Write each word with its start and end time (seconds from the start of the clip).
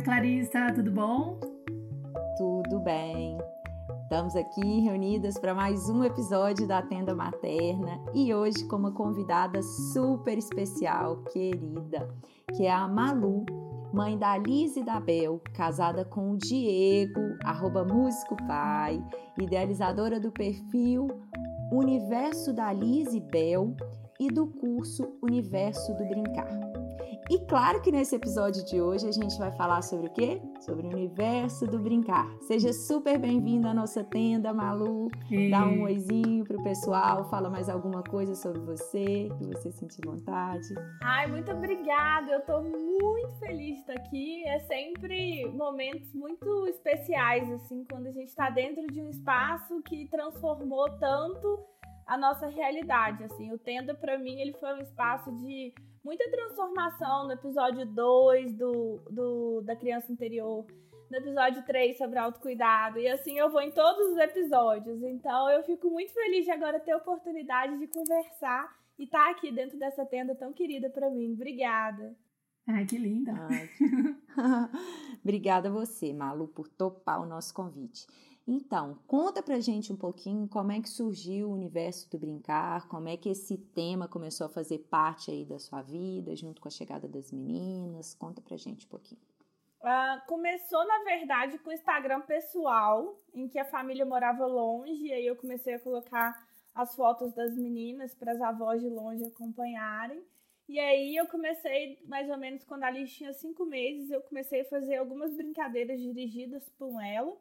Oi, 0.00 0.04
Clarissa, 0.04 0.72
tudo 0.74 0.90
bom? 0.90 1.38
Tudo 2.38 2.80
bem. 2.80 3.36
Estamos 4.04 4.34
aqui 4.34 4.80
reunidas 4.80 5.38
para 5.38 5.54
mais 5.54 5.90
um 5.90 6.02
episódio 6.02 6.66
da 6.66 6.80
Tenda 6.80 7.14
Materna 7.14 8.02
e 8.14 8.32
hoje 8.32 8.66
com 8.66 8.76
uma 8.76 8.92
convidada 8.92 9.60
super 9.62 10.38
especial, 10.38 11.22
querida, 11.24 12.08
que 12.56 12.64
é 12.64 12.72
a 12.72 12.88
Malu, 12.88 13.44
mãe 13.92 14.16
da 14.16 14.38
Liz 14.38 14.74
e 14.74 14.82
da 14.82 14.98
Bel, 14.98 15.38
casada 15.52 16.02
com 16.02 16.30
o 16.30 16.38
Diego, 16.38 17.36
arroba 17.44 17.84
músico 17.84 18.38
pai, 18.46 19.04
idealizadora 19.38 20.18
do 20.18 20.32
perfil 20.32 21.08
Universo 21.70 22.54
da 22.54 22.72
Liz 22.72 23.12
e 23.12 23.20
Bel 23.20 23.76
e 24.18 24.28
do 24.28 24.46
curso 24.46 25.06
Universo 25.22 25.92
do 25.92 26.06
Brincar. 26.06 26.69
E 27.30 27.38
claro 27.46 27.80
que 27.80 27.92
nesse 27.92 28.16
episódio 28.16 28.64
de 28.64 28.80
hoje 28.80 29.06
a 29.06 29.12
gente 29.12 29.38
vai 29.38 29.52
falar 29.52 29.82
sobre 29.82 30.08
o 30.08 30.12
quê? 30.12 30.42
Sobre 30.58 30.88
o 30.88 30.90
universo 30.90 31.64
do 31.64 31.78
brincar. 31.78 32.28
Seja 32.40 32.72
super 32.72 33.20
bem-vindo 33.20 33.68
à 33.68 33.72
nossa 33.72 34.02
tenda, 34.02 34.52
Malu. 34.52 35.06
Dá 35.48 35.64
um 35.64 35.84
oizinho 35.84 36.44
pro 36.44 36.60
pessoal, 36.64 37.30
fala 37.30 37.48
mais 37.48 37.68
alguma 37.68 38.02
coisa 38.02 38.34
sobre 38.34 38.58
você, 38.62 39.28
que 39.38 39.46
você 39.46 39.70
sentir 39.70 40.04
vontade. 40.04 40.74
Ai, 41.04 41.28
muito 41.28 41.52
obrigada. 41.52 42.32
Eu 42.32 42.40
tô 42.40 42.62
muito 42.62 43.36
feliz 43.38 43.76
de 43.76 43.80
estar 43.80 43.92
aqui. 43.92 44.44
É 44.48 44.58
sempre 44.66 45.46
momentos 45.52 46.12
muito 46.12 46.66
especiais, 46.66 47.48
assim, 47.52 47.84
quando 47.88 48.08
a 48.08 48.12
gente 48.12 48.34
tá 48.34 48.50
dentro 48.50 48.84
de 48.88 49.00
um 49.00 49.08
espaço 49.08 49.80
que 49.82 50.08
transformou 50.08 50.90
tanto 50.98 51.60
a 52.10 52.18
nossa 52.18 52.48
realidade, 52.48 53.22
assim. 53.22 53.52
O 53.52 53.58
Tenda, 53.58 53.94
para 53.94 54.18
mim, 54.18 54.40
ele 54.40 54.52
foi 54.54 54.74
um 54.74 54.80
espaço 54.82 55.30
de 55.30 55.72
muita 56.04 56.28
transformação 56.28 57.26
no 57.26 57.32
episódio 57.32 57.86
2 57.86 58.52
do, 58.54 58.98
do, 59.08 59.60
da 59.60 59.76
criança 59.76 60.10
interior, 60.10 60.66
no 61.08 61.16
episódio 61.16 61.64
3 61.64 61.96
sobre 61.96 62.18
autocuidado, 62.18 62.98
e 62.98 63.06
assim 63.06 63.38
eu 63.38 63.48
vou 63.48 63.60
em 63.60 63.70
todos 63.70 64.10
os 64.10 64.18
episódios. 64.18 65.00
Então 65.04 65.48
eu 65.50 65.62
fico 65.62 65.88
muito 65.88 66.12
feliz 66.12 66.44
de 66.44 66.50
agora 66.50 66.80
ter 66.80 66.90
a 66.90 66.96
oportunidade 66.96 67.78
de 67.78 67.86
conversar 67.86 68.76
e 68.98 69.04
estar 69.04 69.26
tá 69.26 69.30
aqui 69.30 69.52
dentro 69.52 69.78
dessa 69.78 70.04
tenda 70.04 70.34
tão 70.34 70.52
querida 70.52 70.90
para 70.90 71.08
mim. 71.10 71.34
Obrigada. 71.34 72.16
Ai, 72.66 72.86
que 72.86 72.98
linda. 72.98 73.32
Ai. 73.32 73.70
Obrigada 75.22 75.68
a 75.68 75.72
você, 75.72 76.12
Malu, 76.12 76.48
por 76.48 76.68
topar 76.68 77.22
o 77.22 77.26
nosso 77.26 77.54
convite. 77.54 78.04
Então, 78.46 78.98
conta 79.06 79.42
pra 79.42 79.60
gente 79.60 79.92
um 79.92 79.96
pouquinho 79.96 80.48
como 80.48 80.72
é 80.72 80.80
que 80.80 80.88
surgiu 80.88 81.48
o 81.48 81.52
universo 81.52 82.10
do 82.10 82.18
brincar, 82.18 82.88
como 82.88 83.08
é 83.08 83.16
que 83.16 83.28
esse 83.28 83.56
tema 83.56 84.08
começou 84.08 84.46
a 84.46 84.50
fazer 84.50 84.78
parte 84.90 85.30
aí 85.30 85.44
da 85.44 85.58
sua 85.58 85.82
vida, 85.82 86.34
junto 86.34 86.60
com 86.60 86.68
a 86.68 86.70
chegada 86.70 87.06
das 87.06 87.30
meninas. 87.30 88.14
Conta 88.14 88.40
pra 88.40 88.56
gente 88.56 88.86
um 88.86 88.88
pouquinho. 88.88 89.20
Uh, 89.82 90.26
começou, 90.26 90.86
na 90.86 91.04
verdade, 91.04 91.58
com 91.58 91.70
o 91.70 91.72
Instagram 91.72 92.20
pessoal, 92.22 93.16
em 93.32 93.48
que 93.48 93.58
a 93.58 93.64
família 93.64 94.04
morava 94.04 94.44
longe, 94.46 95.06
e 95.06 95.12
aí 95.12 95.26
eu 95.26 95.36
comecei 95.36 95.74
a 95.74 95.80
colocar 95.80 96.46
as 96.74 96.94
fotos 96.94 97.32
das 97.34 97.56
meninas 97.56 98.14
para 98.14 98.32
as 98.32 98.40
avós 98.40 98.80
de 98.80 98.88
longe 98.88 99.24
acompanharem. 99.24 100.22
E 100.68 100.78
aí 100.78 101.16
eu 101.16 101.26
comecei, 101.26 101.98
mais 102.06 102.30
ou 102.30 102.36
menos, 102.36 102.62
quando 102.64 102.84
a 102.84 102.88
Alice 102.88 103.14
tinha 103.14 103.32
cinco 103.32 103.64
meses, 103.64 104.10
eu 104.10 104.20
comecei 104.22 104.60
a 104.60 104.64
fazer 104.66 104.96
algumas 104.96 105.34
brincadeiras 105.34 106.00
dirigidas 106.00 106.68
por 106.78 107.02
ela. 107.02 107.36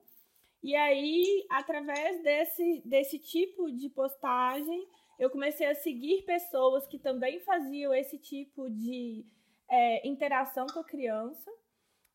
E 0.61 0.75
aí, 0.75 1.45
através 1.49 2.21
desse, 2.21 2.81
desse 2.85 3.17
tipo 3.17 3.71
de 3.71 3.89
postagem, 3.89 4.87
eu 5.17 5.29
comecei 5.29 5.67
a 5.67 5.75
seguir 5.75 6.23
pessoas 6.23 6.87
que 6.87 6.99
também 6.99 7.39
faziam 7.41 7.93
esse 7.93 8.17
tipo 8.17 8.69
de 8.69 9.25
é, 9.69 10.07
interação 10.07 10.65
com 10.67 10.79
a 10.79 10.83
criança. 10.83 11.49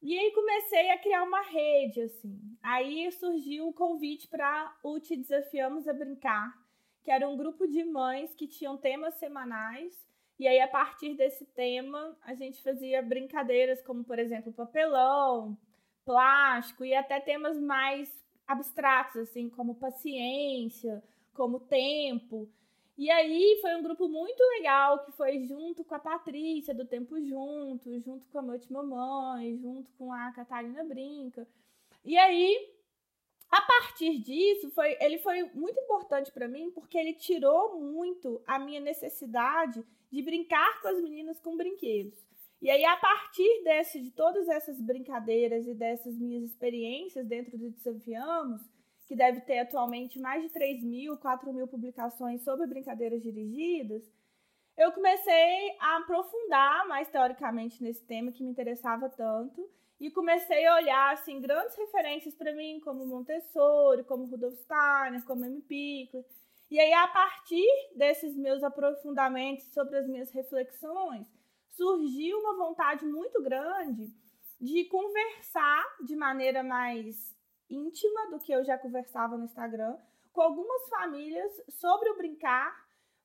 E 0.03 0.19
aí 0.19 0.33
comecei 0.33 0.91
a 0.91 0.99
criar 0.99 1.23
uma 1.23 1.41
rede, 1.43 2.03
assim. 2.03 2.39
Aí 2.63 3.11
surgiu 3.13 3.69
o 3.69 3.73
convite 3.73 4.29
para 4.29 4.77
o 4.83 5.01
Te 5.01 5.17
Desafiamos 5.17 5.89
a 5.89 5.95
Brincar, 5.95 6.55
que 7.03 7.11
era 7.11 7.27
um 7.27 7.37
grupo 7.37 7.67
de 7.67 7.83
mães 7.85 8.35
que 8.35 8.47
tinham 8.47 8.77
temas 8.77 9.15
semanais. 9.15 9.95
E 10.39 10.47
aí, 10.47 10.61
a 10.61 10.69
partir 10.69 11.15
desse 11.15 11.47
tema, 11.47 12.19
a 12.23 12.35
gente 12.35 12.63
fazia 12.63 13.01
brincadeiras 13.01 13.81
como, 13.83 14.05
por 14.05 14.19
exemplo, 14.19 14.53
papelão, 14.53 15.57
plástico 16.05 16.85
e 16.85 16.95
até 16.95 17.21
temas 17.21 17.59
mais 17.59 18.24
abstratos, 18.47 19.23
assim, 19.23 19.49
como 19.49 19.75
paciência, 19.75 21.03
como 21.33 21.61
tempo. 21.61 22.49
E 22.97 23.11
aí 23.11 23.59
foi 23.61 23.75
um 23.75 23.83
grupo 23.83 24.09
muito 24.09 24.41
legal 24.57 25.05
que 25.05 25.13
foi 25.13 25.45
junto 25.47 25.83
com 25.83 25.95
a 25.97 25.99
Patrícia 25.99 26.73
do 26.73 26.87
Tempo 26.87 27.21
Junto, 27.21 27.99
junto 28.01 28.25
com 28.29 28.39
a 28.39 28.43
Noite 28.43 28.73
Mamãe, 28.73 29.57
junto 29.57 29.91
com 29.99 30.13
a 30.13 30.31
Catarina 30.31 30.85
Brinca. 30.85 31.47
E 32.05 32.17
aí, 32.17 32.71
a 33.51 33.61
partir 33.63 34.19
disso, 34.19 34.71
foi, 34.71 34.97
ele 35.01 35.19
foi 35.19 35.43
muito 35.55 35.79
importante 35.81 36.31
para 36.31 36.47
mim 36.47 36.71
porque 36.71 36.97
ele 36.97 37.15
tirou 37.15 37.81
muito 37.81 38.41
a 38.47 38.61
minha 38.61 38.81
necessidade 38.81 39.85
de 40.11 40.23
brincar 40.23 40.81
com 40.81 40.89
as 40.89 41.03
meninas 41.03 41.41
com 41.41 41.57
brinquedos. 41.57 42.25
E 42.65 42.71
aí, 42.71 42.83
a 42.83 42.97
partir 42.97 43.63
desse, 43.63 44.01
de 44.01 44.11
todas 44.11 44.49
essas 44.49 44.81
brincadeiras 44.81 45.67
e 45.67 45.75
dessas 45.75 46.17
minhas 46.17 46.45
experiências 46.45 47.27
dentro 47.27 47.59
do 47.59 47.69
Desafiamos, 47.69 48.63
que 49.07 49.15
deve 49.15 49.43
ter 49.43 49.59
atualmente 49.59 50.19
mais 50.19 50.43
de 50.43 50.49
3 50.49 50.83
mil, 50.83 51.19
4 51.19 51.53
mil 51.53 51.69
publicações 51.69 52.43
sobre 52.43 52.67
brincadeiras 52.67 53.23
dirigidas, 53.23 54.03
eu 54.79 54.91
comecei 54.93 55.77
a 55.79 55.99
aprofundar 55.99 56.89
mais 56.89 57.07
teoricamente 57.11 57.83
nesse 57.83 58.03
tema 58.07 58.33
que 58.33 58.43
me 58.43 58.49
interessava 58.49 59.11
tanto 59.11 59.71
e 60.01 60.11
comecei 60.11 60.65
a 60.65 60.77
olhar 60.77 61.13
assim 61.13 61.43
grandes 61.43 61.77
referências 61.77 62.35
para 62.35 62.55
mim, 62.55 62.81
como 62.81 63.05
Montessori, 63.05 64.05
como 64.05 64.25
Rudolf 64.25 64.55
Steiner, 64.55 65.23
como 65.27 65.45
M. 65.45 65.61
Pickler. 65.61 66.25
E 66.71 66.81
aí, 66.81 66.95
a 66.95 67.09
partir 67.09 67.69
desses 67.95 68.35
meus 68.35 68.63
aprofundamentos 68.63 69.67
sobre 69.67 69.99
as 69.99 70.09
minhas 70.09 70.31
reflexões, 70.31 71.27
surgiu 71.77 72.39
uma 72.39 72.57
vontade 72.57 73.05
muito 73.05 73.43
grande 73.43 74.13
de 74.61 74.85
conversar 74.85 75.85
de 76.01 76.17
maneira 76.17 76.63
mais 76.63 77.35
íntima 77.69 78.31
do 78.31 78.39
que 78.39 78.53
eu 78.53 78.65
já 78.65 78.79
conversava 78.79 79.37
no 79.37 79.45
Instagram 79.45 79.97
com 80.33 80.41
algumas 80.41 80.89
famílias 80.89 81.53
sobre 81.69 82.11
o 82.11 82.17
brincar, 82.17 82.75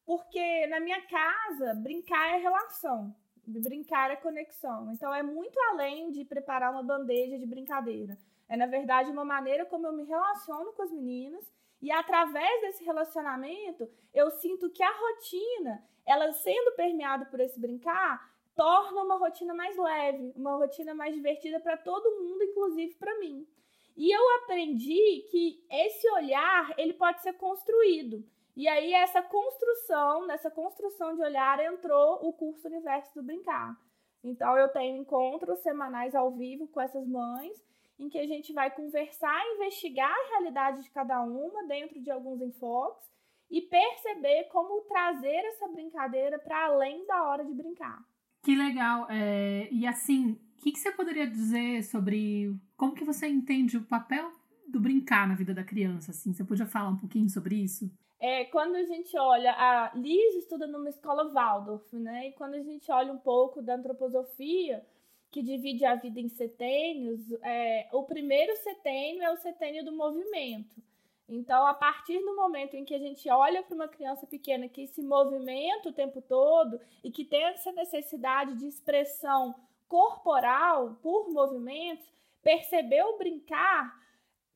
porque 0.05 0.67
na 0.67 0.79
minha 0.79 1.01
casa 1.07 1.73
brincar 1.75 2.35
é 2.35 2.37
relação, 2.37 3.15
brincar 3.45 4.11
é 4.11 4.15
conexão. 4.15 4.91
Então 4.93 5.13
é 5.13 5.23
muito 5.23 5.57
além 5.71 6.11
de 6.11 6.25
preparar 6.25 6.71
uma 6.71 6.83
bandeja 6.83 7.37
de 7.37 7.45
brincadeira. 7.45 8.17
É 8.47 8.57
na 8.57 8.65
verdade 8.65 9.11
uma 9.11 9.25
maneira 9.25 9.65
como 9.65 9.87
eu 9.87 9.93
me 9.93 10.03
relaciono 10.03 10.73
com 10.73 10.83
as 10.83 10.91
meninas 10.91 11.45
e 11.81 11.91
através 11.91 12.61
desse 12.61 12.83
relacionamento 12.83 13.89
eu 14.13 14.29
sinto 14.31 14.69
que 14.69 14.83
a 14.83 14.91
rotina, 14.91 15.83
ela 16.05 16.31
sendo 16.33 16.75
permeada 16.75 17.25
por 17.25 17.39
esse 17.39 17.59
brincar, 17.59 18.29
torna 18.59 19.03
uma 19.03 19.15
rotina 19.15 19.53
mais 19.53 19.77
leve, 19.77 20.33
uma 20.35 20.57
rotina 20.57 20.93
mais 20.93 21.15
divertida 21.15 21.61
para 21.61 21.77
todo 21.77 22.21
mundo, 22.21 22.43
inclusive 22.43 22.93
para 22.95 23.17
mim. 23.17 23.47
E 23.95 24.11
eu 24.11 24.35
aprendi 24.35 25.25
que 25.31 25.65
esse 25.71 26.05
olhar, 26.11 26.73
ele 26.77 26.91
pode 26.91 27.21
ser 27.21 27.31
construído. 27.37 28.21
E 28.57 28.67
aí 28.67 28.91
essa 28.93 29.21
construção, 29.21 30.27
nessa 30.27 30.51
construção 30.51 31.15
de 31.15 31.21
olhar 31.21 31.57
entrou 31.63 32.27
o 32.27 32.33
curso 32.33 32.67
Universo 32.67 33.15
do 33.15 33.23
Brincar. 33.23 33.79
Então 34.21 34.57
eu 34.57 34.67
tenho 34.67 34.97
encontros 34.97 35.59
semanais 35.59 36.13
ao 36.13 36.29
vivo 36.31 36.67
com 36.67 36.81
essas 36.81 37.07
mães, 37.07 37.65
em 37.97 38.09
que 38.09 38.19
a 38.19 38.27
gente 38.27 38.51
vai 38.51 38.69
conversar, 38.69 39.41
investigar 39.53 40.11
a 40.11 40.29
realidade 40.31 40.83
de 40.83 40.89
cada 40.89 41.21
uma 41.21 41.65
dentro 41.65 42.01
de 42.01 42.11
alguns 42.11 42.41
enfoques 42.41 43.09
e 43.49 43.61
perceber 43.61 44.49
como 44.49 44.81
trazer 44.81 45.45
essa 45.45 45.65
brincadeira 45.69 46.37
para 46.37 46.65
além 46.65 47.05
da 47.05 47.23
hora 47.23 47.45
de 47.45 47.53
brincar. 47.53 48.03
Que 48.41 48.55
legal. 48.55 49.07
É, 49.09 49.67
e 49.71 49.85
assim, 49.85 50.31
o 50.31 50.61
que, 50.61 50.71
que, 50.71 50.79
você 50.79 50.91
poderia 50.91 51.27
dizer 51.27 51.83
sobre 51.83 52.55
como 52.77 52.93
que 52.93 53.03
você 53.03 53.27
entende 53.27 53.77
o 53.77 53.83
papel 53.83 54.31
do 54.67 54.79
brincar 54.79 55.27
na 55.27 55.35
vida 55.35 55.53
da 55.53 55.63
criança? 55.63 56.11
Assim, 56.11 56.33
você 56.33 56.43
podia 56.43 56.65
falar 56.65 56.89
um 56.89 56.97
pouquinho 56.97 57.29
sobre 57.29 57.55
isso? 57.55 57.91
É, 58.19 58.45
quando 58.45 58.75
a 58.75 58.83
gente 58.83 59.17
olha, 59.17 59.53
a 59.53 59.91
Liz 59.95 60.35
estuda 60.35 60.67
numa 60.67 60.89
escola 60.89 61.31
Waldorf, 61.31 61.93
né? 61.95 62.27
E 62.27 62.31
quando 62.33 62.55
a 62.55 62.61
gente 62.61 62.91
olha 62.91 63.13
um 63.13 63.17
pouco 63.17 63.61
da 63.61 63.75
antroposofia, 63.75 64.85
que 65.31 65.41
divide 65.41 65.85
a 65.85 65.95
vida 65.95 66.19
em 66.19 66.27
setênios, 66.27 67.31
é, 67.43 67.87
o 67.93 68.03
primeiro 68.03 68.55
setênio 68.57 69.23
é 69.23 69.31
o 69.31 69.37
setênio 69.37 69.85
do 69.85 69.91
movimento. 69.91 70.81
Então, 71.29 71.65
a 71.67 71.75
partir 71.75 72.19
do 72.19 72.35
momento 72.35 72.75
em 72.75 72.83
que 72.83 72.95
a 72.95 72.99
gente 72.99 73.29
olha 73.29 73.61
para 73.61 73.75
uma 73.75 73.87
criança 73.87 74.25
pequena 74.25 74.67
que 74.67 74.87
se 74.87 75.03
movimenta 75.03 75.89
o 75.89 75.93
tempo 75.93 76.21
todo 76.21 76.81
e 77.03 77.11
que 77.11 77.23
tem 77.23 77.43
essa 77.43 77.71
necessidade 77.71 78.55
de 78.55 78.67
expressão 78.67 79.53
corporal 79.87 80.97
por 81.03 81.29
movimentos, 81.29 82.11
perceber 82.41 83.03
o 83.03 83.17
brincar 83.17 83.95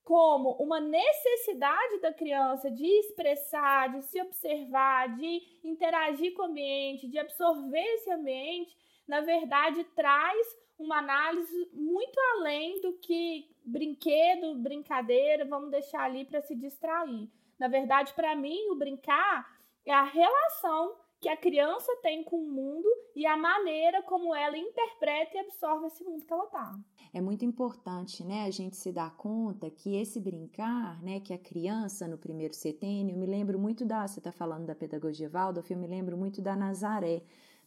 como 0.03 0.53
uma 0.53 0.79
necessidade 0.79 2.01
da 2.01 2.11
criança 2.11 2.71
de 2.71 2.85
expressar, 2.85 3.89
de 3.91 4.01
se 4.05 4.19
observar, 4.19 5.15
de 5.15 5.41
interagir 5.63 6.33
com 6.33 6.41
o 6.41 6.45
ambiente, 6.45 7.07
de 7.07 7.19
absorver 7.19 7.85
esse 7.95 8.11
ambiente, 8.11 8.75
na 9.07 9.21
verdade 9.21 9.83
traz 9.95 10.47
uma 10.83 10.97
análise 10.97 11.69
muito 11.73 12.19
além 12.35 12.81
do 12.81 12.93
que 12.93 13.49
brinquedo, 13.63 14.55
brincadeira, 14.55 15.45
vamos 15.45 15.71
deixar 15.71 16.03
ali 16.03 16.25
para 16.25 16.41
se 16.41 16.55
distrair. 16.55 17.29
Na 17.57 17.67
verdade, 17.67 18.13
para 18.13 18.35
mim, 18.35 18.69
o 18.69 18.75
brincar 18.75 19.47
é 19.85 19.93
a 19.93 20.03
relação 20.03 20.95
que 21.23 21.29
a 21.29 21.37
criança 21.37 21.89
tem 22.01 22.21
com 22.21 22.35
o 22.35 22.51
mundo 22.51 22.87
e 23.15 23.25
a 23.25 23.37
maneira 23.37 24.03
como 24.03 24.35
ela 24.35 24.57
interpreta 24.57 25.37
e 25.37 25.39
absorve 25.39 25.87
esse 25.87 26.03
mundo 26.03 26.25
que 26.25 26.33
ela 26.33 26.43
está. 26.43 26.77
É 27.13 27.21
muito 27.21 27.45
importante, 27.45 28.25
né, 28.25 28.43
a 28.43 28.51
gente 28.51 28.75
se 28.75 28.91
dar 28.91 29.15
conta 29.15 29.69
que 29.69 29.95
esse 29.95 30.19
brincar, 30.19 31.01
né, 31.01 31.21
que 31.21 31.33
a 31.33 31.37
criança 31.37 32.09
no 32.09 32.17
primeiro 32.17 32.53
setênio, 32.53 33.15
me 33.15 33.25
lembro 33.25 33.57
muito 33.57 33.85
da, 33.85 34.05
você 34.05 34.19
está 34.19 34.33
falando 34.33 34.65
da 34.65 34.75
pedagogia 34.75 35.29
Waldorf, 35.29 35.71
eu 35.71 35.77
me 35.77 35.87
lembro 35.87 36.17
muito 36.17 36.41
da 36.41 36.57
Nazaré 36.57 37.23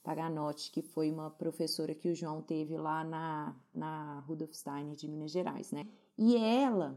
Paganotti, 0.07 0.71
que 0.71 0.83
foi 0.83 1.11
uma 1.11 1.29
professora 1.29 1.93
que 1.93 2.09
o 2.09 2.15
João 2.15 2.41
teve 2.41 2.79
lá 2.79 3.03
na, 3.03 3.57
na 3.75 4.21
Rudolf 4.21 4.55
Steiner 4.55 4.95
de 4.95 5.09
Minas 5.09 5.33
Gerais, 5.33 5.73
né? 5.73 5.85
E 6.17 6.37
ela 6.37 6.97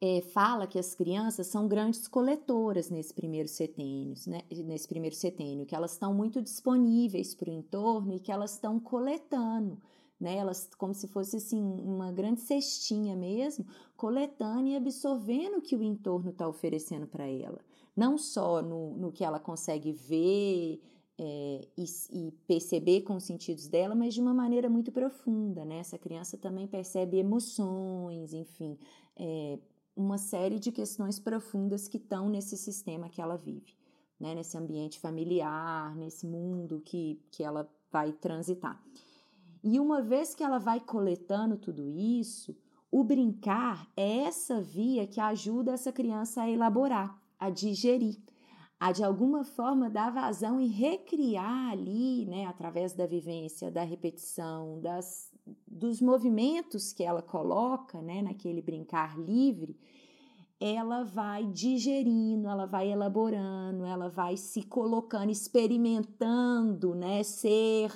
é, 0.00 0.22
fala 0.22 0.66
que 0.66 0.78
as 0.78 0.94
crianças 0.94 1.48
são 1.48 1.68
grandes 1.68 2.08
coletoras 2.08 2.88
nesse 2.88 3.12
primeiro 3.12 3.46
setênio, 3.46 4.14
né? 4.26 4.40
nesse 4.64 4.88
primeiro 4.88 5.14
setênio, 5.14 5.66
que 5.66 5.74
elas 5.74 5.92
estão 5.92 6.14
muito 6.14 6.40
disponíveis 6.40 7.34
para 7.34 7.50
o 7.50 7.52
entorno 7.52 8.14
e 8.14 8.20
que 8.20 8.32
elas 8.32 8.52
estão 8.52 8.80
coletando, 8.80 9.78
né? 10.18 10.38
Elas 10.38 10.70
como 10.78 10.94
se 10.94 11.08
fosse 11.08 11.36
assim 11.36 11.62
uma 11.62 12.10
grande 12.10 12.40
cestinha 12.40 13.14
mesmo, 13.14 13.66
coletando 13.98 14.66
e 14.66 14.76
absorvendo 14.76 15.58
o 15.58 15.62
que 15.62 15.76
o 15.76 15.82
entorno 15.82 16.30
está 16.30 16.48
oferecendo 16.48 17.06
para 17.06 17.26
ela, 17.26 17.60
não 17.94 18.16
só 18.16 18.62
no, 18.62 18.96
no 18.96 19.12
que 19.12 19.24
ela 19.24 19.38
consegue 19.38 19.92
ver 19.92 20.80
é, 21.18 21.68
e, 21.76 21.84
e, 22.12 22.30
perceber 22.46 23.02
com 23.02 23.16
os 23.16 23.24
sentidos 23.24 23.66
dela, 23.66 23.94
mas 23.94 24.14
de 24.14 24.20
uma 24.20 24.32
maneira 24.32 24.70
muito 24.70 24.92
profunda, 24.92 25.64
né? 25.64 25.78
Essa 25.78 25.98
criança 25.98 26.36
também 26.36 26.66
percebe 26.68 27.18
emoções, 27.18 28.32
enfim, 28.32 28.78
é, 29.16 29.58
uma 29.96 30.16
série 30.16 30.60
de 30.60 30.70
questões 30.70 31.18
profundas 31.18 31.88
que 31.88 31.96
estão 31.96 32.28
nesse 32.28 32.56
sistema 32.56 33.08
que 33.08 33.20
ela 33.20 33.36
vive, 33.36 33.74
né? 34.18 34.32
nesse 34.32 34.56
ambiente 34.56 35.00
familiar, 35.00 35.96
nesse 35.96 36.24
mundo 36.24 36.80
que, 36.84 37.20
que 37.32 37.42
ela 37.42 37.68
vai 37.90 38.12
transitar. 38.12 38.80
E 39.62 39.80
uma 39.80 40.00
vez 40.00 40.36
que 40.36 40.44
ela 40.44 40.58
vai 40.58 40.78
coletando 40.78 41.56
tudo 41.56 41.88
isso, 41.88 42.56
o 42.92 43.02
brincar 43.02 43.90
é 43.96 44.18
essa 44.18 44.60
via 44.60 45.04
que 45.04 45.20
ajuda 45.20 45.72
essa 45.72 45.90
criança 45.90 46.42
a 46.42 46.50
elaborar, 46.50 47.20
a 47.36 47.50
digerir, 47.50 48.16
a 48.80 48.92
de 48.92 49.02
alguma 49.02 49.44
forma 49.44 49.90
dar 49.90 50.10
vazão 50.12 50.60
e 50.60 50.68
recriar 50.68 51.72
ali, 51.72 52.24
né, 52.26 52.46
através 52.46 52.92
da 52.92 53.06
vivência, 53.06 53.70
da 53.70 53.82
repetição, 53.82 54.80
das, 54.80 55.32
dos 55.66 56.00
movimentos 56.00 56.92
que 56.92 57.02
ela 57.02 57.20
coloca, 57.20 58.00
né, 58.00 58.22
naquele 58.22 58.62
brincar 58.62 59.18
livre, 59.18 59.76
ela 60.60 61.04
vai 61.04 61.44
digerindo, 61.46 62.48
ela 62.48 62.66
vai 62.66 62.90
elaborando, 62.90 63.84
ela 63.84 64.08
vai 64.08 64.36
se 64.36 64.62
colocando, 64.62 65.30
experimentando, 65.30 66.94
né, 66.94 67.22
ser 67.24 67.92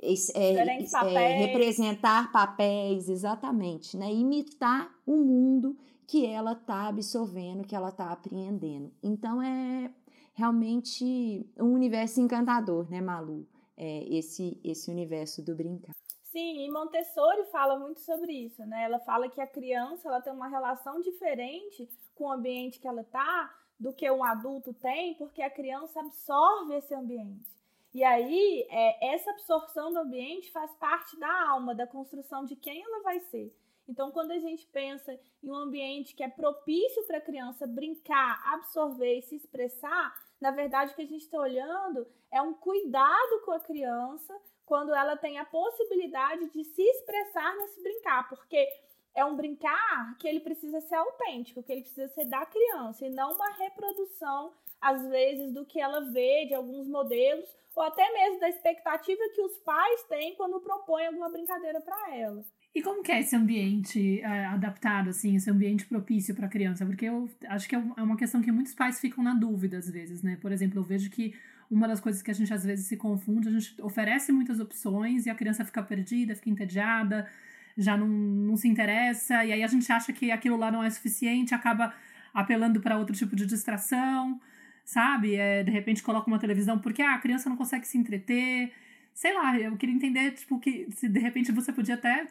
é, 0.00 0.14
é, 0.34 1.36
representar 1.38 2.32
papéis, 2.32 3.08
exatamente, 3.08 3.96
né, 3.96 4.12
imitar 4.12 4.90
o 5.06 5.16
mundo 5.16 5.76
que 6.06 6.26
ela 6.26 6.52
está 6.52 6.88
absorvendo, 6.88 7.64
que 7.66 7.74
ela 7.74 7.88
está 7.88 8.10
apreendendo. 8.10 8.92
Então 9.02 9.42
é 9.42 9.90
realmente 10.34 11.46
um 11.58 11.72
universo 11.72 12.20
encantador, 12.20 12.90
né, 12.90 13.00
Malu? 13.00 13.46
É, 13.76 14.04
esse, 14.08 14.60
esse 14.62 14.88
universo 14.90 15.42
do 15.42 15.54
brincar. 15.54 15.92
Sim, 16.22 16.64
e 16.64 16.70
Montessori 16.70 17.44
fala 17.46 17.78
muito 17.78 18.00
sobre 18.00 18.32
isso, 18.32 18.64
né? 18.66 18.84
Ela 18.84 19.00
fala 19.00 19.28
que 19.28 19.40
a 19.40 19.46
criança 19.46 20.08
ela 20.08 20.20
tem 20.20 20.32
uma 20.32 20.48
relação 20.48 21.00
diferente 21.00 21.88
com 22.14 22.24
o 22.24 22.32
ambiente 22.32 22.78
que 22.78 22.86
ela 22.86 23.02
está 23.02 23.52
do 23.78 23.92
que 23.92 24.08
um 24.10 24.24
adulto 24.24 24.72
tem, 24.74 25.14
porque 25.14 25.42
a 25.42 25.50
criança 25.50 26.00
absorve 26.00 26.74
esse 26.74 26.94
ambiente. 26.94 27.54
E 27.92 28.02
aí, 28.02 28.66
é, 28.68 29.14
essa 29.14 29.30
absorção 29.30 29.92
do 29.92 30.00
ambiente 30.00 30.50
faz 30.50 30.74
parte 30.74 31.16
da 31.18 31.48
alma, 31.48 31.74
da 31.74 31.86
construção 31.86 32.44
de 32.44 32.56
quem 32.56 32.82
ela 32.82 33.02
vai 33.02 33.20
ser. 33.20 33.54
Então, 33.88 34.10
quando 34.10 34.32
a 34.32 34.38
gente 34.38 34.66
pensa 34.66 35.16
em 35.42 35.50
um 35.50 35.54
ambiente 35.54 36.14
que 36.14 36.22
é 36.24 36.28
propício 36.28 37.06
para 37.06 37.18
a 37.18 37.20
criança 37.20 37.66
brincar, 37.66 38.42
absorver 38.52 39.18
e 39.18 39.22
se 39.22 39.36
expressar, 39.36 40.12
na 40.44 40.50
verdade, 40.50 40.92
o 40.92 40.94
que 40.94 41.00
a 41.00 41.06
gente 41.06 41.22
está 41.22 41.40
olhando 41.40 42.06
é 42.30 42.42
um 42.42 42.52
cuidado 42.52 43.40
com 43.46 43.52
a 43.52 43.60
criança 43.60 44.38
quando 44.66 44.94
ela 44.94 45.16
tem 45.16 45.38
a 45.38 45.44
possibilidade 45.46 46.50
de 46.50 46.62
se 46.62 46.82
expressar 46.82 47.56
nesse 47.56 47.82
brincar, 47.82 48.28
porque 48.28 48.68
é 49.14 49.24
um 49.24 49.36
brincar 49.36 50.18
que 50.18 50.28
ele 50.28 50.40
precisa 50.40 50.82
ser 50.82 50.96
autêntico, 50.96 51.62
que 51.62 51.72
ele 51.72 51.80
precisa 51.80 52.08
ser 52.08 52.26
da 52.26 52.44
criança 52.44 53.06
e 53.06 53.10
não 53.10 53.32
uma 53.32 53.52
reprodução, 53.52 54.52
às 54.78 55.06
vezes, 55.08 55.50
do 55.50 55.64
que 55.64 55.80
ela 55.80 56.00
vê 56.12 56.44
de 56.44 56.52
alguns 56.52 56.86
modelos 56.88 57.48
ou 57.74 57.82
até 57.82 58.12
mesmo 58.12 58.38
da 58.38 58.50
expectativa 58.50 59.22
que 59.34 59.40
os 59.40 59.56
pais 59.60 60.02
têm 60.02 60.34
quando 60.34 60.60
propõem 60.60 61.06
alguma 61.06 61.30
brincadeira 61.30 61.80
para 61.80 62.14
ela. 62.14 62.44
E 62.74 62.82
como 62.82 63.02
que 63.04 63.12
é 63.12 63.20
esse 63.20 63.36
ambiente 63.36 64.20
é, 64.20 64.46
adaptado, 64.46 65.10
assim, 65.10 65.36
esse 65.36 65.48
ambiente 65.48 65.84
propício 65.86 66.34
para 66.34 66.46
a 66.46 66.48
criança? 66.48 66.84
Porque 66.84 67.04
eu 67.04 67.30
acho 67.48 67.68
que 67.68 67.76
é, 67.76 67.78
é 67.96 68.02
uma 68.02 68.16
questão 68.16 68.42
que 68.42 68.50
muitos 68.50 68.74
pais 68.74 69.00
ficam 69.00 69.22
na 69.22 69.32
dúvida 69.32 69.78
às 69.78 69.88
vezes, 69.88 70.22
né? 70.22 70.36
Por 70.40 70.50
exemplo, 70.50 70.80
eu 70.80 70.82
vejo 70.82 71.08
que 71.08 71.34
uma 71.70 71.86
das 71.86 72.00
coisas 72.00 72.20
que 72.20 72.30
a 72.30 72.34
gente 72.34 72.52
às 72.52 72.64
vezes 72.64 72.86
se 72.86 72.96
confunde, 72.96 73.48
a 73.48 73.52
gente 73.52 73.80
oferece 73.80 74.32
muitas 74.32 74.58
opções 74.58 75.24
e 75.24 75.30
a 75.30 75.34
criança 75.36 75.64
fica 75.64 75.82
perdida, 75.82 76.34
fica 76.34 76.50
entediada, 76.50 77.28
já 77.76 77.96
não, 77.96 78.08
não 78.08 78.56
se 78.56 78.68
interessa, 78.68 79.44
e 79.44 79.52
aí 79.52 79.62
a 79.62 79.66
gente 79.68 79.90
acha 79.92 80.12
que 80.12 80.30
aquilo 80.30 80.56
lá 80.56 80.70
não 80.70 80.82
é 80.82 80.90
suficiente, 80.90 81.54
acaba 81.54 81.94
apelando 82.32 82.80
para 82.80 82.98
outro 82.98 83.14
tipo 83.14 83.36
de 83.36 83.46
distração, 83.46 84.40
sabe? 84.84 85.36
É, 85.36 85.62
de 85.62 85.70
repente 85.70 86.02
coloca 86.02 86.26
uma 86.28 86.38
televisão 86.40 86.78
porque 86.78 87.02
ah, 87.02 87.14
a 87.14 87.18
criança 87.18 87.48
não 87.48 87.56
consegue 87.56 87.86
se 87.86 87.96
entreter. 87.96 88.72
Sei 89.12 89.32
lá, 89.32 89.58
eu 89.58 89.76
queria 89.76 89.94
entender, 89.94 90.32
tipo, 90.32 90.58
que 90.58 90.88
se 90.90 91.08
de 91.08 91.20
repente 91.20 91.52
você 91.52 91.72
podia 91.72 91.94
até 91.94 92.26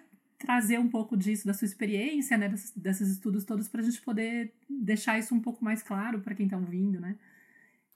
trazer 0.45 0.77
um 0.77 0.89
pouco 0.89 1.15
disso, 1.15 1.47
da 1.47 1.53
sua 1.53 1.65
experiência, 1.65 2.37
né, 2.37 2.49
desses, 2.49 2.71
desses 2.75 3.09
estudos 3.09 3.45
todos, 3.45 3.69
para 3.69 3.81
a 3.81 3.83
gente 3.83 4.01
poder 4.01 4.53
deixar 4.69 5.17
isso 5.17 5.33
um 5.33 5.39
pouco 5.39 5.63
mais 5.63 5.81
claro 5.81 6.19
para 6.19 6.35
quem 6.35 6.45
está 6.45 6.57
ouvindo, 6.57 6.99
né? 6.99 7.15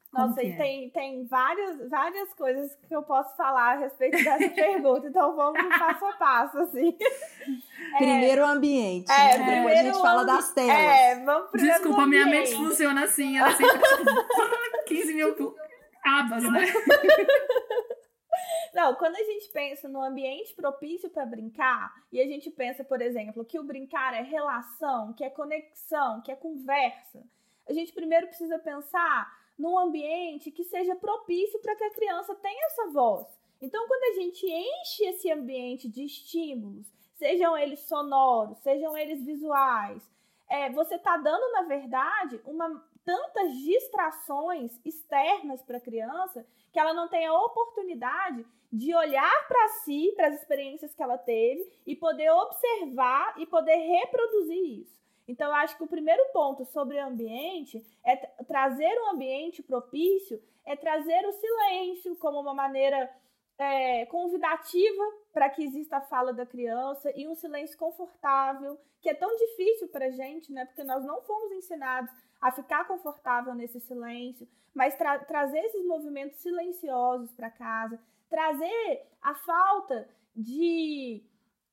Como 0.10 0.30
Nossa, 0.30 0.42
e 0.42 0.52
é? 0.52 0.56
tem, 0.56 0.90
tem 0.92 1.26
várias, 1.28 1.90
várias 1.90 2.34
coisas 2.34 2.74
que 2.88 2.96
eu 2.96 3.04
posso 3.04 3.36
falar 3.36 3.76
a 3.76 3.80
respeito 3.80 4.24
dessa 4.24 4.50
pergunta, 4.56 5.08
então 5.08 5.36
vamos 5.36 5.62
no 5.62 5.70
passo 5.70 6.06
a 6.06 6.14
passo, 6.14 6.58
assim. 6.60 6.98
É, 7.94 7.98
primeiro 7.98 8.42
o 8.42 8.46
ambiente, 8.46 9.12
é, 9.12 9.38
né? 9.38 9.56
depois 9.58 9.78
a 9.78 9.84
gente 9.84 10.02
fala 10.02 10.24
das 10.24 10.54
telas. 10.54 10.76
É, 10.76 11.24
vamos 11.26 11.52
primeiro 11.52 11.78
Desculpa, 11.78 12.08
minha 12.08 12.26
mente 12.26 12.56
funciona 12.56 13.04
assim, 13.04 13.38
ela 13.38 13.52
sempre 13.52 13.78
15 14.88 15.14
mil 15.14 15.56
abas, 16.06 16.44
né? 16.44 16.66
Não, 18.78 18.94
quando 18.94 19.16
a 19.16 19.24
gente 19.24 19.50
pensa 19.50 19.90
no 19.90 20.00
ambiente 20.04 20.54
propício 20.54 21.10
para 21.10 21.26
brincar, 21.26 21.92
e 22.12 22.22
a 22.22 22.28
gente 22.28 22.52
pensa, 22.52 22.84
por 22.84 23.02
exemplo, 23.02 23.44
que 23.44 23.58
o 23.58 23.64
brincar 23.64 24.14
é 24.14 24.22
relação, 24.22 25.14
que 25.14 25.24
é 25.24 25.32
conexão, 25.32 26.22
que 26.22 26.32
é 26.32 26.36
conversa, 26.36 27.24
a 27.68 27.74
gente 27.74 27.92
primeiro 27.92 28.28
precisa 28.28 28.60
pensar 28.60 29.36
num 29.58 29.80
ambiente 29.80 30.52
que 30.52 30.64
seja 30.64 30.96
propício 30.96 31.60
para 31.60 31.76
que 31.76 31.86
a 31.86 31.94
criança 31.96 32.36
tenha 32.36 32.68
essa 32.68 32.92
voz. 32.92 33.26
Então, 33.60 33.88
quando 33.88 34.16
a 34.16 34.22
gente 34.22 34.46
enche 34.46 35.06
esse 35.06 35.32
ambiente 35.32 35.90
de 35.90 36.04
estímulos, 36.04 36.86
sejam 37.16 37.58
eles 37.58 37.80
sonoros, 37.80 38.60
sejam 38.60 38.96
eles 38.96 39.26
visuais, 39.26 40.08
é, 40.48 40.70
você 40.70 40.98
está 40.98 41.18
dando, 41.18 41.52
na 41.52 41.64
verdade, 41.64 42.40
uma, 42.46 42.87
tantas 43.08 43.54
distrações 43.60 44.78
externas 44.84 45.62
para 45.62 45.78
a 45.78 45.82
criança 45.82 46.46
que 46.74 46.78
ela 46.78 46.94
não 46.94 47.08
tem 47.08 47.26
a 47.26 47.34
oportunidade 47.34 48.46
de 48.70 48.94
olhar 48.94 49.48
para 49.48 49.70
si, 49.70 50.12
para 50.14 50.28
as 50.28 50.36
experiências 50.36 50.94
que 50.94 51.02
ela 51.02 51.18
teve 51.18 51.66
e 51.86 51.96
poder 51.96 52.30
observar 52.32 53.34
e 53.40 53.46
poder 53.46 53.78
reproduzir 53.78 54.82
isso. 54.82 54.98
Então, 55.26 55.48
eu 55.48 55.56
acho 55.56 55.78
que 55.78 55.84
o 55.84 55.88
primeiro 55.88 56.22
ponto 56.34 56.66
sobre 56.66 56.98
o 56.98 57.06
ambiente 57.06 57.82
é 58.04 58.18
trazer 58.44 58.94
um 59.02 59.12
ambiente 59.12 59.64
propício, 59.64 60.44
é 60.66 60.76
trazer 60.76 61.26
o 61.26 61.32
silêncio 61.32 62.14
como 62.18 62.42
uma 62.42 62.54
maneira 62.54 63.10
é, 63.58 64.06
convidativa 64.08 65.04
para 65.32 65.50
que 65.50 65.64
exista 65.64 65.98
a 65.98 66.02
fala 66.02 66.34
da 66.34 66.46
criança 66.46 67.10
e 67.16 67.26
um 67.26 67.36
silêncio 67.36 67.78
confortável, 67.78 68.78
que 69.02 69.10
é 69.10 69.14
tão 69.14 69.34
difícil 69.34 69.88
para 69.88 70.08
a 70.08 70.12
gente, 70.12 70.52
né? 70.52 70.66
Porque 70.66 70.84
nós 70.84 71.06
não 71.06 71.22
fomos 71.22 71.54
ensinados 71.54 72.12
a 72.42 72.52
ficar 72.52 72.86
confortável 72.88 73.54
nesse 73.54 73.80
silêncio, 73.80 74.48
mas 74.74 74.96
tra 74.96 75.20
trazer 75.20 75.60
esses 75.60 75.86
movimentos 75.86 76.40
silenciosos 76.40 77.32
para 77.34 77.50
casa, 77.50 78.00
trazer 78.30 79.08
a 79.22 79.34
falta 79.34 80.08
de 80.36 81.24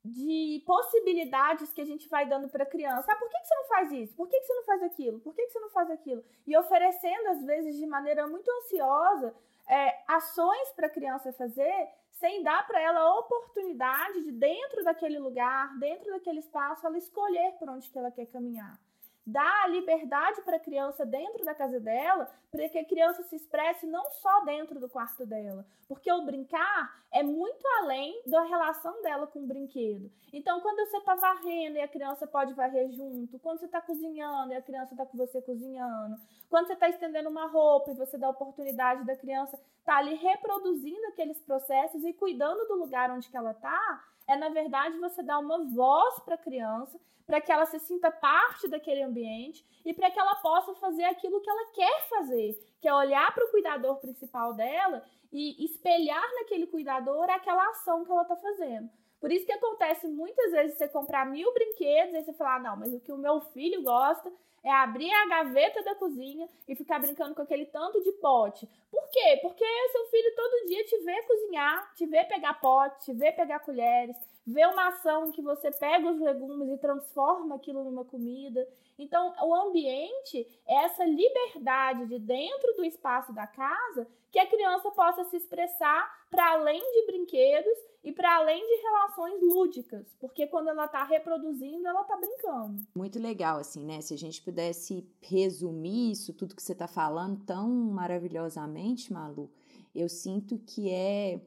de 0.05 0.63
possibilidades 0.67 1.73
que 1.73 1.81
a 1.81 1.85
gente 1.85 2.07
vai 2.11 2.29
dando 2.29 2.47
para 2.51 2.65
a 2.65 2.67
criança. 2.67 3.11
Ah, 3.11 3.17
por 3.17 3.31
que, 3.31 3.39
que 3.39 3.47
você 3.47 3.55
não 3.55 3.65
faz 3.65 3.93
isso? 3.93 4.15
Por 4.15 4.29
que, 4.29 4.39
que 4.39 4.47
você 4.47 4.55
não 4.55 4.65
faz 4.65 4.83
aquilo? 4.83 5.21
Por 5.21 5.35
que, 5.35 5.47
que 5.47 5.51
você 5.51 5.61
não 5.61 5.71
faz 5.71 5.91
aquilo? 5.91 6.23
E 6.47 6.55
oferecendo, 6.59 7.29
às 7.29 7.43
vezes, 7.43 7.77
de 7.77 7.87
maneira 7.87 8.27
muito 8.27 8.47
ansiosa, 8.51 9.35
é, 9.67 10.03
ações 10.07 10.73
para 10.73 10.89
a 10.89 10.91
criança 10.91 11.33
fazer, 11.33 11.89
sem 12.11 12.43
dar 12.43 12.67
para 12.67 12.83
ela 12.83 13.01
a 13.01 13.19
oportunidade 13.19 14.25
de, 14.25 14.33
dentro 14.33 14.85
daquele 14.85 15.19
lugar, 15.19 15.75
dentro 15.79 16.11
daquele 16.13 16.41
espaço, 16.41 16.87
ela 16.87 16.99
escolher 16.99 17.53
por 17.59 17.71
onde 17.71 17.89
que 17.89 17.99
ela 17.99 18.11
quer 18.11 18.27
caminhar 18.27 18.79
dá 19.27 19.63
a 19.63 19.69
liberdade 19.69 20.43
para 20.43 20.57
a 20.57 20.61
criança 20.61 21.07
dentro 21.07 21.45
da 21.45 21.55
casa 21.55 21.81
dela, 21.81 22.31
para 22.51 22.69
que 22.69 22.79
a 22.79 22.85
criança 22.85 23.23
se 23.23 23.37
expresse 23.37 23.87
não 23.87 24.11
só 24.11 24.45
dentro 24.45 24.79
do 24.79 24.89
quarto 24.89 25.25
dela, 25.25 25.67
porque 25.89 26.13
o 26.13 26.25
brincar 26.25 26.95
é 27.11 27.23
muito 27.23 27.67
além 27.81 28.21
da 28.27 28.43
relação 28.43 29.03
dela 29.03 29.27
com 29.27 29.41
o 29.41 29.47
brinquedo. 29.47 30.11
Então, 30.33 30.61
quando 30.61 30.87
você 30.87 30.99
está 30.99 31.15
varrendo 31.15 31.79
e 31.79 31.81
a 31.81 31.89
criança 31.89 32.27
pode 32.27 32.53
varrer 32.55 32.91
junto, 32.91 33.39
quando 33.39 33.61
você 33.61 33.67
está 33.67 33.81
cozinhando 33.81 34.53
e 34.53 34.57
a 34.57 34.63
criança 34.63 34.93
está 34.93 35.07
com 35.07 35.17
você 35.17 35.41
cozinhando, 35.41 36.17
quando 36.51 36.67
você 36.67 36.75
está 36.75 36.89
estendendo 36.89 37.29
uma 37.29 37.47
roupa 37.47 37.91
e 37.91 37.95
você 37.95 38.19
dá 38.19 38.27
a 38.27 38.31
oportunidade 38.31 39.05
da 39.05 39.17
criança 39.17 39.57
estar 39.57 39.95
tá 39.95 39.99
ali 39.99 40.15
reproduzindo 40.15 41.07
aqueles 41.09 41.41
processos 41.41 42.05
e 42.05 42.13
cuidando 42.13 42.67
do 42.67 42.77
lugar 42.77 43.11
onde 43.11 43.29
que 43.29 43.37
ela 43.37 43.53
está, 43.53 44.05
é 44.27 44.37
na 44.37 44.49
verdade 44.49 44.99
você 44.99 45.23
dar 45.23 45.39
uma 45.39 45.65
voz 45.65 46.21
para 46.21 46.35
a 46.35 46.39
criança 46.39 46.99
para 47.27 47.41
que 47.41 47.51
ela 47.51 47.67
se 47.67 47.79
sinta 47.79 48.11
parte 48.11 48.69
daquele 48.69 49.03
ambiente 49.03 49.65
e 49.85 49.93
para 49.95 50.11
que 50.11 50.19
ela 50.19 50.35
possa 50.37 50.75
fazer 50.75 51.05
aquilo 51.05 51.41
que 51.41 51.49
ela 51.49 51.73
quer 51.73 52.09
fazer, 52.09 52.59
que 52.81 52.89
é 52.89 52.95
olhar 52.95 53.33
para 53.35 53.45
o 53.45 53.51
cuidador 53.51 53.97
principal 53.97 54.53
dela 54.53 55.03
e 55.33 55.65
espelhar 55.65 56.23
naquele 56.35 56.67
cuidador 56.67 57.29
aquela 57.31 57.69
ação 57.71 58.05
que 58.05 58.11
ela 58.11 58.23
está 58.23 58.37
fazendo. 58.37 58.91
Por 59.25 59.33
isso 59.33 59.47
que 59.47 59.53
acontece 59.53 60.07
muitas 60.07 60.53
vezes 60.53 60.77
você 60.77 60.87
comprar 60.87 61.25
mil 61.25 61.51
brinquedos 61.55 62.15
e 62.15 62.23
você 62.23 62.35
falar, 62.35 62.61
não, 62.61 62.77
mas 62.77 62.93
o 62.93 63.01
que 63.01 63.11
o 63.11 63.17
meu 63.17 63.41
filho 63.41 63.83
gosta 63.83 64.31
é 64.63 64.71
abrir 64.71 65.11
a 65.11 65.27
gaveta 65.27 65.83
da 65.83 65.95
cozinha 65.95 66.47
e 66.69 66.77
ficar 66.77 66.99
brincando 66.99 67.35
com 67.35 67.41
aquele 67.41 67.65
tanto 67.65 68.03
de 68.03 68.13
pote. 68.13 68.69
Por 68.91 69.09
quê? 69.09 69.39
Porque 69.41 69.65
seu 69.93 70.05
filho 70.11 70.37
todo 70.37 70.67
dia 70.67 70.85
te 70.85 70.99
vê 70.99 71.23
cozinhar, 71.23 71.95
te 71.95 72.05
vê 72.05 72.23
pegar 72.25 72.61
pote, 72.61 73.07
te 73.07 73.15
vê 73.15 73.33
pegar 73.33 73.61
colheres, 73.61 74.15
vê 74.47 74.67
uma 74.67 74.89
ação 74.89 75.29
em 75.29 75.33
que 75.33 75.43
você 75.43 75.71
pega 75.71 76.11
os 76.11 76.21
legumes 76.21 76.69
e 76.69 76.79
transforma 76.79 77.55
aquilo 77.55 77.85
numa 77.85 78.05
comida. 78.05 78.67
Então, 78.99 79.35
o 79.43 79.55
ambiente 79.55 80.47
é 80.67 80.85
essa 80.85 81.05
liberdade 81.05 82.07
de 82.07 82.19
dentro 82.19 82.75
do 82.77 82.85
espaço 82.85 83.33
da 83.33 83.47
casa 83.47 84.07
que 84.31 84.39
a 84.39 84.47
criança 84.47 84.91
possa 84.91 85.25
se 85.25 85.37
expressar 85.37 86.27
para 86.31 86.53
além 86.53 86.81
de 86.81 87.07
brinquedos 87.07 87.79
e 88.03 88.13
para 88.13 88.37
além 88.37 88.61
de 88.61 88.83
relações 88.83 89.41
lúdicas, 89.41 90.15
porque 90.21 90.47
quando 90.47 90.69
ela 90.69 90.85
está 90.85 91.05
reproduzindo, 91.05 91.87
ela 91.87 92.03
está 92.03 92.17
brincando. 92.17 92.83
Muito 92.95 93.19
legal, 93.19 93.59
assim, 93.59 93.85
né? 93.85 94.01
Se 94.01 94.13
a 94.13 94.19
gente 94.19 94.43
pudesse 94.43 95.09
resumir 95.23 96.13
isso, 96.13 96.35
tudo 96.35 96.55
que 96.55 96.63
você 96.63 96.73
está 96.73 96.87
falando 96.87 97.43
tão 97.47 97.69
maravilhosamente, 97.71 99.13
Malu, 99.13 99.51
eu 99.95 100.09
sinto 100.09 100.59
que 100.59 100.91
é, 100.91 101.41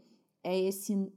é 0.43 0.59
esse 0.59 1.11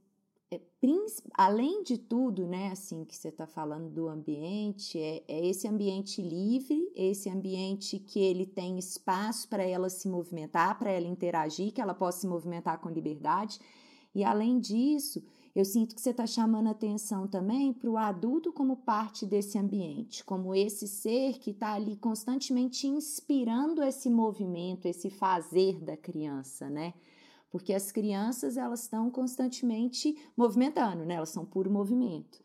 além 1.35 1.83
de 1.83 1.97
tudo, 1.97 2.47
né, 2.47 2.71
assim, 2.73 3.05
que 3.05 3.17
você 3.17 3.29
está 3.29 3.47
falando 3.47 3.89
do 3.89 4.09
ambiente, 4.09 4.99
é, 4.99 5.23
é, 5.29 5.47
esse 5.47 5.69
ambiente 5.69 6.21
livre, 6.21 6.91
esse 6.95 7.29
ambiente 7.29 7.99
que 7.99 8.19
ele 8.19 8.47
tem 8.47 8.79
espaço 8.79 9.49
para 9.49 9.63
ela 9.63 9.89
se 9.89 10.09
movimentar, 10.09 10.79
para 10.79 10.91
ela 10.91 11.07
interagir, 11.07 11.73
que 11.73 11.81
ela 11.81 11.95
possa 11.95 12.21
se 12.21 12.27
movimentar 12.27 12.81
com 12.81 12.89
liberdade. 12.89 13.61
E 14.15 14.25
além 14.25 14.59
disso, 14.59 15.23
eu 15.55 15.65
sinto 15.65 15.95
que 15.95 16.01
você 16.01 16.11
está 16.11 16.27
chamando 16.27 16.69
atenção 16.69 17.29
também 17.29 17.73
para 17.73 17.91
o 17.91 17.97
adulto 17.97 18.53
como 18.53 18.77
parte 18.77 19.27
desse 19.27 19.59
ambiente, 19.59 20.25
como 20.25 20.55
esse 20.55 20.89
ser 20.89 21.39
que 21.39 21.51
está 21.51 21.75
ali 21.75 21.97
constantemente 21.97 22.87
inspirando 22.87 23.83
esse 23.83 24.11
movimento, 24.11 24.87
esse 24.87 25.11
fazer 25.11 25.81
da 25.81 25.97
criança, 25.97 26.69
né? 26.69 26.95
Porque 27.51 27.75
as 27.75 27.91
crianças 27.91 28.57
elas 28.57 28.83
estão 28.83 29.11
constantemente 29.11 30.17
movimentando, 30.37 31.05
né? 31.05 31.15
Elas 31.15 31.31
são 31.31 31.45
puro 31.45 31.71
movimento. 31.71 32.41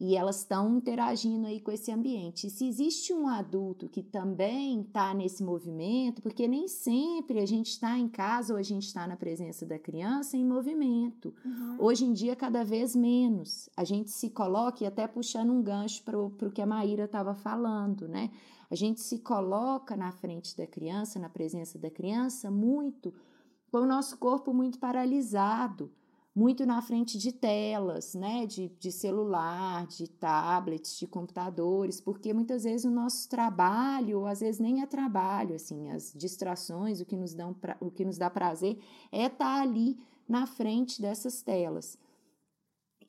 E 0.00 0.14
elas 0.14 0.38
estão 0.38 0.76
interagindo 0.76 1.48
aí 1.48 1.60
com 1.60 1.72
esse 1.72 1.90
ambiente. 1.90 2.46
E 2.46 2.50
se 2.50 2.68
existe 2.68 3.12
um 3.12 3.26
adulto 3.26 3.88
que 3.88 4.00
também 4.00 4.82
está 4.82 5.12
nesse 5.12 5.42
movimento, 5.42 6.22
porque 6.22 6.46
nem 6.46 6.68
sempre 6.68 7.40
a 7.40 7.46
gente 7.46 7.70
está 7.70 7.98
em 7.98 8.08
casa 8.08 8.52
ou 8.52 8.58
a 8.60 8.62
gente 8.62 8.86
está 8.86 9.08
na 9.08 9.16
presença 9.16 9.66
da 9.66 9.76
criança 9.76 10.36
em 10.36 10.44
movimento. 10.44 11.34
Uhum. 11.44 11.76
Hoje 11.80 12.04
em 12.04 12.12
dia, 12.12 12.36
cada 12.36 12.64
vez 12.64 12.94
menos. 12.94 13.68
A 13.76 13.82
gente 13.82 14.12
se 14.12 14.30
coloca, 14.30 14.84
e 14.84 14.86
até 14.86 15.08
puxando 15.08 15.50
um 15.50 15.60
gancho 15.60 16.04
para 16.04 16.16
o 16.16 16.30
que 16.52 16.62
a 16.62 16.66
Maíra 16.66 17.06
estava 17.06 17.34
falando, 17.34 18.06
né? 18.06 18.30
A 18.70 18.76
gente 18.76 19.00
se 19.00 19.18
coloca 19.18 19.96
na 19.96 20.12
frente 20.12 20.56
da 20.56 20.66
criança, 20.66 21.18
na 21.18 21.28
presença 21.28 21.76
da 21.76 21.90
criança, 21.90 22.50
muito 22.50 23.12
com 23.70 23.78
o 23.78 23.86
nosso 23.86 24.16
corpo 24.18 24.52
muito 24.52 24.78
paralisado, 24.78 25.92
muito 26.34 26.64
na 26.64 26.80
frente 26.80 27.18
de 27.18 27.32
telas, 27.32 28.14
né, 28.14 28.46
de, 28.46 28.68
de 28.78 28.92
celular, 28.92 29.86
de 29.88 30.08
tablets, 30.08 30.96
de 30.96 31.06
computadores, 31.06 32.00
porque 32.00 32.32
muitas 32.32 32.62
vezes 32.62 32.84
o 32.84 32.90
nosso 32.90 33.28
trabalho, 33.28 34.20
ou 34.20 34.26
às 34.26 34.40
vezes 34.40 34.60
nem 34.60 34.80
é 34.80 34.86
trabalho, 34.86 35.56
assim, 35.56 35.90
as 35.90 36.12
distrações, 36.14 37.00
o 37.00 37.04
que 37.04 37.16
nos, 37.16 37.34
dão 37.34 37.52
pra, 37.52 37.76
o 37.80 37.90
que 37.90 38.04
nos 38.04 38.18
dá 38.18 38.30
prazer 38.30 38.78
é 39.10 39.24
estar 39.24 39.56
tá 39.56 39.60
ali 39.62 39.98
na 40.28 40.46
frente 40.46 41.02
dessas 41.02 41.42
telas. 41.42 41.98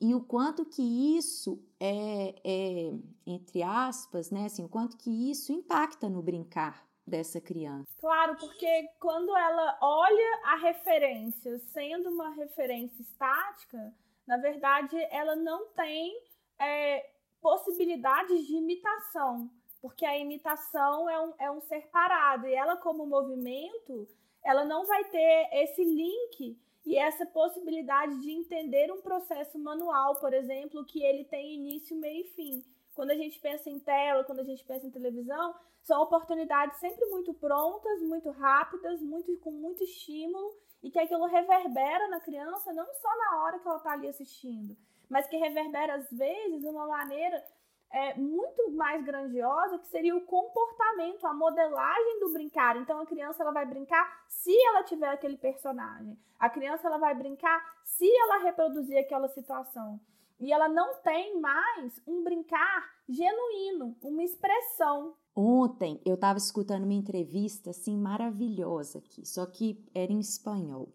E 0.00 0.14
o 0.14 0.20
quanto 0.20 0.64
que 0.64 0.82
isso 1.16 1.62
é, 1.78 2.34
é, 2.42 2.92
entre 3.26 3.62
aspas, 3.62 4.30
né, 4.30 4.46
assim, 4.46 4.64
o 4.64 4.68
quanto 4.68 4.96
que 4.96 5.30
isso 5.30 5.52
impacta 5.52 6.08
no 6.08 6.20
brincar, 6.20 6.89
dessa 7.10 7.40
criança. 7.40 7.90
Claro, 7.98 8.36
porque 8.36 8.88
quando 8.98 9.36
ela 9.36 9.78
olha 9.82 10.40
a 10.44 10.56
referência 10.56 11.58
sendo 11.58 12.08
uma 12.08 12.30
referência 12.30 13.02
estática, 13.02 13.92
na 14.26 14.36
verdade 14.36 14.96
ela 15.10 15.36
não 15.36 15.66
tem 15.72 16.16
é, 16.58 17.10
possibilidades 17.42 18.46
de 18.46 18.54
imitação, 18.54 19.50
porque 19.82 20.06
a 20.06 20.16
imitação 20.16 21.10
é 21.10 21.20
um, 21.20 21.34
é 21.38 21.50
um 21.50 21.60
ser 21.62 21.88
parado 21.88 22.46
e 22.46 22.54
ela, 22.54 22.76
como 22.76 23.06
movimento, 23.06 24.08
ela 24.44 24.64
não 24.64 24.86
vai 24.86 25.04
ter 25.04 25.48
esse 25.52 25.84
link 25.84 26.58
e 26.84 26.96
essa 26.96 27.26
possibilidade 27.26 28.20
de 28.20 28.30
entender 28.30 28.90
um 28.90 29.02
processo 29.02 29.58
manual, 29.58 30.16
por 30.16 30.32
exemplo, 30.32 30.84
que 30.84 31.02
ele 31.02 31.24
tem 31.24 31.54
início, 31.54 31.96
meio 31.96 32.22
e 32.22 32.28
fim. 32.30 32.64
Quando 32.94 33.10
a 33.10 33.14
gente 33.14 33.38
pensa 33.38 33.68
em 33.70 33.78
tela, 33.78 34.24
quando 34.24 34.40
a 34.40 34.44
gente 34.44 34.64
pensa 34.64 34.86
em 34.86 34.90
televisão, 34.90 35.54
são 35.82 36.02
oportunidades 36.02 36.78
sempre 36.78 37.04
muito 37.06 37.32
prontas, 37.34 38.02
muito 38.02 38.30
rápidas, 38.30 39.00
muito 39.00 39.36
com 39.38 39.50
muito 39.50 39.82
estímulo 39.82 40.54
e 40.82 40.90
que 40.90 40.98
aquilo 40.98 41.26
reverbera 41.26 42.08
na 42.08 42.20
criança 42.20 42.72
não 42.72 42.86
só 42.94 43.16
na 43.16 43.42
hora 43.42 43.58
que 43.58 43.68
ela 43.68 43.76
está 43.76 43.92
ali 43.92 44.08
assistindo, 44.08 44.76
mas 45.08 45.26
que 45.26 45.36
reverbera 45.36 45.94
às 45.94 46.10
vezes 46.10 46.60
de 46.60 46.68
uma 46.68 46.86
maneira 46.86 47.44
é, 47.90 48.14
muito 48.14 48.70
mais 48.72 49.04
grandiosa 49.04 49.78
que 49.78 49.88
seria 49.88 50.16
o 50.16 50.24
comportamento, 50.24 51.26
a 51.26 51.34
modelagem 51.34 52.20
do 52.20 52.32
brincar. 52.32 52.76
Então 52.76 53.00
a 53.00 53.06
criança 53.06 53.42
ela 53.42 53.52
vai 53.52 53.66
brincar 53.66 54.24
se 54.28 54.56
ela 54.66 54.84
tiver 54.84 55.08
aquele 55.08 55.36
personagem. 55.36 56.16
A 56.38 56.48
criança 56.48 56.86
ela 56.86 56.98
vai 56.98 57.14
brincar 57.14 57.60
se 57.84 58.08
ela 58.18 58.38
reproduzir 58.38 58.96
aquela 58.96 59.28
situação. 59.28 60.00
E 60.40 60.52
ela 60.52 60.68
não 60.68 60.94
tem 61.02 61.38
mais 61.38 62.00
um 62.06 62.24
brincar 62.24 62.90
genuíno, 63.06 63.94
uma 64.02 64.22
expressão. 64.22 65.14
Ontem 65.36 66.00
eu 66.04 66.14
estava 66.14 66.38
escutando 66.38 66.84
uma 66.84 66.94
entrevista 66.94 67.70
assim 67.70 67.96
maravilhosa 67.96 68.98
aqui, 68.98 69.26
só 69.26 69.44
que 69.44 69.84
era 69.94 70.10
em 70.10 70.18
espanhol. 70.18 70.88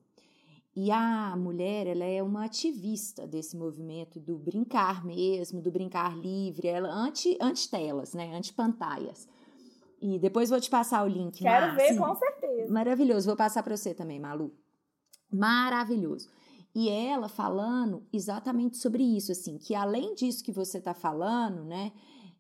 E 0.75 0.91
a 0.91 1.35
mulher, 1.37 1.87
ela 1.87 2.03
é 2.03 2.21
uma 2.21 2.43
ativista 2.43 3.25
desse 3.25 3.55
movimento 3.55 4.19
do 4.19 4.37
brincar 4.37 5.05
mesmo, 5.05 5.61
do 5.61 5.71
brincar 5.71 6.17
livre, 6.17 6.67
ela 6.67 6.89
anti 6.89 7.37
anti 7.39 7.69
telas, 7.69 8.13
né, 8.13 8.35
anti 8.35 8.51
pantalhas. 8.51 9.27
E 10.01 10.19
depois 10.19 10.49
vou 10.49 10.59
te 10.59 10.69
passar 10.69 11.05
o 11.05 11.07
link. 11.07 11.39
Quero 11.39 11.67
Mar, 11.67 11.75
ver 11.75 11.89
assim, 11.89 11.97
com 11.97 12.15
certeza. 12.15 12.73
Maravilhoso, 12.73 13.27
vou 13.27 13.37
passar 13.37 13.63
para 13.63 13.77
você 13.77 13.93
também, 13.93 14.19
Malu. 14.19 14.51
Maravilhoso. 15.31 16.29
E 16.75 16.89
ela 16.89 17.29
falando 17.29 18.03
exatamente 18.11 18.75
sobre 18.75 19.01
isso, 19.01 19.31
assim, 19.31 19.57
que 19.57 19.73
além 19.73 20.13
disso 20.13 20.43
que 20.43 20.51
você 20.51 20.77
está 20.77 20.93
falando, 20.93 21.63
né, 21.63 21.93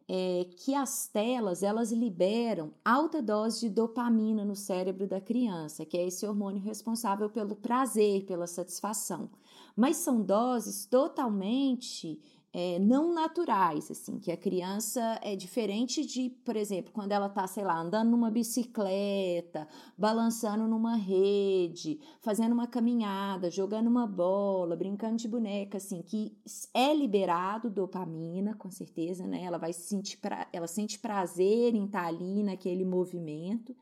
é 0.09 0.45
que 0.57 0.75
as 0.75 1.07
telas 1.07 1.63
elas 1.63 1.91
liberam 1.91 2.73
alta 2.83 3.21
dose 3.21 3.61
de 3.61 3.69
dopamina 3.69 4.43
no 4.43 4.55
cérebro 4.55 5.07
da 5.07 5.21
criança, 5.21 5.85
que 5.85 5.97
é 5.97 6.05
esse 6.05 6.27
hormônio 6.27 6.61
responsável 6.61 7.29
pelo 7.29 7.55
prazer, 7.55 8.25
pela 8.25 8.45
satisfação. 8.45 9.29
Mas 9.75 9.97
são 9.97 10.21
doses 10.21 10.85
totalmente 10.85 12.19
é, 12.57 12.79
não 12.79 13.13
naturais, 13.13 13.91
assim, 13.91 14.17
que 14.17 14.31
a 14.31 14.37
criança 14.37 15.19
é 15.21 15.35
diferente 15.35 16.05
de, 16.05 16.29
por 16.29 16.55
exemplo, 16.55 16.93
quando 16.93 17.11
ela 17.11 17.27
tá, 17.27 17.45
sei 17.47 17.65
lá, 17.65 17.77
andando 17.77 18.11
numa 18.11 18.31
bicicleta, 18.31 19.67
balançando 19.97 20.65
numa 20.65 20.95
rede, 20.95 21.99
fazendo 22.21 22.53
uma 22.53 22.65
caminhada, 22.65 23.51
jogando 23.51 23.87
uma 23.87 24.07
bola, 24.07 24.73
brincando 24.77 25.17
de 25.17 25.27
boneca, 25.27 25.79
assim, 25.79 26.01
que 26.01 26.31
é 26.73 26.95
liberado 26.95 27.69
dopamina, 27.69 28.55
com 28.55 28.71
certeza, 28.71 29.27
né? 29.27 29.43
Ela 29.43 29.57
vai 29.57 29.73
sentir, 29.73 30.15
pra, 30.19 30.47
ela 30.53 30.65
sente 30.65 30.97
prazer 30.97 31.75
em 31.75 31.83
estar 31.83 32.03
tá 32.03 32.07
ali 32.07 32.41
naquele 32.41 32.85
movimento, 32.85 33.75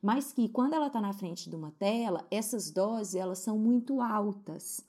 mas 0.00 0.32
que 0.32 0.48
quando 0.48 0.74
ela 0.74 0.88
tá 0.88 1.00
na 1.00 1.12
frente 1.12 1.50
de 1.50 1.56
uma 1.56 1.72
tela, 1.72 2.24
essas 2.30 2.70
doses, 2.70 3.16
elas 3.16 3.40
são 3.40 3.58
muito 3.58 4.00
altas. 4.00 4.86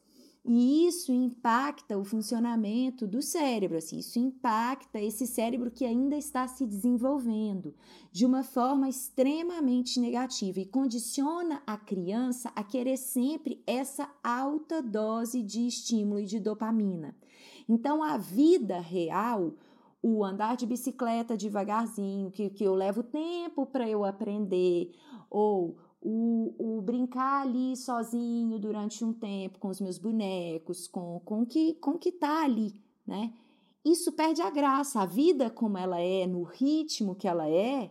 E 0.48 0.86
isso 0.86 1.12
impacta 1.12 1.98
o 1.98 2.04
funcionamento 2.04 3.08
do 3.08 3.20
cérebro, 3.20 3.78
assim, 3.78 3.98
isso 3.98 4.20
impacta 4.20 5.02
esse 5.02 5.25
cérebro 5.25 5.72
que 5.72 5.84
ainda 5.84 6.16
está 6.16 6.48
se 6.48 6.68
desenvolvendo 6.68 7.74
de 8.12 8.28
uma 8.28 8.44
forma 8.44 8.88
extremamente 8.88 10.00
negativa 10.00 10.60
e 10.60 10.66
condiciona 10.66 11.64
a 11.66 11.75
criança 11.78 12.52
a 12.56 12.64
querer 12.64 12.98
sempre 12.98 13.64
essa 13.66 14.08
alta 14.24 14.84
dose 14.84 15.42
de 15.42 15.66
estímulo 15.66 16.20
e 16.20 16.25
de 16.25 16.40
dopamina. 16.40 17.16
Então, 17.68 18.04
a 18.04 18.16
vida 18.16 18.80
real, 18.80 19.56
o 20.00 20.24
andar 20.24 20.56
de 20.56 20.68
bicicleta 20.68 21.36
devagarzinho, 21.36 22.30
que, 22.30 22.52
que 22.52 22.64
eu 22.64 22.75
levo 22.75 23.02
tempo 23.02 23.66
para 23.66 23.90
eu 23.90 24.06
aprender, 24.06 24.92
ou 25.28 25.75
o, 26.08 26.78
o, 26.78 26.82
brincar 26.84 27.42
ali 27.42 27.76
sozinho 27.76 28.60
durante 28.60 29.04
um 29.04 29.12
tempo 29.12 29.58
com 29.58 29.70
os 29.70 29.82
meus 29.82 29.98
bonecos, 29.98 30.88
com 30.88 31.20
com 31.22 31.44
que 31.44 31.74
com 31.76 31.98
que 31.98 32.12
tá 32.12 32.44
ali, 32.44 32.80
né? 33.08 33.34
Isso 33.84 34.12
perde 34.12 34.42
a 34.42 34.52
graça. 34.52 35.02
A 35.02 35.06
vida 35.06 35.50
como 35.50 35.80
ela 35.80 36.00
é, 36.00 36.28
no 36.28 36.44
ritmo 36.44 37.16
que 37.16 37.28
ela 37.28 37.50
é, 37.50 37.90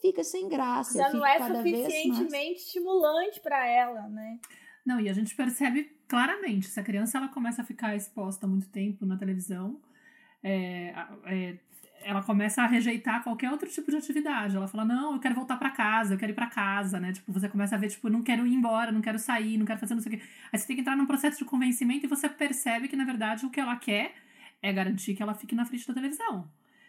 fica 0.00 0.24
sem 0.24 0.48
graça. 0.48 0.98
Já 0.98 1.12
não 1.12 1.26
é 1.26 1.38
suficientemente 1.46 2.60
estimulante 2.60 3.38
para 3.40 3.66
ela, 3.66 4.08
né? 4.08 4.40
Não, 4.84 4.98
e 4.98 5.08
a 5.10 5.12
gente 5.12 5.36
percebe 5.36 5.84
claramente, 6.08 6.66
se 6.66 6.80
a 6.80 6.82
criança 6.82 7.18
ela 7.18 7.28
começa 7.28 7.60
a 7.60 7.64
ficar 7.64 7.94
exposta 7.94 8.46
muito 8.46 8.68
tempo 8.70 9.04
na 9.04 9.16
televisão, 9.16 9.80
é, 10.42 10.94
é, 11.26 11.58
ela 12.04 12.22
começa 12.22 12.62
a 12.62 12.66
rejeitar 12.66 13.22
qualquer 13.22 13.50
outro 13.50 13.68
tipo 13.68 13.90
de 13.90 13.96
atividade. 13.96 14.56
Ela 14.56 14.68
fala: 14.68 14.84
"Não, 14.84 15.14
eu 15.14 15.20
quero 15.20 15.34
voltar 15.34 15.56
para 15.56 15.70
casa, 15.70 16.14
eu 16.14 16.18
quero 16.18 16.32
ir 16.32 16.34
para 16.34 16.46
casa", 16.46 17.00
né? 17.00 17.12
Tipo, 17.12 17.32
você 17.32 17.48
começa 17.48 17.74
a 17.74 17.78
ver 17.78 17.88
tipo, 17.88 18.08
não 18.08 18.22
quero 18.22 18.46
ir 18.46 18.54
embora, 18.54 18.92
não 18.92 19.00
quero 19.00 19.18
sair, 19.18 19.56
não 19.56 19.66
quero 19.66 19.80
fazer 19.80 19.94
não 19.94 20.02
sei 20.02 20.14
o 20.14 20.18
quê. 20.18 20.24
Aí 20.52 20.58
você 20.58 20.66
tem 20.66 20.76
que 20.76 20.82
entrar 20.82 20.96
num 20.96 21.06
processo 21.06 21.38
de 21.38 21.44
convencimento 21.44 22.06
e 22.06 22.08
você 22.08 22.28
percebe 22.28 22.88
que 22.88 22.96
na 22.96 23.04
verdade 23.04 23.46
o 23.46 23.50
que 23.50 23.60
ela 23.60 23.76
quer 23.76 24.14
é 24.62 24.72
garantir 24.72 25.14
que 25.14 25.22
ela 25.22 25.34
fique 25.34 25.54
na 25.54 25.64
frente 25.64 25.86
da 25.86 25.94
televisão. 25.94 26.48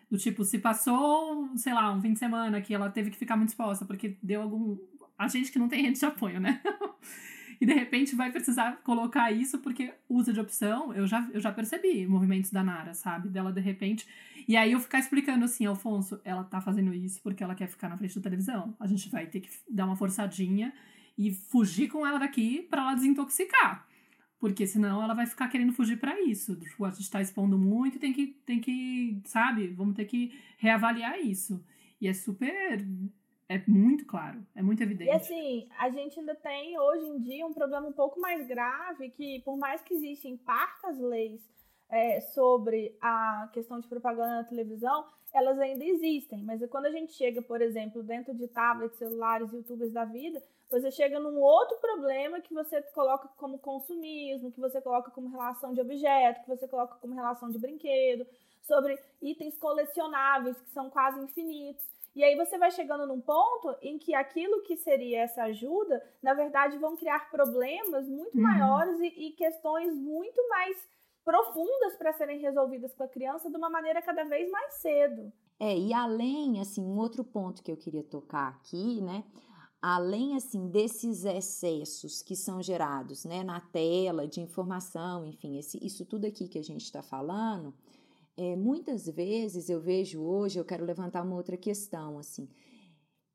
Do 0.09 0.17
tipo, 0.17 0.43
se 0.43 0.59
passou, 0.59 1.49
sei 1.57 1.73
lá, 1.73 1.91
um 1.91 2.01
fim 2.01 2.13
de 2.13 2.19
semana 2.19 2.61
que 2.61 2.73
ela 2.73 2.89
teve 2.89 3.09
que 3.09 3.17
ficar 3.17 3.35
muito 3.35 3.49
exposta 3.49 3.85
porque 3.85 4.17
deu 4.21 4.41
algum 4.43 4.77
a 5.17 5.27
gente 5.27 5.51
que 5.51 5.59
não 5.59 5.67
tem 5.67 5.81
rede 5.83 5.99
de 5.99 6.05
apoio, 6.05 6.39
né? 6.39 6.61
e 7.59 7.65
de 7.65 7.73
repente 7.73 8.15
vai 8.15 8.31
precisar 8.31 8.81
colocar 8.83 9.31
isso 9.31 9.59
porque 9.59 9.93
usa 10.09 10.33
de 10.33 10.39
opção, 10.39 10.93
eu 10.93 11.07
já, 11.07 11.27
eu 11.33 11.39
já 11.39 11.51
percebi 11.51 12.05
movimentos 12.05 12.51
da 12.51 12.63
Nara, 12.63 12.93
sabe? 12.93 13.29
Dela 13.29 13.51
de 13.51 13.61
repente. 13.61 14.05
E 14.47 14.57
aí 14.57 14.71
eu 14.71 14.79
ficar 14.79 14.99
explicando 14.99 15.45
assim, 15.45 15.65
Alfonso, 15.65 16.19
ela 16.23 16.43
tá 16.43 16.59
fazendo 16.61 16.93
isso 16.93 17.21
porque 17.21 17.43
ela 17.43 17.55
quer 17.55 17.67
ficar 17.67 17.89
na 17.89 17.97
frente 17.97 18.15
da 18.15 18.21
televisão. 18.21 18.75
A 18.79 18.87
gente 18.87 19.09
vai 19.09 19.25
ter 19.27 19.41
que 19.41 19.49
dar 19.69 19.85
uma 19.85 19.95
forçadinha 19.95 20.73
e 21.17 21.31
fugir 21.31 21.87
com 21.89 22.05
ela 22.05 22.19
daqui 22.19 22.61
para 22.63 22.81
ela 22.81 22.93
desintoxicar. 22.95 23.87
Porque 24.39 24.67
senão 24.67 25.01
ela 25.01 25.13
vai 25.13 25.25
ficar 25.25 25.47
querendo 25.47 25.71
fugir 25.71 25.97
para 25.97 26.19
isso. 26.21 26.55
Tipo, 26.57 26.85
a 26.85 26.91
gente 26.91 27.09
tá 27.09 27.21
expondo 27.21 27.57
muito 27.57 27.95
e 27.95 27.99
tem 27.99 28.11
que, 28.11 28.27
tem 28.45 28.59
que, 28.59 29.21
sabe? 29.25 29.67
Vamos 29.69 29.95
ter 29.95 30.05
que 30.05 30.37
reavaliar 30.57 31.17
isso. 31.19 31.63
E 32.01 32.07
é 32.07 32.13
super 32.13 32.85
é 33.49 33.61
muito 33.67 34.05
claro, 34.05 34.45
é 34.55 34.61
muito 34.61 34.81
evidente. 34.81 35.09
E 35.09 35.13
assim, 35.13 35.67
a 35.77 35.89
gente 35.89 36.19
ainda 36.19 36.33
tem 36.33 36.77
hoje 36.79 37.05
em 37.05 37.19
dia 37.19 37.45
um 37.45 37.53
problema 37.53 37.87
um 37.87 37.93
pouco 37.93 38.19
mais 38.19 38.47
grave 38.47 39.09
que, 39.11 39.41
por 39.41 39.57
mais 39.57 39.81
que 39.81 39.93
existem 39.93 40.37
parcas 40.37 40.99
leis 40.99 41.41
é, 41.93 42.19
sobre 42.21 42.97
a 42.99 43.47
questão 43.53 43.79
de 43.79 43.87
propaganda 43.87 44.37
na 44.37 44.43
televisão, 44.43 45.05
elas 45.31 45.59
ainda 45.59 45.85
existem. 45.85 46.41
Mas 46.41 46.59
quando 46.67 46.87
a 46.87 46.91
gente 46.91 47.13
chega, 47.13 47.39
por 47.39 47.61
exemplo, 47.61 48.01
dentro 48.01 48.33
de 48.33 48.47
tablets, 48.47 48.97
celulares, 48.97 49.53
youtubers 49.53 49.91
da 49.91 50.03
vida, 50.03 50.41
você 50.71 50.89
chega 50.89 51.19
num 51.19 51.39
outro 51.39 51.77
problema 51.77 52.41
que 52.41 52.51
você 52.51 52.81
coloca 52.81 53.29
como 53.37 53.59
consumismo, 53.59 54.51
que 54.51 54.59
você 54.59 54.81
coloca 54.81 55.11
como 55.11 55.29
relação 55.29 55.71
de 55.71 55.81
objeto, 55.81 56.41
que 56.41 56.47
você 56.47 56.67
coloca 56.67 56.95
como 56.95 57.13
relação 57.13 57.51
de 57.51 57.59
brinquedo, 57.59 58.25
sobre 58.63 58.97
itens 59.21 59.55
colecionáveis 59.59 60.57
que 60.57 60.71
são 60.71 60.89
quase 60.89 61.19
infinitos. 61.19 61.85
E 62.15 62.23
aí 62.23 62.35
você 62.35 62.57
vai 62.57 62.71
chegando 62.71 63.05
num 63.05 63.21
ponto 63.21 63.75
em 63.83 63.99
que 63.99 64.15
aquilo 64.15 64.63
que 64.63 64.77
seria 64.77 65.21
essa 65.21 65.43
ajuda, 65.43 66.03
na 66.23 66.33
verdade, 66.33 66.77
vão 66.77 66.97
criar 66.97 67.29
problemas 67.29 68.07
muito 68.07 68.35
uhum. 68.35 68.43
maiores 68.43 68.99
e, 68.99 69.27
e 69.27 69.31
questões 69.33 69.93
muito 69.93 70.49
mais 70.49 70.77
profundas 71.23 71.95
para 71.97 72.13
serem 72.13 72.39
resolvidas 72.39 72.93
com 72.93 73.03
a 73.03 73.07
criança 73.07 73.49
de 73.49 73.57
uma 73.57 73.69
maneira 73.69 74.01
cada 74.01 74.23
vez 74.23 74.49
mais 74.51 74.75
cedo. 74.75 75.31
É, 75.59 75.77
e 75.77 75.93
além, 75.93 76.59
assim, 76.59 76.81
um 76.81 76.97
outro 76.97 77.23
ponto 77.23 77.63
que 77.63 77.71
eu 77.71 77.77
queria 77.77 78.03
tocar 78.03 78.49
aqui, 78.49 79.01
né? 79.01 79.23
Além, 79.81 80.35
assim, 80.35 80.69
desses 80.69 81.25
excessos 81.25 82.21
que 82.21 82.35
são 82.35 82.61
gerados, 82.61 83.25
né, 83.25 83.43
na 83.43 83.59
tela, 83.59 84.27
de 84.27 84.39
informação, 84.39 85.25
enfim, 85.25 85.57
esse, 85.57 85.77
isso 85.85 86.05
tudo 86.05 86.25
aqui 86.25 86.47
que 86.47 86.57
a 86.57 86.63
gente 86.63 86.83
está 86.83 87.01
falando, 87.01 87.73
é, 88.37 88.55
muitas 88.55 89.05
vezes 89.07 89.69
eu 89.69 89.81
vejo 89.81 90.21
hoje, 90.21 90.57
eu 90.57 90.65
quero 90.65 90.85
levantar 90.85 91.21
uma 91.21 91.35
outra 91.35 91.57
questão, 91.57 92.17
assim, 92.17 92.49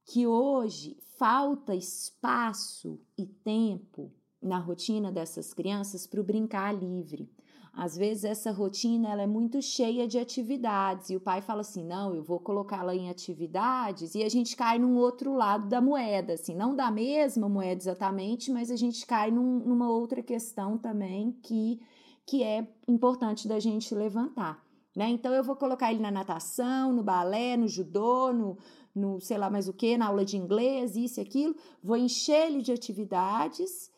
que 0.05 0.27
hoje 0.27 0.97
falta 1.19 1.75
espaço 1.75 2.99
e 3.17 3.27
tempo 3.27 4.11
na 4.41 4.59
rotina 4.59 5.13
dessas 5.13 5.53
crianças 5.53 6.07
para 6.07 6.21
o 6.21 6.25
brincar 6.25 6.73
livre. 6.73 7.31
Às 7.79 7.97
vezes 7.97 8.25
essa 8.25 8.51
rotina 8.51 9.09
ela 9.09 9.23
é 9.23 9.27
muito 9.27 9.63
cheia 9.63 10.09
de 10.09 10.19
atividades 10.19 11.11
e 11.11 11.17
o 11.17 11.21
pai 11.21 11.41
fala 11.41 11.61
assim: 11.61 11.85
"Não, 11.85 12.13
eu 12.13 12.25
vou 12.25 12.41
colocá-la 12.41 12.93
em 12.93 13.09
atividades" 13.09 14.17
e 14.17 14.25
a 14.25 14.29
gente 14.29 14.57
cai 14.57 14.81
num 14.81 14.97
outro 14.97 15.33
lado 15.33 15.69
da 15.69 15.81
moeda, 15.81 16.33
assim, 16.33 16.57
não 16.57 16.75
da 16.75 16.91
mesma 16.91 17.49
moeda 17.49 17.81
exatamente, 17.81 18.51
mas 18.51 18.73
a 18.73 18.75
gente 18.77 19.07
cai 19.07 19.31
num, 19.31 19.61
numa 19.61 19.89
outra 19.89 20.21
questão 20.21 20.77
também 20.77 21.31
que 21.41 21.81
que 22.27 22.43
é 22.43 22.67
importante 22.89 23.47
da 23.47 23.61
gente 23.61 23.95
levantar. 23.95 24.61
Né? 24.95 25.11
Então 25.11 25.33
eu 25.33 25.45
vou 25.45 25.55
colocar 25.55 25.93
ele 25.93 26.03
na 26.03 26.11
natação, 26.11 26.93
no 26.93 27.05
balé, 27.05 27.57
no 27.57 27.69
judô, 27.69 28.33
no, 28.33 28.59
no 28.93 29.21
sei 29.21 29.39
lá 29.39 29.49
mais 29.49 29.69
o 29.69 29.73
que, 29.73 29.97
na 29.97 30.09
aula 30.09 30.25
de 30.25 30.37
inglês, 30.37 30.97
isso 30.97 31.21
e 31.21 31.23
aquilo. 31.23 31.55
Vou 31.81 31.97
encher 31.97 32.49
ele 32.49 32.61
de 32.61 32.73
atividades, 32.73 33.89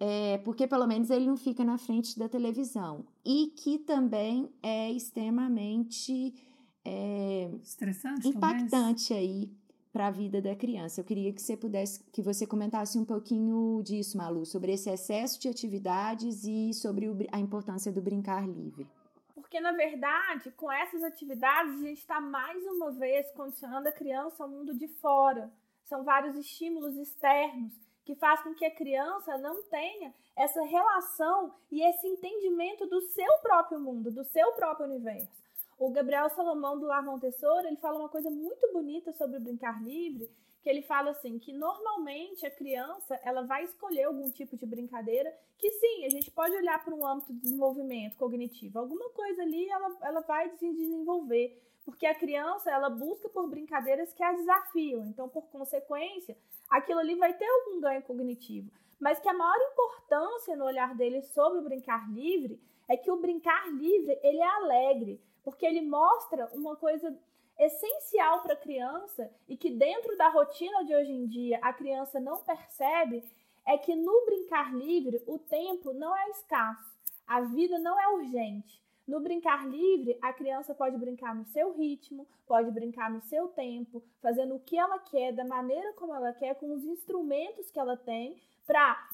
é, 0.00 0.38
porque 0.38 0.66
pelo 0.66 0.86
menos 0.86 1.10
ele 1.10 1.26
não 1.26 1.36
fica 1.36 1.62
na 1.62 1.76
frente 1.76 2.18
da 2.18 2.26
televisão. 2.26 3.06
E 3.22 3.48
que 3.48 3.78
também 3.78 4.50
é 4.62 4.90
extremamente 4.90 6.34
é, 6.82 7.50
estressante, 7.62 8.26
impactante 8.26 9.10
talvez. 9.10 9.10
aí 9.10 9.50
para 9.92 10.06
a 10.06 10.10
vida 10.10 10.40
da 10.40 10.56
criança. 10.56 11.00
Eu 11.00 11.04
queria 11.04 11.32
que 11.34 11.42
você 11.42 11.54
pudesse, 11.54 12.02
que 12.10 12.22
você 12.22 12.46
comentasse 12.46 12.98
um 12.98 13.04
pouquinho 13.04 13.82
disso, 13.82 14.16
Malu, 14.16 14.46
sobre 14.46 14.72
esse 14.72 14.88
excesso 14.88 15.38
de 15.38 15.48
atividades 15.48 16.44
e 16.44 16.72
sobre 16.72 17.06
o, 17.06 17.18
a 17.30 17.38
importância 17.38 17.92
do 17.92 18.00
brincar 18.00 18.48
livre. 18.48 18.86
Porque, 19.34 19.60
na 19.60 19.72
verdade, 19.72 20.50
com 20.52 20.70
essas 20.72 21.02
atividades, 21.02 21.74
a 21.74 21.86
gente 21.86 21.98
está 21.98 22.20
mais 22.20 22.64
uma 22.64 22.92
vez 22.92 23.30
condicionando 23.32 23.88
a 23.88 23.92
criança 23.92 24.44
ao 24.44 24.48
mundo 24.48 24.78
de 24.78 24.86
fora. 24.86 25.52
São 25.84 26.04
vários 26.04 26.36
estímulos 26.36 26.96
externos 26.96 27.89
que 28.04 28.14
fazem 28.14 28.44
com 28.44 28.54
que 28.54 28.64
a 28.64 28.74
criança 28.74 29.38
não 29.38 29.62
tenha 29.64 30.14
essa 30.36 30.62
relação 30.62 31.54
e 31.70 31.82
esse 31.82 32.06
entendimento 32.06 32.86
do 32.86 33.00
seu 33.02 33.38
próprio 33.42 33.80
mundo, 33.80 34.10
do 34.10 34.24
seu 34.24 34.52
próprio 34.52 34.86
universo. 34.86 35.40
O 35.78 35.90
Gabriel 35.90 36.28
Salomão 36.30 36.78
do 36.78 36.86
Lar 36.86 37.04
Montessori, 37.04 37.66
ele 37.66 37.76
fala 37.76 37.98
uma 37.98 38.08
coisa 38.08 38.30
muito 38.30 38.70
bonita 38.72 39.12
sobre 39.12 39.38
brincar 39.38 39.82
livre, 39.82 40.30
que 40.62 40.68
ele 40.68 40.82
fala 40.82 41.10
assim 41.10 41.38
que 41.38 41.52
normalmente 41.52 42.44
a 42.44 42.50
criança 42.50 43.18
ela 43.24 43.42
vai 43.42 43.64
escolher 43.64 44.04
algum 44.04 44.30
tipo 44.30 44.56
de 44.56 44.66
brincadeira 44.66 45.34
que 45.58 45.70
sim, 45.72 46.04
a 46.04 46.10
gente 46.10 46.30
pode 46.30 46.54
olhar 46.54 46.82
para 46.84 46.94
um 46.94 47.06
âmbito 47.06 47.32
de 47.32 47.40
desenvolvimento 47.40 48.16
cognitivo. 48.16 48.78
Alguma 48.78 49.10
coisa 49.10 49.42
ali 49.42 49.68
ela, 49.68 49.96
ela 50.02 50.20
vai 50.20 50.50
se 50.56 50.72
desenvolver, 50.72 51.62
porque 51.90 52.06
a 52.06 52.14
criança 52.14 52.70
ela 52.70 52.88
busca 52.88 53.28
por 53.28 53.48
brincadeiras 53.48 54.12
que 54.12 54.22
a 54.22 54.32
desafiam. 54.32 55.04
Então, 55.06 55.28
por 55.28 55.42
consequência, 55.48 56.36
aquilo 56.68 57.00
ali 57.00 57.16
vai 57.16 57.34
ter 57.34 57.44
algum 57.44 57.80
ganho 57.80 58.02
cognitivo. 58.02 58.70
Mas 58.98 59.18
que 59.18 59.28
a 59.28 59.34
maior 59.34 59.58
importância 59.72 60.54
no 60.54 60.64
olhar 60.64 60.94
dele 60.94 61.20
sobre 61.22 61.58
o 61.58 61.62
brincar 61.62 62.08
livre 62.12 62.60
é 62.88 62.96
que 62.96 63.10
o 63.10 63.16
brincar 63.16 63.68
livre 63.72 64.16
ele 64.22 64.38
é 64.38 64.46
alegre, 64.46 65.20
porque 65.42 65.66
ele 65.66 65.80
mostra 65.80 66.48
uma 66.52 66.76
coisa 66.76 67.16
essencial 67.58 68.40
para 68.42 68.54
a 68.54 68.56
criança 68.56 69.30
e 69.48 69.56
que 69.56 69.70
dentro 69.70 70.16
da 70.16 70.28
rotina 70.28 70.84
de 70.84 70.94
hoje 70.94 71.10
em 71.10 71.26
dia 71.26 71.58
a 71.60 71.72
criança 71.72 72.20
não 72.20 72.38
percebe 72.38 73.24
é 73.66 73.76
que 73.76 73.94
no 73.96 74.24
brincar 74.24 74.72
livre 74.74 75.22
o 75.26 75.38
tempo 75.38 75.92
não 75.92 76.16
é 76.16 76.30
escasso, 76.30 76.96
a 77.26 77.40
vida 77.40 77.78
não 77.78 77.98
é 78.00 78.08
urgente. 78.08 78.80
No 79.06 79.20
brincar 79.20 79.66
livre, 79.68 80.18
a 80.22 80.32
criança 80.32 80.74
pode 80.74 80.96
brincar 80.96 81.34
no 81.34 81.44
seu 81.46 81.72
ritmo, 81.72 82.26
pode 82.46 82.70
brincar 82.70 83.10
no 83.10 83.20
seu 83.22 83.48
tempo, 83.48 84.02
fazendo 84.20 84.54
o 84.54 84.60
que 84.60 84.78
ela 84.78 84.98
quer, 84.98 85.32
da 85.32 85.44
maneira 85.44 85.92
como 85.94 86.14
ela 86.14 86.32
quer, 86.32 86.54
com 86.54 86.72
os 86.72 86.84
instrumentos 86.84 87.70
que 87.70 87.78
ela 87.78 87.96
tem, 87.96 88.40
para 88.66 89.08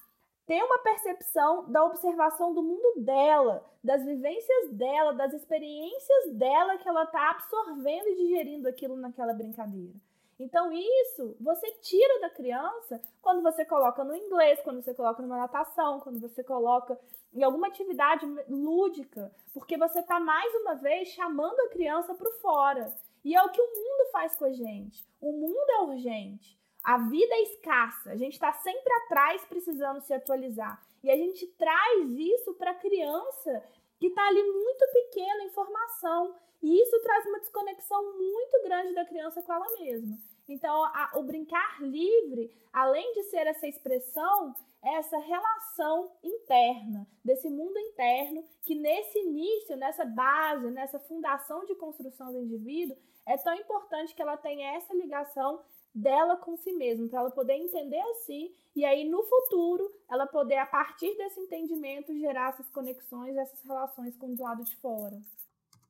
ter 0.46 0.62
uma 0.62 0.78
percepção 0.78 1.70
da 1.70 1.84
observação 1.84 2.54
do 2.54 2.62
mundo 2.62 3.00
dela, 3.00 3.64
das 3.82 4.04
vivências 4.04 4.70
dela, 4.72 5.12
das 5.12 5.32
experiências 5.32 6.32
dela 6.34 6.78
que 6.78 6.88
ela 6.88 7.02
está 7.02 7.30
absorvendo 7.30 8.08
e 8.08 8.16
digerindo 8.16 8.68
aquilo 8.68 8.96
naquela 8.96 9.32
brincadeira. 9.32 9.94
Então, 10.38 10.70
isso 10.72 11.36
você 11.40 11.70
tira 11.80 12.20
da 12.20 12.30
criança 12.30 13.00
quando 13.22 13.42
você 13.42 13.64
coloca 13.64 14.04
no 14.04 14.14
inglês, 14.14 14.60
quando 14.62 14.82
você 14.82 14.94
coloca 14.94 15.22
numa 15.22 15.38
natação, 15.38 16.00
quando 16.00 16.20
você 16.20 16.44
coloca 16.44 16.98
em 17.32 17.42
alguma 17.42 17.68
atividade 17.68 18.26
lúdica, 18.48 19.34
porque 19.52 19.76
você 19.76 20.00
está 20.00 20.20
mais 20.20 20.54
uma 20.56 20.74
vez 20.74 21.08
chamando 21.08 21.58
a 21.60 21.68
criança 21.68 22.14
para 22.14 22.30
fora. 22.32 22.94
E 23.24 23.34
é 23.34 23.42
o 23.42 23.50
que 23.50 23.60
o 23.60 23.66
mundo 23.66 24.10
faz 24.12 24.36
com 24.36 24.44
a 24.44 24.52
gente. 24.52 25.06
O 25.20 25.32
mundo 25.32 25.70
é 25.70 25.80
urgente. 25.82 26.56
A 26.84 26.98
vida 26.98 27.34
é 27.34 27.42
escassa. 27.42 28.12
A 28.12 28.16
gente 28.16 28.34
está 28.34 28.52
sempre 28.52 28.92
atrás 29.04 29.44
precisando 29.46 30.00
se 30.00 30.14
atualizar. 30.14 30.80
E 31.02 31.10
a 31.10 31.16
gente 31.16 31.46
traz 31.58 32.10
isso 32.10 32.54
para 32.54 32.70
a 32.70 32.74
criança 32.74 33.64
que 33.98 34.06
está 34.06 34.26
ali 34.26 34.42
muito 34.42 34.86
pequena 34.92 35.44
em 35.44 35.50
formação. 35.50 36.34
E 36.62 36.82
isso 36.82 37.00
traz 37.02 37.26
uma 37.26 37.40
desconexão 37.40 38.16
muito 38.16 38.62
grande 38.64 38.94
da 38.94 39.04
criança 39.04 39.42
com 39.42 39.52
ela 39.52 39.66
mesma. 39.78 40.18
Então, 40.48 40.84
a, 40.84 41.12
o 41.16 41.22
brincar 41.22 41.82
livre, 41.82 42.50
além 42.72 43.12
de 43.12 43.24
ser 43.24 43.46
essa 43.46 43.66
expressão, 43.66 44.54
é 44.82 44.94
essa 44.94 45.18
relação 45.18 46.12
interna, 46.22 47.06
desse 47.24 47.48
mundo 47.48 47.76
interno, 47.78 48.44
que 48.62 48.74
nesse 48.74 49.18
início, 49.18 49.76
nessa 49.76 50.04
base, 50.04 50.70
nessa 50.70 51.00
fundação 51.00 51.64
de 51.64 51.74
construção 51.74 52.32
do 52.32 52.38
indivíduo, 52.38 52.96
é 53.26 53.36
tão 53.36 53.54
importante 53.54 54.14
que 54.14 54.22
ela 54.22 54.36
tenha 54.36 54.76
essa 54.76 54.94
ligação 54.94 55.60
dela 55.96 56.36
com 56.36 56.58
si 56.58 56.72
mesma, 56.72 57.08
para 57.08 57.20
ela 57.20 57.30
poder 57.30 57.54
entender 57.54 57.98
a 57.98 58.14
si 58.26 58.54
e 58.74 58.84
aí 58.84 59.08
no 59.08 59.22
futuro 59.22 59.90
ela 60.10 60.26
poder, 60.26 60.58
a 60.58 60.66
partir 60.66 61.16
desse 61.16 61.40
entendimento, 61.40 62.16
gerar 62.18 62.50
essas 62.50 62.68
conexões, 62.68 63.34
essas 63.34 63.62
relações 63.62 64.14
com 64.16 64.26
o 64.26 64.42
lado 64.42 64.62
de 64.62 64.76
fora. 64.76 65.18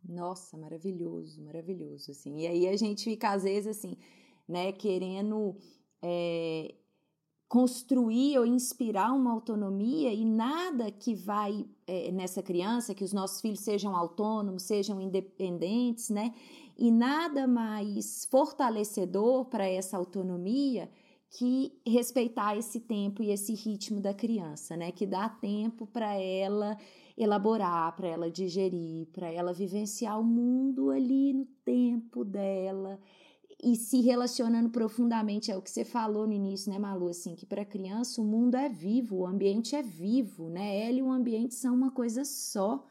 Nossa, 0.08 0.56
maravilhoso, 0.56 1.42
maravilhoso, 1.42 2.12
assim. 2.12 2.42
E 2.42 2.46
aí 2.46 2.68
a 2.68 2.76
gente 2.76 3.02
fica, 3.02 3.30
às 3.30 3.42
vezes, 3.42 3.76
assim, 3.76 3.96
né, 4.48 4.70
querendo 4.70 5.56
é, 6.00 6.72
construir 7.48 8.38
ou 8.38 8.44
inspirar 8.44 9.12
uma 9.12 9.32
autonomia 9.32 10.12
e 10.12 10.24
nada 10.24 10.90
que 10.90 11.14
vai 11.14 11.64
é, 11.86 12.10
nessa 12.10 12.42
criança, 12.42 12.94
que 12.94 13.04
os 13.04 13.12
nossos 13.12 13.40
filhos 13.40 13.60
sejam 13.60 13.94
autônomos, 13.94 14.64
sejam 14.64 15.00
independentes, 15.00 16.10
né? 16.10 16.34
E 16.76 16.90
nada 16.90 17.46
mais 17.46 18.26
fortalecedor 18.26 19.46
para 19.46 19.66
essa 19.66 19.96
autonomia 19.96 20.90
que 21.30 21.72
respeitar 21.86 22.56
esse 22.56 22.80
tempo 22.80 23.22
e 23.22 23.30
esse 23.30 23.54
ritmo 23.54 24.00
da 24.00 24.12
criança, 24.12 24.76
né? 24.76 24.90
Que 24.90 25.06
dá 25.06 25.28
tempo 25.28 25.86
para 25.86 26.14
ela 26.14 26.76
elaborar, 27.16 27.94
para 27.94 28.08
ela 28.08 28.30
digerir, 28.30 29.06
para 29.12 29.30
ela 29.30 29.52
vivenciar 29.52 30.20
o 30.20 30.24
mundo 30.24 30.90
ali 30.90 31.32
no 31.32 31.46
tempo 31.64 32.24
dela 32.24 32.98
e 33.66 33.74
se 33.74 34.00
relacionando 34.00 34.70
profundamente 34.70 35.50
é 35.50 35.56
o 35.56 35.60
que 35.60 35.68
você 35.68 35.84
falou 35.84 36.24
no 36.24 36.32
início, 36.32 36.70
né, 36.70 36.78
Malu, 36.78 37.08
assim, 37.08 37.34
que 37.34 37.44
para 37.44 37.64
criança 37.64 38.22
o 38.22 38.24
mundo 38.24 38.54
é 38.54 38.68
vivo, 38.68 39.16
o 39.16 39.26
ambiente 39.26 39.74
é 39.74 39.82
vivo, 39.82 40.48
né? 40.48 40.86
Ela 40.86 40.98
e 40.98 41.02
o 41.02 41.10
ambiente 41.10 41.52
são 41.56 41.74
uma 41.74 41.90
coisa 41.90 42.24
só. 42.24 42.86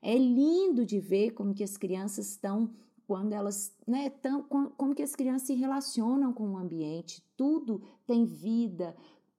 É 0.00 0.16
lindo 0.16 0.86
de 0.86 1.00
ver 1.00 1.32
como 1.32 1.52
que 1.52 1.64
as 1.64 1.76
crianças 1.76 2.30
estão 2.30 2.70
quando 3.08 3.32
elas, 3.32 3.74
né, 3.84 4.08
tão, 4.08 4.44
como 4.44 4.94
que 4.94 5.02
as 5.02 5.16
crianças 5.16 5.48
se 5.48 5.54
relacionam 5.54 6.32
com 6.32 6.50
o 6.50 6.56
ambiente, 6.56 7.24
tudo 7.36 7.82
tem 8.06 8.24
vida, 8.24 8.94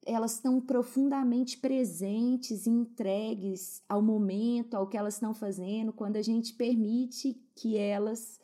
elas 0.06 0.34
estão 0.34 0.60
profundamente 0.60 1.58
presentes, 1.58 2.68
entregues 2.68 3.82
ao 3.88 4.02
momento, 4.02 4.76
ao 4.76 4.88
que 4.88 4.98
elas 4.98 5.14
estão 5.14 5.34
fazendo, 5.34 5.94
quando 5.94 6.18
a 6.18 6.22
gente 6.22 6.54
permite 6.54 7.42
que 7.56 7.78
elas 7.78 8.41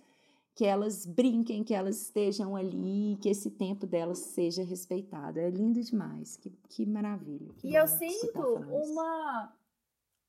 que 0.58 0.66
elas 0.66 1.06
brinquem, 1.06 1.64
que 1.64 1.76
elas 1.76 2.02
estejam 2.02 2.56
ali, 2.56 3.16
que 3.22 3.30
esse 3.30 3.52
tempo 3.52 3.86
delas 3.86 4.18
seja 4.18 4.64
respeitado. 4.64 5.40
É 5.40 5.52
lindo 5.52 5.80
demais, 5.80 6.36
que, 6.36 6.50
que 6.68 6.84
maravilha. 6.84 7.54
Que 7.60 7.68
e 7.68 7.76
eu 7.76 7.86
sinto 7.86 8.34
tá 8.34 8.40
uma, 8.42 9.56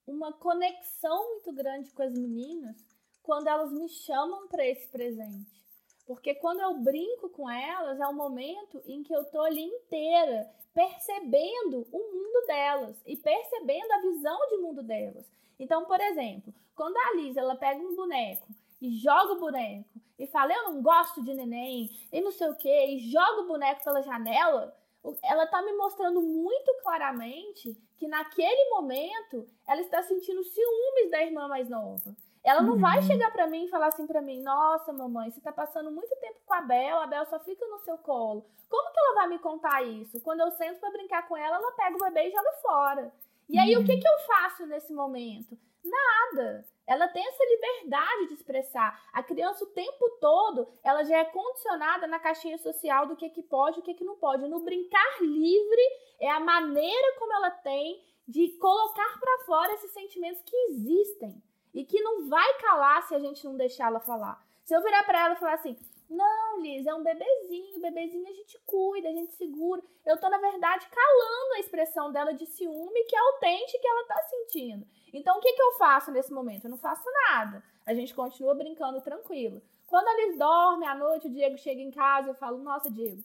uma 0.06 0.32
conexão 0.34 1.30
muito 1.30 1.50
grande 1.54 1.90
com 1.92 2.02
as 2.02 2.12
meninas 2.12 2.76
quando 3.22 3.46
elas 3.46 3.72
me 3.72 3.88
chamam 3.88 4.46
para 4.48 4.66
esse 4.66 4.86
presente. 4.88 5.64
Porque 6.06 6.34
quando 6.34 6.60
eu 6.60 6.78
brinco 6.78 7.30
com 7.30 7.48
elas, 7.48 7.98
é 7.98 8.06
o 8.06 8.14
momento 8.14 8.82
em 8.84 9.02
que 9.02 9.14
eu 9.14 9.24
tô 9.30 9.40
ali 9.40 9.62
inteira, 9.62 10.46
percebendo 10.74 11.86
o 11.90 11.98
mundo 11.98 12.46
delas 12.46 13.02
e 13.06 13.16
percebendo 13.16 13.92
a 13.92 14.02
visão 14.02 14.38
de 14.50 14.56
mundo 14.58 14.82
delas. 14.82 15.24
Então, 15.58 15.86
por 15.86 15.98
exemplo, 15.98 16.52
quando 16.76 16.98
a 16.98 17.14
Liz 17.16 17.34
ela 17.34 17.56
pega 17.56 17.80
um 17.80 17.96
boneco 17.96 18.46
e 18.80 18.90
joga 18.98 19.32
o 19.32 19.40
boneco 19.40 20.00
e 20.18 20.26
fala, 20.26 20.52
eu 20.52 20.64
não 20.64 20.82
gosto 20.82 21.22
de 21.22 21.32
neném, 21.32 21.90
e 22.12 22.20
não 22.20 22.32
sei 22.32 22.48
o 22.48 22.56
que, 22.56 22.86
e 22.86 23.10
joga 23.10 23.42
o 23.42 23.46
boneco 23.46 23.84
pela 23.84 24.02
janela, 24.02 24.74
ela 25.22 25.46
tá 25.46 25.62
me 25.62 25.72
mostrando 25.74 26.20
muito 26.20 26.74
claramente 26.82 27.76
que 27.96 28.08
naquele 28.08 28.70
momento 28.70 29.46
ela 29.66 29.80
está 29.80 30.02
sentindo 30.02 30.42
ciúmes 30.42 31.10
da 31.10 31.22
irmã 31.22 31.46
mais 31.48 31.68
nova. 31.68 32.16
Ela 32.44 32.62
não 32.62 32.74
uhum. 32.74 32.80
vai 32.80 33.02
chegar 33.02 33.30
para 33.32 33.46
mim 33.46 33.64
e 33.64 33.68
falar 33.68 33.88
assim 33.88 34.06
para 34.06 34.22
mim: 34.22 34.42
"Nossa, 34.42 34.92
mamãe, 34.92 35.30
você 35.30 35.40
tá 35.40 35.52
passando 35.52 35.90
muito 35.90 36.14
tempo 36.16 36.40
com 36.46 36.54
a 36.54 36.62
Bel, 36.62 36.98
a 36.98 37.06
Bel 37.06 37.26
só 37.26 37.38
fica 37.40 37.66
no 37.66 37.78
seu 37.80 37.98
colo". 37.98 38.46
Como 38.68 38.92
que 38.92 38.98
ela 38.98 39.14
vai 39.14 39.28
me 39.28 39.38
contar 39.38 39.82
isso? 39.82 40.20
Quando 40.20 40.40
eu 40.40 40.50
sento 40.52 40.78
para 40.78 40.90
brincar 40.90 41.26
com 41.26 41.36
ela, 41.36 41.56
ela 41.56 41.72
pega 41.72 41.96
o 41.96 42.00
bebê 42.00 42.28
e 42.28 42.32
joga 42.32 42.52
fora. 42.60 43.12
E 43.48 43.58
aí 43.58 43.74
uhum. 43.76 43.82
o 43.82 43.86
que 43.86 43.96
que 43.96 44.08
eu 44.08 44.18
faço 44.26 44.66
nesse 44.66 44.92
momento? 44.92 45.58
Nada. 45.84 46.66
Ela 46.88 47.06
tem 47.06 47.22
essa 47.24 47.44
liberdade 47.44 48.28
de 48.28 48.34
expressar. 48.34 48.98
A 49.12 49.22
criança 49.22 49.62
o 49.62 49.68
tempo 49.68 50.08
todo, 50.18 50.66
ela 50.82 51.04
já 51.04 51.18
é 51.18 51.24
condicionada 51.26 52.06
na 52.06 52.18
caixinha 52.18 52.56
social 52.56 53.06
do 53.06 53.14
que 53.14 53.28
que 53.28 53.42
pode 53.42 53.80
o 53.80 53.82
que 53.82 53.92
que 53.92 54.04
não 54.04 54.16
pode. 54.16 54.48
No 54.48 54.60
brincar 54.60 55.20
livre 55.20 55.82
é 56.18 56.30
a 56.30 56.40
maneira 56.40 57.18
como 57.18 57.34
ela 57.34 57.50
tem 57.50 58.02
de 58.26 58.48
colocar 58.58 59.20
para 59.20 59.44
fora 59.44 59.74
esses 59.74 59.90
sentimentos 59.92 60.42
que 60.42 60.56
existem 60.70 61.42
e 61.74 61.84
que 61.84 62.00
não 62.00 62.26
vai 62.26 62.54
calar 62.54 63.02
se 63.02 63.14
a 63.14 63.18
gente 63.18 63.44
não 63.44 63.54
deixar 63.54 63.88
ela 63.88 64.00
falar. 64.00 64.42
Se 64.64 64.74
eu 64.74 64.82
virar 64.82 65.04
para 65.04 65.26
ela 65.26 65.34
e 65.34 65.38
falar 65.38 65.54
assim: 65.54 65.76
"Não, 66.08 66.60
Liz, 66.60 66.86
é 66.86 66.94
um 66.94 67.02
bebezinho, 67.02 67.80
bebezinho 67.80 68.26
a 68.28 68.32
gente 68.32 68.58
cuida, 68.66 69.08
a 69.08 69.12
gente 69.12 69.32
segura". 69.34 69.82
Eu 70.06 70.18
tô 70.18 70.28
na 70.28 70.38
verdade 70.38 70.86
calando 70.88 71.54
a 71.54 71.60
expressão 71.60 72.10
dela 72.12 72.32
de 72.32 72.46
ciúme 72.46 73.04
que 73.04 73.16
é 73.16 73.18
autêntica 73.18 73.78
que 73.78 73.88
ela 73.88 74.04
tá 74.04 74.22
sentindo. 74.24 74.86
Então, 75.12 75.38
o 75.38 75.40
que, 75.40 75.52
que 75.52 75.62
eu 75.62 75.72
faço 75.72 76.10
nesse 76.10 76.32
momento? 76.32 76.64
Eu 76.64 76.70
não 76.70 76.78
faço 76.78 77.04
nada. 77.28 77.62
A 77.86 77.94
gente 77.94 78.14
continua 78.14 78.54
brincando 78.54 79.00
tranquilo. 79.00 79.62
Quando 79.86 80.08
eles 80.08 80.38
dormem 80.38 80.88
à 80.88 80.94
noite, 80.94 81.26
o 81.26 81.30
Diego 81.30 81.56
chega 81.56 81.80
em 81.80 81.90
casa, 81.90 82.28
eu 82.28 82.34
falo: 82.34 82.58
Nossa, 82.58 82.90
Diego, 82.90 83.24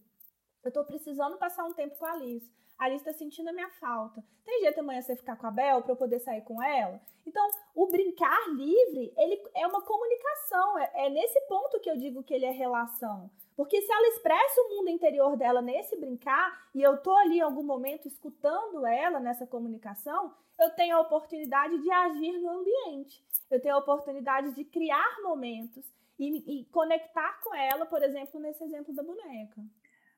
eu 0.64 0.72
tô 0.72 0.84
precisando 0.86 1.38
passar 1.38 1.66
um 1.66 1.74
tempo 1.74 1.98
com 1.98 2.06
a 2.06 2.14
Alice. 2.14 2.50
Alice 2.84 3.04
tá 3.04 3.14
sentindo 3.14 3.50
a 3.50 3.54
minha 3.54 3.70
falta. 3.70 4.22
Tem 4.44 4.60
jeito 4.60 4.82
amanhã 4.82 5.02
você 5.02 5.16
ficar 5.16 5.38
com 5.38 5.48
a 5.48 5.52
Bel 5.52 5.82
para 5.82 5.94
eu 5.94 5.96
poder 5.96 6.20
sair 6.20 6.42
com 6.42 6.62
ela? 6.62 7.00
Então, 7.26 7.50
o 7.74 7.88
brincar 7.88 8.50
livre, 8.50 9.14
ele 9.18 9.42
é 9.56 9.66
uma 9.66 9.82
comunicação. 9.82 10.78
É, 10.78 11.06
é 11.06 11.10
nesse 11.10 11.40
ponto 11.48 11.80
que 11.80 11.90
eu 11.90 11.96
digo 11.96 12.22
que 12.24 12.34
ele 12.34 12.46
é 12.46 12.52
relação. 12.52 13.32
Porque 13.56 13.82
se 13.82 13.90
ela 13.90 14.08
expressa 14.10 14.62
o 14.62 14.76
mundo 14.76 14.90
interior 14.90 15.38
dela 15.38 15.62
nesse 15.62 15.96
brincar, 15.96 16.68
e 16.76 16.82
eu 16.82 16.98
tô 16.98 17.16
ali 17.16 17.38
em 17.38 17.42
algum 17.42 17.64
momento 17.64 18.06
escutando 18.06 18.86
ela 18.86 19.20
nessa 19.22 19.48
comunicação, 19.48 20.34
eu 20.60 20.70
tenho 20.72 20.98
a 20.98 21.02
oportunidade 21.02 21.82
de 21.82 21.90
agir 21.90 22.38
no 22.40 22.50
ambiente. 22.50 23.24
Eu 23.50 23.62
tenho 23.62 23.76
a 23.76 23.80
oportunidade 23.80 24.52
de 24.52 24.66
criar 24.66 25.22
momentos 25.24 25.86
e, 26.20 26.60
e 26.60 26.66
conectar 26.66 27.40
com 27.42 27.56
ela, 27.56 27.86
por 27.86 28.04
exemplo, 28.04 28.42
nesse 28.42 28.62
exemplo 28.62 28.94
da 28.94 29.04
boneca. 29.04 29.62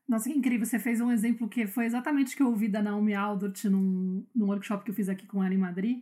Nossa, 0.07 0.29
que 0.29 0.37
incrível. 0.37 0.65
Você 0.65 0.77
fez 0.77 1.01
um 1.01 1.11
exemplo 1.11 1.49
que 1.49 1.65
foi 1.65 1.85
exatamente 1.85 2.33
o 2.33 2.37
que 2.37 2.43
eu 2.43 2.47
ouvi 2.47 2.67
da 2.67 2.81
Naomi 2.81 3.13
Aldort 3.13 3.67
num, 3.67 4.23
num 4.35 4.45
workshop 4.45 4.83
que 4.83 4.91
eu 4.91 4.95
fiz 4.95 5.09
aqui 5.09 5.25
com 5.25 5.43
ela 5.43 5.53
em 5.53 5.57
Madrid. 5.57 6.01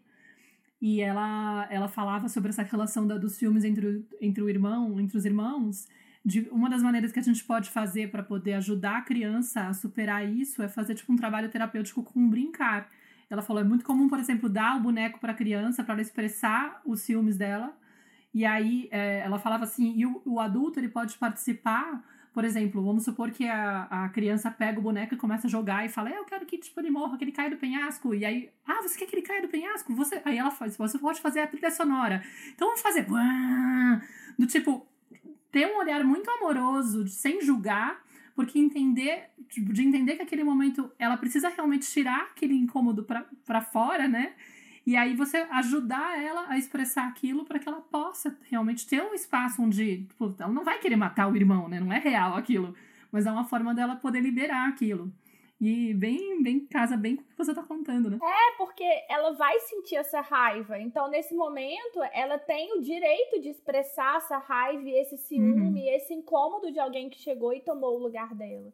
E 0.82 1.00
ela, 1.00 1.66
ela 1.72 1.88
falava 1.88 2.28
sobre 2.28 2.50
essa 2.50 2.64
relação 2.64 3.08
da, 3.08 3.18
dos 3.18 3.38
filmes 3.38 3.64
entre, 3.64 4.06
entre 4.20 4.44
o 4.44 4.50
irmão, 4.50 5.00
entre 5.00 5.18
os 5.18 5.24
irmãos. 5.24 5.88
De, 6.26 6.42
uma 6.52 6.70
das 6.70 6.84
maneiras 6.84 7.12
que 7.14 7.20
a 7.20 7.24
gente 7.24 7.44
pode 7.46 7.70
fazer 7.70 8.12
para 8.12 8.22
poder 8.22 8.56
ajudar 8.56 8.98
a 8.98 9.02
criança 9.02 9.68
a 9.68 9.74
superar 9.74 10.28
isso 10.30 10.62
é 10.62 10.68
fazer 10.68 10.96
tipo 10.96 11.12
um 11.14 11.16
trabalho 11.16 11.50
terapêutico 11.50 12.04
com 12.04 12.30
brincar. 12.30 12.90
Ela 13.30 13.42
falou, 13.42 13.62
é 13.62 13.66
muito 13.66 13.86
comum, 13.86 14.10
por 14.10 14.20
exemplo, 14.20 14.50
dar 14.50 14.78
o 14.78 14.82
boneco 14.82 15.20
para 15.20 15.32
a 15.32 15.36
criança 15.36 15.84
para 15.84 15.94
ela 15.94 16.02
expressar 16.02 16.82
os 16.86 17.00
ciúmes 17.00 17.38
dela. 17.38 17.74
E 18.34 18.46
aí 18.46 18.90
é, 18.92 19.20
ela 19.20 19.40
falava 19.40 19.64
assim, 19.64 19.94
e 19.96 20.06
o, 20.06 20.22
o 20.26 20.40
adulto 20.40 20.80
ele 20.80 20.90
pode 20.90 21.18
participar 21.18 22.04
por 22.34 22.44
exemplo, 22.44 22.84
vamos 22.84 23.04
supor 23.04 23.30
que 23.30 23.48
a, 23.48 23.84
a 23.84 24.10
criança 24.10 24.50
pega 24.50 24.80
o 24.80 24.82
boneco 24.82 25.14
e 25.14 25.18
começa 25.18 25.46
a 25.46 25.50
jogar 25.50 25.86
e 25.86 25.90
fala, 25.90 26.10
eu 26.10 26.26
quero 26.26 26.46
que 26.48 26.58
tipo, 26.58 26.80
ele 26.80 26.90
morra, 26.90 27.16
que 27.16 27.24
ele 27.24 27.32
caia 27.32 27.52
do 27.52 27.58
penhasco. 27.58 28.16
E 28.16 28.26
aí, 28.26 28.50
ah, 28.66 28.82
você 28.82 28.98
quer 28.98 29.06
que 29.06 29.16
ele 29.16 29.22
caia 29.22 29.42
do 29.42 29.48
penhasco? 29.48 29.94
Você... 29.94 30.20
Aí 30.26 30.38
ela 30.38 30.50
faz, 30.50 30.76
você 30.76 30.98
pode 30.98 31.22
fazer 31.22 31.42
a 31.42 31.48
trilha 31.48 31.70
sonora. 31.70 32.24
Então 32.56 32.70
vamos 32.70 32.82
fazer. 32.82 33.06
Do 34.38 34.48
tipo, 34.48 34.88
ter 35.52 35.68
um 35.68 35.78
olhar 35.78 36.04
muito 36.04 36.28
amoroso, 36.32 37.08
sem 37.08 37.40
julgar, 37.40 38.04
porque 38.36 38.58
entender, 38.58 39.30
tipo, 39.48 39.72
de 39.72 39.84
entender 39.84 40.16
que 40.16 40.24
aquele 40.24 40.44
momento 40.44 40.92
ela 40.98 41.16
precisa 41.16 41.50
realmente 41.50 41.88
tirar 41.88 42.32
aquele 42.32 42.56
incômodo 42.56 43.06
para 43.46 43.62
fora, 43.62 44.08
né? 44.08 44.34
E 44.86 44.98
aí 44.98 45.16
você 45.16 45.38
ajudar 45.50 46.22
ela 46.22 46.46
a 46.50 46.58
expressar 46.58 47.08
aquilo 47.08 47.46
para 47.46 47.58
que 47.58 47.70
ela 47.70 47.82
possa 47.82 48.38
realmente 48.50 48.86
ter 48.86 49.02
um 49.02 49.14
espaço 49.14 49.62
onde 49.62 50.04
tipo, 50.06 50.36
ela 50.38 50.52
não 50.52 50.64
vai 50.64 50.80
querer 50.80 50.98
matar 50.98 51.32
o 51.32 51.36
irmão, 51.36 51.70
né? 51.70 51.80
Não 51.80 51.92
é 51.92 52.00
real 52.00 52.36
aquilo, 52.36 52.76
mas 53.12 53.26
é 53.26 53.32
uma 53.32 53.46
forma 53.46 53.74
dela 53.74 53.96
poder 53.96 54.20
liberar 54.20 54.68
aquilo. 54.68 55.12
E 55.66 55.94
bem, 55.94 56.44
bem 56.44 56.66
casa 56.66 56.98
bem 56.98 57.16
com 57.16 57.22
o 57.22 57.26
que 57.26 57.38
você 57.38 57.54
tá 57.54 57.64
contando, 57.64 58.10
né? 58.10 58.20
É, 58.22 58.58
porque 58.58 58.84
ela 59.08 59.32
vai 59.32 59.58
sentir 59.60 59.96
essa 59.96 60.20
raiva. 60.20 60.78
Então, 60.78 61.10
nesse 61.10 61.34
momento, 61.34 62.04
ela 62.12 62.38
tem 62.38 62.78
o 62.78 62.82
direito 62.82 63.40
de 63.40 63.48
expressar 63.48 64.18
essa 64.18 64.38
raiva, 64.40 64.90
esse 64.90 65.18
ciúme, 65.18 65.80
uhum. 65.84 65.96
esse 65.96 66.14
incômodo 66.14 66.70
de 66.70 66.80
alguém 66.82 67.10
que 67.10 67.18
chegou 67.18 67.54
e 67.54 67.62
tomou 67.62 67.96
o 67.96 68.04
lugar 68.04 68.36
dela. 68.36 68.74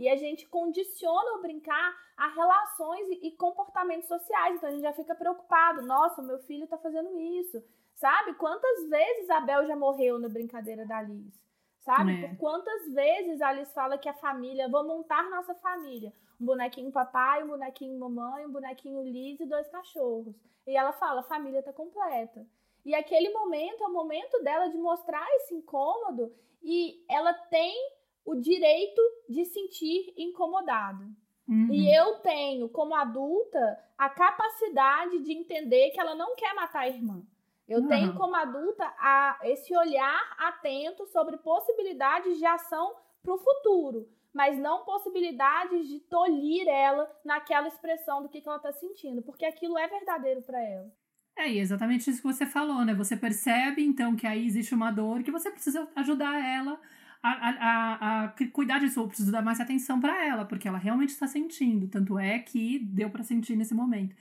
E 0.00 0.08
a 0.08 0.16
gente 0.16 0.46
condiciona 0.46 1.36
o 1.36 1.42
brincar 1.42 1.94
a 2.16 2.28
relações 2.28 3.06
e 3.20 3.30
comportamentos 3.32 4.08
sociais. 4.08 4.56
Então 4.56 4.70
a 4.70 4.72
gente 4.72 4.80
já 4.80 4.94
fica 4.94 5.14
preocupado. 5.14 5.82
Nossa, 5.82 6.22
meu 6.22 6.38
filho 6.38 6.66
tá 6.66 6.78
fazendo 6.78 7.18
isso. 7.18 7.62
Sabe? 7.96 8.32
Quantas 8.32 8.88
vezes 8.88 9.28
a 9.28 9.40
Bel 9.40 9.66
já 9.66 9.76
morreu 9.76 10.18
na 10.18 10.30
brincadeira 10.30 10.86
da 10.86 11.02
Liz? 11.02 11.38
Sabe? 11.80 12.14
É. 12.14 12.28
Por 12.28 12.38
quantas 12.38 12.94
vezes 12.94 13.42
a 13.42 13.48
Alice 13.48 13.74
fala 13.74 13.98
que 13.98 14.08
a 14.08 14.14
família, 14.14 14.70
vou 14.70 14.86
montar 14.86 15.28
nossa 15.28 15.54
família. 15.56 16.14
Um 16.40 16.46
bonequinho 16.46 16.90
papai, 16.90 17.44
um 17.44 17.48
bonequinho 17.48 18.00
mamãe, 18.00 18.46
um 18.46 18.52
bonequinho 18.52 19.02
Liz 19.02 19.38
e 19.38 19.44
dois 19.44 19.68
cachorros. 19.68 20.34
E 20.66 20.78
ela 20.78 20.94
fala, 20.94 21.20
a 21.20 21.24
família 21.24 21.62
tá 21.62 21.74
completa. 21.74 22.46
E 22.86 22.94
aquele 22.94 23.28
momento 23.34 23.84
é 23.84 23.86
o 23.86 23.92
momento 23.92 24.42
dela 24.42 24.68
de 24.68 24.78
mostrar 24.78 25.26
esse 25.36 25.54
incômodo 25.54 26.34
e 26.62 27.04
ela 27.06 27.34
tem 27.34 27.76
o 28.24 28.34
direito 28.36 29.00
de 29.28 29.44
sentir 29.44 30.12
incomodado. 30.16 31.04
Uhum. 31.48 31.68
E 31.72 31.92
eu 31.94 32.18
tenho, 32.20 32.68
como 32.68 32.94
adulta, 32.94 33.78
a 33.98 34.08
capacidade 34.08 35.18
de 35.20 35.32
entender 35.32 35.90
que 35.90 36.00
ela 36.00 36.14
não 36.14 36.36
quer 36.36 36.54
matar 36.54 36.82
a 36.82 36.88
irmã. 36.88 37.22
Eu 37.68 37.80
uhum. 37.80 37.88
tenho, 37.88 38.14
como 38.14 38.34
adulta, 38.34 38.84
a, 38.98 39.38
esse 39.44 39.76
olhar 39.76 40.36
atento 40.38 41.06
sobre 41.06 41.36
possibilidades 41.38 42.38
de 42.38 42.46
ação 42.46 42.94
para 43.22 43.34
o 43.34 43.38
futuro, 43.38 44.08
mas 44.32 44.58
não 44.58 44.84
possibilidades 44.84 45.88
de 45.88 46.00
tolir 46.00 46.66
ela 46.68 47.10
naquela 47.24 47.68
expressão 47.68 48.22
do 48.22 48.28
que, 48.28 48.40
que 48.40 48.48
ela 48.48 48.56
está 48.56 48.72
sentindo, 48.72 49.22
porque 49.22 49.44
aquilo 49.44 49.78
é 49.78 49.86
verdadeiro 49.88 50.42
para 50.42 50.60
ela. 50.62 50.90
É 51.36 51.48
exatamente 51.48 52.10
isso 52.10 52.20
que 52.20 52.32
você 52.32 52.44
falou, 52.44 52.84
né? 52.84 52.94
Você 52.94 53.16
percebe, 53.16 53.84
então, 53.84 54.14
que 54.14 54.26
aí 54.26 54.44
existe 54.44 54.74
uma 54.74 54.90
dor 54.90 55.22
que 55.22 55.30
você 55.30 55.50
precisa 55.50 55.88
ajudar 55.96 56.44
ela 56.44 56.78
a, 57.22 57.30
a, 57.30 57.94
a, 57.94 58.09
cuidar 58.52 58.78
disso, 58.78 59.00
ou 59.00 59.08
preciso 59.08 59.30
dar 59.30 59.42
mais 59.42 59.60
atenção 59.60 60.00
para 60.00 60.24
ela, 60.24 60.44
porque 60.44 60.66
ela 60.66 60.78
realmente 60.78 61.10
está 61.10 61.26
sentindo. 61.26 61.88
Tanto 61.88 62.18
é 62.18 62.38
que 62.38 62.78
deu 62.78 63.10
para 63.10 63.22
sentir 63.22 63.56
nesse 63.56 63.74
momento. 63.74 64.14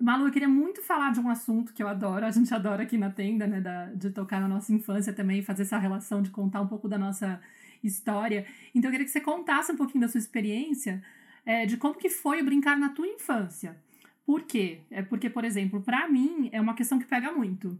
Malu, 0.00 0.26
eu 0.26 0.32
queria 0.32 0.48
muito 0.48 0.82
falar 0.82 1.12
de 1.12 1.20
um 1.20 1.28
assunto 1.28 1.72
que 1.72 1.82
eu 1.82 1.88
adoro, 1.88 2.24
a 2.24 2.30
gente 2.30 2.52
adora 2.54 2.82
aqui 2.82 2.96
na 2.96 3.10
tenda, 3.10 3.46
né, 3.46 3.60
da, 3.60 3.86
de 3.86 4.10
tocar 4.10 4.40
na 4.40 4.48
nossa 4.48 4.72
infância 4.72 5.12
também, 5.12 5.42
fazer 5.42 5.62
essa 5.62 5.78
relação 5.78 6.22
de 6.22 6.30
contar 6.30 6.60
um 6.60 6.66
pouco 6.66 6.88
da 6.88 6.96
nossa 6.96 7.40
história. 7.82 8.46
Então 8.74 8.88
eu 8.88 8.92
queria 8.92 9.04
que 9.04 9.12
você 9.12 9.20
contasse 9.20 9.72
um 9.72 9.76
pouquinho 9.76 10.00
da 10.00 10.08
sua 10.08 10.18
experiência, 10.18 11.02
é, 11.44 11.66
de 11.66 11.76
como 11.76 11.94
que 11.94 12.08
foi 12.08 12.42
brincar 12.42 12.78
na 12.78 12.88
tua 12.88 13.06
infância. 13.06 13.76
Por 14.24 14.42
quê? 14.42 14.80
É 14.90 15.02
porque, 15.02 15.30
por 15.30 15.44
exemplo, 15.44 15.80
para 15.80 16.08
mim 16.08 16.48
é 16.52 16.60
uma 16.60 16.74
questão 16.74 16.98
que 16.98 17.06
pega 17.06 17.30
muito. 17.30 17.78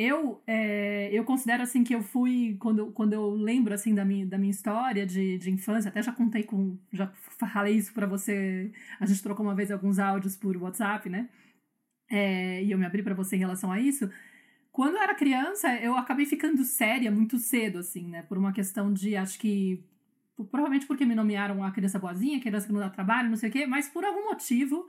Eu, 0.00 0.40
é, 0.46 1.10
eu 1.12 1.24
considero 1.24 1.60
assim 1.60 1.82
que 1.82 1.92
eu 1.92 2.00
fui, 2.04 2.56
quando, 2.60 2.92
quando 2.92 3.14
eu 3.14 3.30
lembro 3.30 3.74
assim 3.74 3.92
da 3.92 4.04
minha, 4.04 4.24
da 4.24 4.38
minha 4.38 4.52
história 4.52 5.04
de, 5.04 5.36
de 5.38 5.50
infância, 5.50 5.88
até 5.88 6.00
já 6.00 6.12
contei 6.12 6.44
com, 6.44 6.78
já 6.92 7.08
falei 7.36 7.74
isso 7.74 7.92
para 7.92 8.06
você, 8.06 8.70
a 9.00 9.06
gente 9.06 9.20
trocou 9.20 9.44
uma 9.44 9.56
vez 9.56 9.72
alguns 9.72 9.98
áudios 9.98 10.36
por 10.36 10.56
WhatsApp, 10.56 11.10
né? 11.10 11.28
É, 12.08 12.62
e 12.62 12.70
eu 12.70 12.78
me 12.78 12.86
abri 12.86 13.02
para 13.02 13.12
você 13.12 13.34
em 13.34 13.40
relação 13.40 13.72
a 13.72 13.80
isso. 13.80 14.08
Quando 14.70 14.94
eu 14.94 15.02
era 15.02 15.16
criança, 15.16 15.68
eu 15.80 15.96
acabei 15.96 16.26
ficando 16.26 16.62
séria 16.62 17.10
muito 17.10 17.36
cedo, 17.36 17.78
assim, 17.78 18.06
né? 18.06 18.22
Por 18.22 18.38
uma 18.38 18.52
questão 18.52 18.92
de, 18.92 19.16
acho 19.16 19.36
que, 19.36 19.82
provavelmente 20.36 20.86
porque 20.86 21.04
me 21.04 21.16
nomearam 21.16 21.64
a 21.64 21.72
criança 21.72 21.98
boazinha, 21.98 22.40
criança 22.40 22.68
que 22.68 22.72
não 22.72 22.78
dá 22.78 22.88
trabalho, 22.88 23.30
não 23.30 23.36
sei 23.36 23.48
o 23.48 23.52
quê, 23.52 23.66
mas 23.66 23.88
por 23.88 24.04
algum 24.04 24.26
motivo 24.26 24.86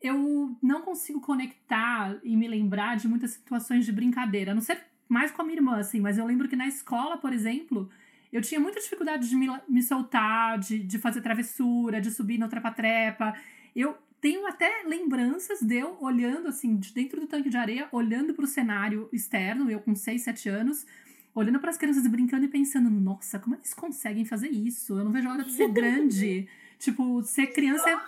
eu 0.00 0.56
não 0.62 0.80
consigo 0.80 1.20
conectar 1.20 2.18
e 2.22 2.36
me 2.36 2.48
lembrar 2.48 2.96
de 2.96 3.06
muitas 3.06 3.32
situações 3.32 3.84
de 3.84 3.92
brincadeira. 3.92 4.52
A 4.52 4.54
não 4.54 4.62
ser 4.62 4.80
mais 5.08 5.30
com 5.30 5.42
a 5.42 5.44
minha 5.44 5.58
irmã, 5.58 5.78
assim, 5.78 6.00
mas 6.00 6.16
eu 6.16 6.24
lembro 6.24 6.48
que 6.48 6.56
na 6.56 6.66
escola, 6.66 7.18
por 7.18 7.32
exemplo, 7.32 7.90
eu 8.32 8.40
tinha 8.40 8.60
muita 8.60 8.80
dificuldade 8.80 9.28
de 9.28 9.36
me, 9.36 9.48
me 9.68 9.82
soltar, 9.82 10.58
de, 10.58 10.78
de 10.78 10.98
fazer 10.98 11.20
travessura, 11.20 12.00
de 12.00 12.10
subir 12.10 12.38
no 12.38 12.48
trepa-trepa. 12.48 13.34
Eu 13.74 13.96
tenho 14.20 14.46
até 14.46 14.82
lembranças 14.86 15.60
de 15.60 15.76
eu 15.76 15.96
olhando, 16.00 16.48
assim, 16.48 16.76
de 16.76 16.94
dentro 16.94 17.20
do 17.20 17.26
tanque 17.26 17.50
de 17.50 17.56
areia, 17.56 17.88
olhando 17.90 18.32
para 18.32 18.44
o 18.44 18.48
cenário 18.48 19.08
externo, 19.12 19.70
eu 19.70 19.80
com 19.80 19.94
6, 19.94 20.22
7 20.22 20.48
anos, 20.48 20.86
olhando 21.34 21.58
para 21.58 21.70
as 21.70 21.76
crianças 21.76 22.06
brincando 22.06 22.44
e 22.44 22.48
pensando: 22.48 22.88
nossa, 22.88 23.38
como 23.38 23.56
eles 23.56 23.74
conseguem 23.74 24.24
fazer 24.24 24.48
isso? 24.48 24.98
Eu 24.98 25.04
não 25.04 25.12
vejo 25.12 25.28
a 25.28 25.32
hora 25.32 25.44
de 25.44 25.52
ser 25.52 25.68
grande. 25.72 26.48
tipo, 26.78 27.22
ser 27.22 27.48
criança 27.48 28.00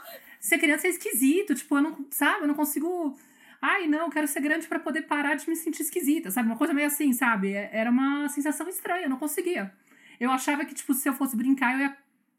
ser 0.42 0.58
criança 0.58 0.88
é 0.88 0.90
esquisito, 0.90 1.54
tipo, 1.54 1.76
eu 1.76 1.82
não, 1.82 2.06
sabe, 2.10 2.42
eu 2.42 2.48
não 2.48 2.54
consigo. 2.54 3.16
Ai, 3.60 3.86
não, 3.86 4.10
quero 4.10 4.26
ser 4.26 4.40
grande 4.40 4.66
para 4.66 4.80
poder 4.80 5.02
parar 5.02 5.36
de 5.36 5.48
me 5.48 5.54
sentir 5.54 5.82
esquisita, 5.82 6.32
sabe? 6.32 6.48
Uma 6.48 6.56
coisa 6.56 6.74
meio 6.74 6.88
assim, 6.88 7.12
sabe? 7.12 7.52
É, 7.52 7.70
era 7.72 7.88
uma 7.88 8.28
sensação 8.28 8.68
estranha, 8.68 9.04
eu 9.04 9.10
não 9.10 9.18
conseguia. 9.18 9.72
Eu 10.18 10.32
achava 10.32 10.64
que, 10.64 10.74
tipo, 10.74 10.92
se 10.94 11.08
eu 11.08 11.14
fosse 11.14 11.36
brincar, 11.36 11.74
eu 11.74 11.80
ia 11.80 11.96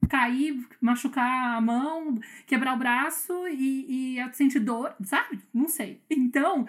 cair, 0.09 0.67
machucar 0.81 1.55
a 1.55 1.61
mão, 1.61 2.19
quebrar 2.45 2.73
o 2.73 2.77
braço 2.77 3.47
e, 3.47 3.85
e 3.87 4.13
ia 4.15 4.31
sentir 4.33 4.59
dor, 4.59 4.93
sabe? 5.01 5.39
Não 5.53 5.69
sei. 5.69 6.01
Então, 6.09 6.67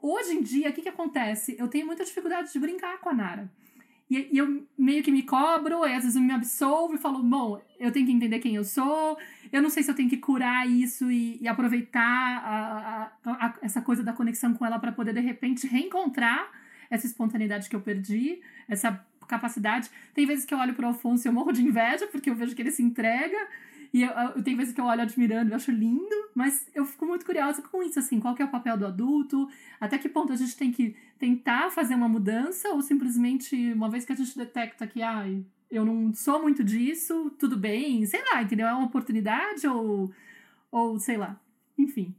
hoje 0.00 0.30
em 0.34 0.42
dia, 0.42 0.70
o 0.70 0.72
que, 0.72 0.82
que 0.82 0.88
acontece? 0.88 1.56
Eu 1.58 1.66
tenho 1.66 1.86
muita 1.86 2.04
dificuldade 2.04 2.52
de 2.52 2.58
brincar 2.60 2.98
com 3.00 3.08
a 3.08 3.14
Nara. 3.14 3.50
E, 4.10 4.28
e, 4.32 4.38
eu 4.38 4.66
meio 4.76 5.02
que 5.02 5.10
me 5.10 5.22
cobro, 5.22 5.86
e 5.86 5.92
às 5.92 6.02
vezes 6.02 6.16
eu 6.16 6.22
me 6.22 6.32
absolvo 6.32 6.94
e 6.94 6.98
falo, 6.98 7.22
bom, 7.22 7.60
eu 7.78 7.92
tenho 7.92 8.06
que 8.06 8.12
entender 8.12 8.38
quem 8.38 8.54
eu 8.54 8.64
sou, 8.64 9.18
eu 9.52 9.60
não 9.60 9.68
sei 9.68 9.82
se 9.82 9.90
eu 9.90 9.94
tenho 9.94 10.08
que 10.08 10.16
curar 10.16 10.66
isso 10.66 11.10
e, 11.10 11.38
e 11.40 11.46
aproveitar 11.46 12.00
a, 12.02 13.12
a, 13.24 13.46
a, 13.46 13.54
essa 13.60 13.82
coisa 13.82 14.02
da 14.02 14.12
conexão 14.12 14.54
com 14.54 14.64
ela 14.64 14.78
para 14.78 14.92
poder, 14.92 15.12
de 15.12 15.20
repente, 15.20 15.66
reencontrar 15.66 16.50
essa 16.90 17.06
espontaneidade 17.06 17.68
que 17.68 17.76
eu 17.76 17.80
perdi, 17.80 18.40
essa 18.66 19.04
capacidade. 19.26 19.90
Tem 20.14 20.26
vezes 20.26 20.44
que 20.44 20.54
eu 20.54 20.58
olho 20.58 20.74
pro 20.74 20.86
Alfonso 20.86 21.26
e 21.26 21.28
eu 21.28 21.32
morro 21.32 21.52
de 21.52 21.62
inveja, 21.62 22.06
porque 22.06 22.30
eu 22.30 22.34
vejo 22.34 22.56
que 22.56 22.62
ele 22.62 22.70
se 22.70 22.82
entrega, 22.82 23.36
e 23.92 24.02
eu, 24.02 24.10
eu, 24.10 24.42
tem 24.42 24.56
vezes 24.56 24.74
que 24.74 24.80
eu 24.80 24.84
olho 24.84 25.02
admirando 25.02 25.50
e 25.50 25.54
acho 25.54 25.70
lindo, 25.70 26.14
mas 26.34 26.68
eu 26.74 26.84
fico 26.84 27.06
muito 27.06 27.24
curiosa 27.24 27.62
com 27.62 27.82
isso, 27.82 27.98
assim, 27.98 28.20
qual 28.20 28.34
que 28.34 28.42
é 28.42 28.44
o 28.44 28.50
papel 28.50 28.76
do 28.76 28.86
adulto, 28.86 29.48
até 29.80 29.98
que 29.98 30.08
ponto 30.08 30.32
a 30.32 30.36
gente 30.36 30.56
tem 30.56 30.70
que 30.70 30.96
tentar 31.18 31.70
fazer 31.70 31.94
uma 31.94 32.08
mudança, 32.08 32.68
ou 32.70 32.82
simplesmente, 32.82 33.72
uma 33.72 33.88
vez 33.88 34.04
que 34.04 34.12
a 34.12 34.16
gente 34.16 34.36
detecta 34.36 34.86
que, 34.86 35.02
ai, 35.02 35.44
eu 35.70 35.84
não 35.84 36.12
sou 36.14 36.40
muito 36.40 36.64
disso, 36.64 37.30
tudo 37.38 37.56
bem, 37.56 38.04
sei 38.06 38.22
lá, 38.24 38.42
entendeu? 38.42 38.66
É 38.66 38.72
uma 38.72 38.86
oportunidade 38.86 39.66
ou, 39.66 40.12
ou 40.70 40.98
sei 40.98 41.16
lá, 41.16 41.40
enfim. 41.76 42.14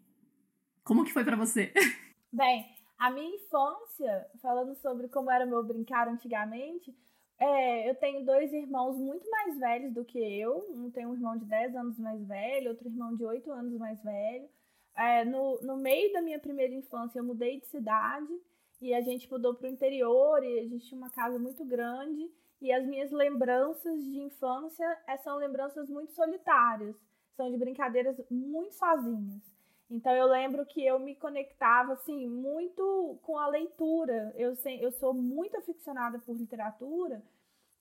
Como 0.84 1.03
que 1.03 1.13
foi 1.13 1.23
para 1.23 1.36
você? 1.36 1.71
Bem, 2.32 2.65
a 2.97 3.10
minha 3.10 3.36
infância, 3.36 4.27
falando 4.41 4.75
sobre 4.75 5.08
como 5.08 5.32
era 5.32 5.45
meu 5.45 5.63
brincar 5.63 6.08
antigamente, 6.08 6.95
é, 7.39 7.89
eu 7.89 7.95
tenho 7.95 8.25
dois 8.25 8.52
irmãos 8.52 8.97
muito 8.97 9.30
mais 9.30 9.58
velhos 9.58 9.93
do 9.93 10.04
que 10.04 10.19
eu. 10.19 10.65
Um 10.71 10.91
tem 10.91 11.06
um 11.06 11.13
irmão 11.13 11.38
de 11.38 11.45
10 11.45 11.75
anos 11.75 11.97
mais 11.97 12.21
velho, 12.28 12.69
outro 12.69 12.88
irmão 12.88 13.15
de 13.15 13.23
8 13.23 13.49
anos 13.52 13.78
mais 13.78 14.02
velho. 14.04 14.49
É, 14.95 15.23
no, 15.23 15.62
no 15.62 15.78
meio 15.78 16.12
da 16.12 16.21
minha 16.21 16.39
primeira 16.39 16.73
infância, 16.73 17.19
eu 17.19 17.23
mudei 17.23 17.60
de 17.60 17.67
cidade 17.67 18.34
e 18.82 18.93
a 18.93 18.99
gente 18.99 19.30
mudou 19.32 19.56
para 19.56 19.67
o 19.67 19.71
interior 19.71 20.43
e 20.43 20.60
a 20.60 20.63
gente 20.63 20.88
tinha 20.88 20.97
uma 20.97 21.10
casa 21.10 21.39
muito 21.39 21.63
grande. 21.63 22.30
E 22.62 22.73
as 22.73 22.86
minhas 22.86 23.10
lembranças 23.10 24.04
de 24.04 24.19
infância 24.19 24.86
é, 25.08 25.15
são 25.17 25.38
lembranças 25.38 25.89
muito 25.89 26.12
solitárias, 26.12 26.93
são 27.38 27.49
de 27.49 27.58
brincadeiras 27.58 28.19
muito 28.30 28.73
sozinhas. 28.73 29.41
Então 29.89 30.12
eu 30.13 30.28
lembro 30.28 30.65
que 30.65 30.86
eu 30.86 30.99
me 30.99 31.15
conectava 31.15 31.93
assim 31.93 32.28
muito 32.28 33.19
com 33.23 33.38
a 33.38 33.47
leitura. 33.47 34.34
Eu, 34.38 34.54
eu 34.80 34.91
sou 34.91 35.13
muito 35.13 35.58
aficionada 35.58 36.19
por 36.19 36.36
literatura, 36.36 37.23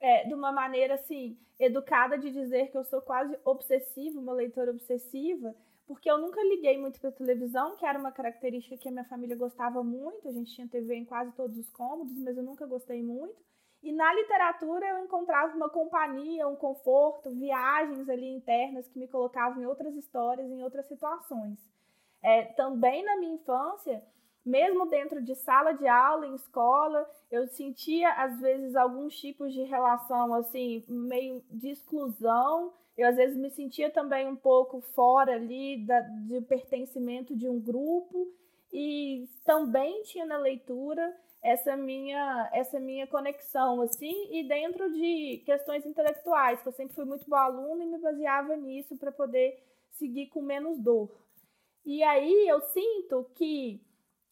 é, 0.00 0.26
de 0.26 0.34
uma 0.34 0.50
maneira 0.50 0.94
assim 0.94 1.36
educada 1.58 2.16
de 2.16 2.30
dizer 2.30 2.70
que 2.70 2.78
eu 2.78 2.84
sou 2.84 3.02
quase 3.02 3.36
obsessiva, 3.44 4.18
uma 4.18 4.32
leitora 4.32 4.70
obsessiva, 4.70 5.54
porque 5.86 6.10
eu 6.10 6.18
nunca 6.18 6.40
liguei 6.42 6.78
muito 6.78 7.00
para 7.00 7.10
televisão, 7.10 7.76
que 7.76 7.84
era 7.84 7.98
uma 7.98 8.12
característica 8.12 8.76
que 8.76 8.88
a 8.88 8.92
minha 8.92 9.04
família 9.04 9.36
gostava 9.36 9.82
muito. 9.82 10.28
A 10.28 10.32
gente 10.32 10.54
tinha 10.54 10.68
TV 10.68 10.94
em 10.94 11.04
quase 11.04 11.32
todos 11.32 11.58
os 11.58 11.68
cômodos, 11.70 12.16
mas 12.18 12.36
eu 12.36 12.42
nunca 12.42 12.66
gostei 12.66 13.02
muito. 13.02 13.36
E 13.82 13.92
na 13.92 14.12
literatura 14.14 14.86
eu 14.86 15.04
encontrava 15.04 15.56
uma 15.56 15.68
companhia, 15.68 16.48
um 16.48 16.56
conforto, 16.56 17.30
viagens 17.30 18.08
ali 18.08 18.28
internas 18.28 18.88
que 18.88 18.98
me 18.98 19.08
colocavam 19.08 19.62
em 19.62 19.66
outras 19.66 19.94
histórias, 19.94 20.50
em 20.50 20.62
outras 20.62 20.86
situações. 20.86 21.58
É, 22.22 22.44
também 22.44 23.04
na 23.04 23.16
minha 23.16 23.34
infância, 23.34 24.02
mesmo 24.44 24.86
dentro 24.86 25.22
de 25.22 25.34
sala 25.34 25.72
de 25.72 25.86
aula, 25.86 26.26
em 26.26 26.34
escola, 26.34 27.08
eu 27.30 27.46
sentia 27.48 28.10
às 28.12 28.40
vezes 28.40 28.74
alguns 28.74 29.14
tipos 29.18 29.52
de 29.52 29.62
relação 29.62 30.32
assim, 30.34 30.84
meio 30.88 31.42
de 31.50 31.70
exclusão. 31.70 32.72
Eu 32.96 33.08
às 33.08 33.16
vezes 33.16 33.36
me 33.36 33.50
sentia 33.50 33.90
também 33.90 34.26
um 34.26 34.36
pouco 34.36 34.80
fora 34.80 35.34
ali 35.34 35.84
da, 35.84 36.00
de 36.00 36.40
pertencimento 36.40 37.36
de 37.36 37.48
um 37.48 37.60
grupo 37.60 38.26
e 38.72 39.28
também 39.44 40.02
tinha 40.02 40.24
na 40.26 40.38
leitura 40.38 41.14
essa 41.42 41.76
minha 41.76 42.50
essa 42.52 42.80
minha 42.80 43.06
conexão 43.06 43.80
assim 43.82 44.28
e 44.32 44.42
dentro 44.48 44.92
de 44.92 45.42
questões 45.46 45.86
intelectuais 45.86 46.60
que 46.60 46.68
eu 46.68 46.72
sempre 46.72 46.94
fui 46.94 47.04
muito 47.04 47.28
boa 47.30 47.44
aluna 47.44 47.84
e 47.84 47.86
me 47.86 47.98
baseava 47.98 48.56
nisso 48.56 48.96
para 48.96 49.12
poder 49.12 49.62
seguir 49.92 50.26
com 50.26 50.42
menos 50.42 50.78
dor 50.80 51.08
e 51.88 52.02
aí 52.02 52.48
eu 52.48 52.60
sinto 52.60 53.24
que 53.34 53.80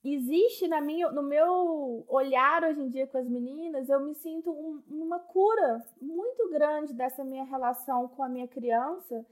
existe 0.04 0.68
na 0.68 0.80
minha 0.80 1.10
no 1.10 1.22
meu 1.22 2.04
olhar 2.08 2.62
hoje 2.62 2.80
em 2.80 2.88
dia 2.88 3.06
com 3.06 3.18
as 3.18 3.28
meninas 3.28 3.88
eu 3.88 4.00
me 4.00 4.14
sinto 4.14 4.50
um, 4.50 4.82
uma 4.88 5.18
cura 5.18 5.84
muito 6.00 6.48
grande 6.50 6.94
dessa 6.94 7.24
minha 7.24 7.44
relação 7.44 8.08
com 8.08 8.22
a 8.22 8.28
minha 8.28 8.46
criança 8.46 9.26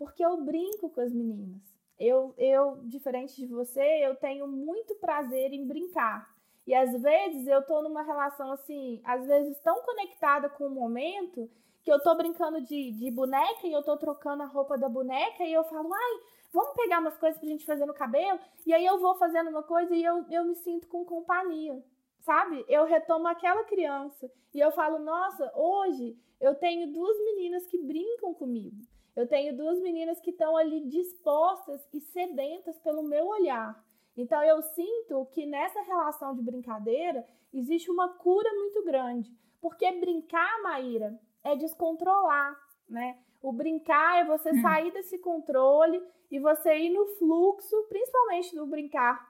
porque 0.00 0.24
eu 0.24 0.38
brinco 0.38 0.88
com 0.88 1.02
as 1.02 1.12
meninas. 1.12 1.60
Eu, 1.98 2.32
eu 2.38 2.78
diferente 2.84 3.36
de 3.36 3.46
você 3.46 3.82
eu 4.02 4.16
tenho 4.16 4.48
muito 4.48 4.94
prazer 4.94 5.52
em 5.52 5.66
brincar. 5.66 6.26
E 6.66 6.74
às 6.74 6.90
vezes 7.02 7.46
eu 7.46 7.62
tô 7.66 7.82
numa 7.82 8.02
relação 8.02 8.50
assim, 8.52 9.02
às 9.04 9.26
vezes 9.26 9.60
tão 9.60 9.82
conectada 9.82 10.48
com 10.48 10.68
o 10.68 10.70
momento, 10.70 11.50
que 11.82 11.92
eu 11.92 12.02
tô 12.02 12.14
brincando 12.14 12.62
de, 12.62 12.92
de 12.92 13.10
boneca 13.10 13.66
e 13.66 13.72
eu 13.72 13.82
tô 13.82 13.94
trocando 13.98 14.42
a 14.42 14.46
roupa 14.46 14.78
da 14.78 14.88
boneca 14.88 15.44
e 15.44 15.52
eu 15.52 15.64
falo, 15.64 15.92
ai, 15.92 16.20
vamos 16.52 16.74
pegar 16.74 17.00
umas 17.00 17.16
coisas 17.16 17.38
pra 17.38 17.48
gente 17.48 17.64
fazer 17.64 17.86
no 17.86 17.94
cabelo. 17.94 18.38
E 18.66 18.72
aí 18.72 18.84
eu 18.84 18.98
vou 18.98 19.14
fazendo 19.16 19.50
uma 19.50 19.62
coisa 19.62 19.94
e 19.94 20.02
eu, 20.02 20.24
eu 20.30 20.44
me 20.44 20.54
sinto 20.56 20.88
com 20.88 21.04
companhia, 21.04 21.82
sabe? 22.20 22.64
Eu 22.68 22.84
retomo 22.84 23.28
aquela 23.28 23.64
criança 23.64 24.30
e 24.52 24.60
eu 24.60 24.70
falo, 24.72 24.98
nossa, 24.98 25.52
hoje 25.56 26.16
eu 26.40 26.54
tenho 26.54 26.92
duas 26.92 27.16
meninas 27.24 27.66
que 27.66 27.78
brincam 27.78 28.34
comigo. 28.34 28.76
Eu 29.14 29.26
tenho 29.26 29.56
duas 29.56 29.78
meninas 29.80 30.20
que 30.20 30.30
estão 30.30 30.56
ali 30.56 30.86
dispostas 30.86 31.86
e 31.92 32.00
sedentas 32.00 32.78
pelo 32.78 33.02
meu 33.02 33.26
olhar. 33.26 33.84
Então 34.16 34.42
eu 34.42 34.62
sinto 34.62 35.26
que 35.32 35.46
nessa 35.46 35.80
relação 35.82 36.34
de 36.34 36.42
brincadeira 36.42 37.26
existe 37.52 37.90
uma 37.90 38.08
cura 38.08 38.50
muito 38.54 38.82
grande. 38.84 39.30
Porque 39.60 39.90
brincar, 39.92 40.62
Maíra, 40.62 41.18
é 41.44 41.54
descontrolar, 41.56 42.58
né? 42.88 43.18
O 43.42 43.52
brincar 43.52 44.20
é 44.20 44.24
você 44.24 44.50
hum. 44.50 44.60
sair 44.60 44.92
desse 44.92 45.18
controle 45.18 46.02
e 46.30 46.38
você 46.38 46.76
ir 46.76 46.90
no 46.90 47.06
fluxo, 47.16 47.86
principalmente 47.88 48.54
do 48.54 48.66
brincar, 48.66 49.28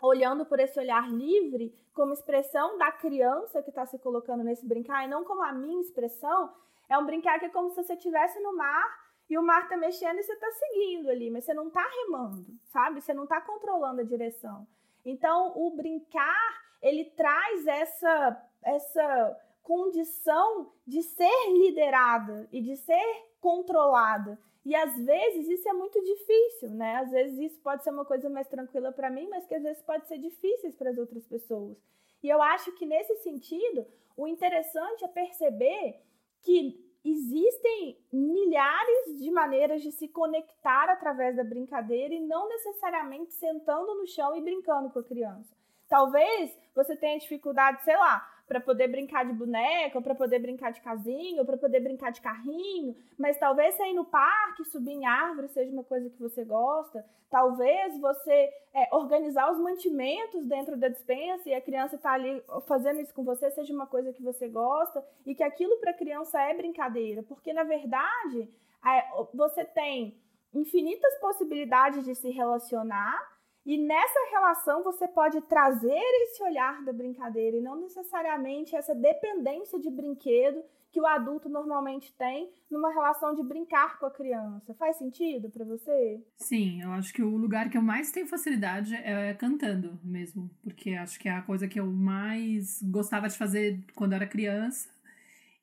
olhando 0.00 0.44
por 0.46 0.58
esse 0.58 0.78
olhar 0.78 1.10
livre, 1.10 1.74
como 1.94 2.12
expressão 2.12 2.78
da 2.78 2.90
criança 2.90 3.62
que 3.62 3.68
está 3.68 3.84
se 3.86 3.98
colocando 3.98 4.42
nesse 4.42 4.66
brincar, 4.66 5.04
e 5.04 5.08
não 5.08 5.24
como 5.24 5.42
a 5.42 5.52
minha 5.52 5.80
expressão. 5.80 6.52
É 6.88 6.98
um 6.98 7.06
brincar 7.06 7.38
que 7.38 7.46
é 7.46 7.50
como 7.50 7.70
se 7.70 7.76
você 7.76 7.94
estivesse 7.94 8.40
no 8.40 8.56
mar 8.56 9.02
e 9.28 9.38
o 9.38 9.42
mar 9.42 9.68
tá 9.68 9.76
mexendo 9.76 10.18
e 10.18 10.22
você 10.22 10.34
tá 10.36 10.50
seguindo 10.50 11.08
ali, 11.08 11.30
mas 11.30 11.44
você 11.44 11.54
não 11.54 11.70
tá 11.70 11.86
remando, 12.04 12.46
sabe? 12.64 13.00
Você 13.00 13.14
não 13.14 13.26
tá 13.26 13.40
controlando 13.40 14.00
a 14.00 14.04
direção. 14.04 14.66
Então, 15.04 15.52
o 15.56 15.70
brincar, 15.76 16.62
ele 16.80 17.04
traz 17.16 17.66
essa 17.66 18.48
essa 18.62 19.36
condição 19.62 20.72
de 20.86 21.02
ser 21.02 21.52
liderada 21.52 22.48
e 22.52 22.60
de 22.60 22.76
ser 22.76 23.26
controlada. 23.40 24.38
E 24.64 24.74
às 24.74 24.96
vezes 24.96 25.48
isso 25.48 25.68
é 25.68 25.72
muito 25.72 26.00
difícil, 26.02 26.70
né? 26.70 26.96
Às 26.96 27.10
vezes 27.10 27.38
isso 27.38 27.60
pode 27.60 27.82
ser 27.82 27.90
uma 27.90 28.04
coisa 28.04 28.30
mais 28.30 28.46
tranquila 28.46 28.92
para 28.92 29.10
mim, 29.10 29.28
mas 29.28 29.44
que 29.46 29.54
às 29.54 29.62
vezes 29.62 29.82
pode 29.82 30.06
ser 30.06 30.18
difícil 30.18 30.72
para 30.74 30.90
as 30.90 30.98
outras 30.98 31.26
pessoas. 31.26 31.76
E 32.22 32.28
eu 32.28 32.40
acho 32.40 32.70
que 32.72 32.86
nesse 32.86 33.16
sentido, 33.16 33.84
o 34.16 34.28
interessante 34.28 35.04
é 35.04 35.08
perceber 35.08 36.00
que 36.42 36.80
existem 37.04 37.98
milhares 38.12 39.18
de 39.18 39.30
maneiras 39.32 39.82
de 39.82 39.90
se 39.90 40.06
conectar 40.06 40.88
através 40.88 41.34
da 41.34 41.42
brincadeira 41.42 42.14
e 42.14 42.20
não 42.20 42.48
necessariamente 42.48 43.32
sentando 43.34 43.94
no 43.96 44.06
chão 44.06 44.36
e 44.36 44.40
brincando 44.40 44.90
com 44.90 45.00
a 45.00 45.04
criança. 45.04 45.52
Talvez 45.88 46.56
você 46.74 46.96
tenha 46.96 47.18
dificuldade, 47.18 47.82
sei 47.84 47.96
lá, 47.96 48.31
para 48.46 48.60
poder 48.60 48.88
brincar 48.88 49.24
de 49.24 49.32
boneca, 49.32 49.98
ou 49.98 50.02
para 50.02 50.14
poder 50.14 50.38
brincar 50.38 50.72
de 50.72 50.80
casinho, 50.80 51.38
ou 51.38 51.44
para 51.44 51.56
poder 51.56 51.80
brincar 51.80 52.10
de 52.12 52.20
carrinho, 52.20 52.94
mas 53.18 53.38
talvez 53.38 53.74
você 53.74 53.86
ir 53.88 53.94
no 53.94 54.04
parque, 54.04 54.64
subir 54.64 54.92
em 54.92 55.06
árvore 55.06 55.48
seja 55.48 55.72
uma 55.72 55.84
coisa 55.84 56.10
que 56.10 56.20
você 56.20 56.44
gosta. 56.44 57.04
Talvez 57.30 57.98
você 57.98 58.50
é, 58.74 58.94
organizar 58.94 59.50
os 59.50 59.58
mantimentos 59.58 60.44
dentro 60.44 60.76
da 60.76 60.88
dispensa 60.88 61.48
e 61.48 61.54
a 61.54 61.62
criança 61.62 61.96
está 61.96 62.12
ali 62.12 62.42
fazendo 62.66 63.00
isso 63.00 63.14
com 63.14 63.24
você 63.24 63.50
seja 63.50 63.72
uma 63.72 63.86
coisa 63.86 64.12
que 64.12 64.22
você 64.22 64.48
gosta 64.48 65.02
e 65.24 65.34
que 65.34 65.42
aquilo 65.42 65.78
para 65.78 65.92
a 65.92 65.96
criança 65.96 66.38
é 66.42 66.54
brincadeira, 66.54 67.22
porque 67.22 67.52
na 67.54 67.64
verdade 67.64 68.50
é, 68.86 69.26
você 69.32 69.64
tem 69.64 70.20
infinitas 70.52 71.18
possibilidades 71.20 72.04
de 72.04 72.14
se 72.14 72.28
relacionar 72.30 73.31
e 73.64 73.78
nessa 73.78 74.18
relação 74.30 74.82
você 74.82 75.06
pode 75.06 75.40
trazer 75.42 76.02
esse 76.24 76.42
olhar 76.42 76.84
da 76.84 76.92
brincadeira 76.92 77.56
e 77.56 77.60
não 77.60 77.80
necessariamente 77.80 78.74
essa 78.74 78.94
dependência 78.94 79.78
de 79.78 79.90
brinquedo 79.90 80.62
que 80.90 81.00
o 81.00 81.06
adulto 81.06 81.48
normalmente 81.48 82.12
tem 82.18 82.52
numa 82.70 82.92
relação 82.92 83.34
de 83.34 83.42
brincar 83.42 83.98
com 83.98 84.06
a 84.06 84.10
criança. 84.10 84.74
Faz 84.74 84.96
sentido 84.96 85.48
para 85.48 85.64
você? 85.64 86.22
Sim, 86.36 86.82
eu 86.82 86.92
acho 86.92 87.14
que 87.14 87.22
o 87.22 87.36
lugar 87.36 87.70
que 87.70 87.78
eu 87.78 87.82
mais 87.82 88.12
tenho 88.12 88.26
facilidade 88.26 88.94
é 88.96 89.32
cantando 89.32 89.98
mesmo, 90.04 90.50
porque 90.62 90.90
acho 90.90 91.18
que 91.18 91.28
é 91.28 91.32
a 91.32 91.42
coisa 91.42 91.66
que 91.66 91.80
eu 91.80 91.86
mais 91.86 92.82
gostava 92.82 93.26
de 93.26 93.38
fazer 93.38 93.80
quando 93.94 94.12
era 94.12 94.26
criança. 94.26 94.90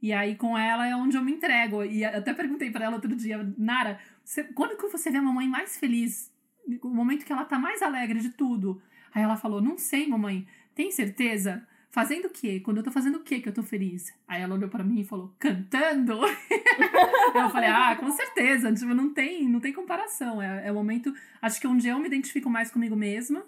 E 0.01 0.13
aí 0.13 0.35
com 0.35 0.57
ela 0.57 0.87
é 0.87 0.95
onde 0.95 1.15
eu 1.15 1.23
me 1.23 1.33
entrego. 1.33 1.83
E 1.83 2.03
até 2.03 2.33
perguntei 2.33 2.71
para 2.71 2.85
ela 2.85 2.95
outro 2.95 3.15
dia, 3.15 3.37
Nara, 3.57 3.99
você, 4.23 4.43
quando 4.45 4.77
que 4.77 4.87
você 4.87 5.11
vê 5.11 5.17
a 5.17 5.21
mamãe 5.21 5.47
mais 5.47 5.77
feliz 5.77 6.28
o 6.81 6.89
momento 6.89 7.25
que 7.25 7.31
ela 7.31 7.45
tá 7.45 7.57
mais 7.57 7.81
alegre 7.81 8.19
de 8.19 8.29
tudo. 8.29 8.81
Aí 9.13 9.23
ela 9.23 9.37
falou: 9.37 9.61
Não 9.61 9.77
sei, 9.77 10.07
mamãe, 10.07 10.47
tem 10.75 10.91
certeza? 10.91 11.65
Fazendo 11.91 12.25
o 12.25 12.29
quê? 12.29 12.59
Quando 12.59 12.77
eu 12.77 12.83
tô 12.83 12.91
fazendo 12.91 13.17
o 13.17 13.23
quê 13.23 13.39
que 13.39 13.49
eu 13.49 13.53
tô 13.53 13.63
feliz? 13.63 14.13
Aí 14.27 14.43
ela 14.43 14.53
olhou 14.53 14.69
para 14.69 14.83
mim 14.83 14.99
e 14.99 15.05
falou: 15.05 15.33
Cantando? 15.39 16.19
eu 17.33 17.49
falei: 17.49 17.69
Ah, 17.69 17.95
com 17.95 18.11
certeza. 18.11 18.71
Tipo, 18.73 18.93
não 18.93 19.13
tem, 19.13 19.47
não 19.49 19.59
tem 19.59 19.73
comparação. 19.73 20.41
É, 20.41 20.67
é 20.67 20.71
o 20.71 20.75
momento. 20.75 21.13
Acho 21.41 21.59
que 21.59 21.65
é 21.65 21.69
onde 21.69 21.87
eu 21.87 21.97
me 21.99 22.07
identifico 22.07 22.49
mais 22.49 22.69
comigo 22.69 22.95
mesma. 22.95 23.43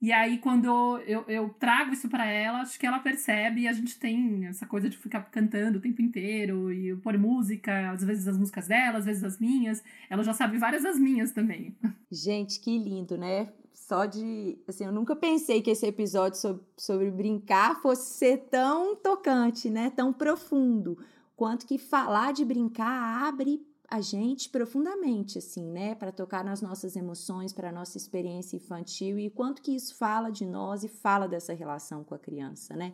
E 0.00 0.12
aí, 0.12 0.38
quando 0.38 0.98
eu, 1.00 1.24
eu 1.26 1.48
trago 1.58 1.92
isso 1.92 2.08
para 2.08 2.24
ela, 2.24 2.60
acho 2.60 2.78
que 2.78 2.86
ela 2.86 3.00
percebe 3.00 3.62
e 3.62 3.68
a 3.68 3.72
gente 3.72 3.98
tem 3.98 4.46
essa 4.46 4.64
coisa 4.64 4.88
de 4.88 4.96
ficar 4.96 5.22
cantando 5.22 5.78
o 5.78 5.80
tempo 5.80 6.00
inteiro 6.00 6.72
e 6.72 6.94
pôr 6.96 7.18
música, 7.18 7.90
às 7.90 8.04
vezes 8.04 8.28
as 8.28 8.38
músicas 8.38 8.68
dela, 8.68 8.98
às 8.98 9.04
vezes 9.04 9.24
as 9.24 9.40
minhas. 9.40 9.82
Ela 10.08 10.22
já 10.22 10.32
sabe 10.32 10.56
várias 10.56 10.84
das 10.84 10.98
minhas 10.98 11.32
também. 11.32 11.76
Gente, 12.12 12.60
que 12.60 12.78
lindo, 12.78 13.18
né? 13.18 13.48
Só 13.74 14.04
de. 14.04 14.56
Assim, 14.68 14.84
eu 14.84 14.92
nunca 14.92 15.16
pensei 15.16 15.62
que 15.62 15.70
esse 15.70 15.86
episódio 15.86 16.38
sobre, 16.38 16.62
sobre 16.76 17.10
brincar 17.10 17.80
fosse 17.82 18.18
ser 18.18 18.38
tão 18.50 18.94
tocante, 18.94 19.68
né? 19.68 19.90
Tão 19.90 20.12
profundo. 20.12 20.96
Quanto 21.34 21.66
que 21.66 21.78
falar 21.78 22.32
de 22.32 22.44
brincar 22.44 23.26
abre 23.26 23.60
a 23.90 24.00
gente 24.00 24.50
profundamente, 24.50 25.38
assim, 25.38 25.64
né? 25.70 25.94
Para 25.94 26.12
tocar 26.12 26.44
nas 26.44 26.60
nossas 26.60 26.94
emoções, 26.94 27.52
para 27.52 27.70
a 27.70 27.72
nossa 27.72 27.96
experiência 27.96 28.56
infantil 28.56 29.18
e 29.18 29.30
quanto 29.30 29.62
que 29.62 29.74
isso 29.74 29.96
fala 29.96 30.30
de 30.30 30.44
nós 30.44 30.84
e 30.84 30.88
fala 30.88 31.26
dessa 31.26 31.54
relação 31.54 32.04
com 32.04 32.14
a 32.14 32.18
criança, 32.18 32.76
né? 32.76 32.92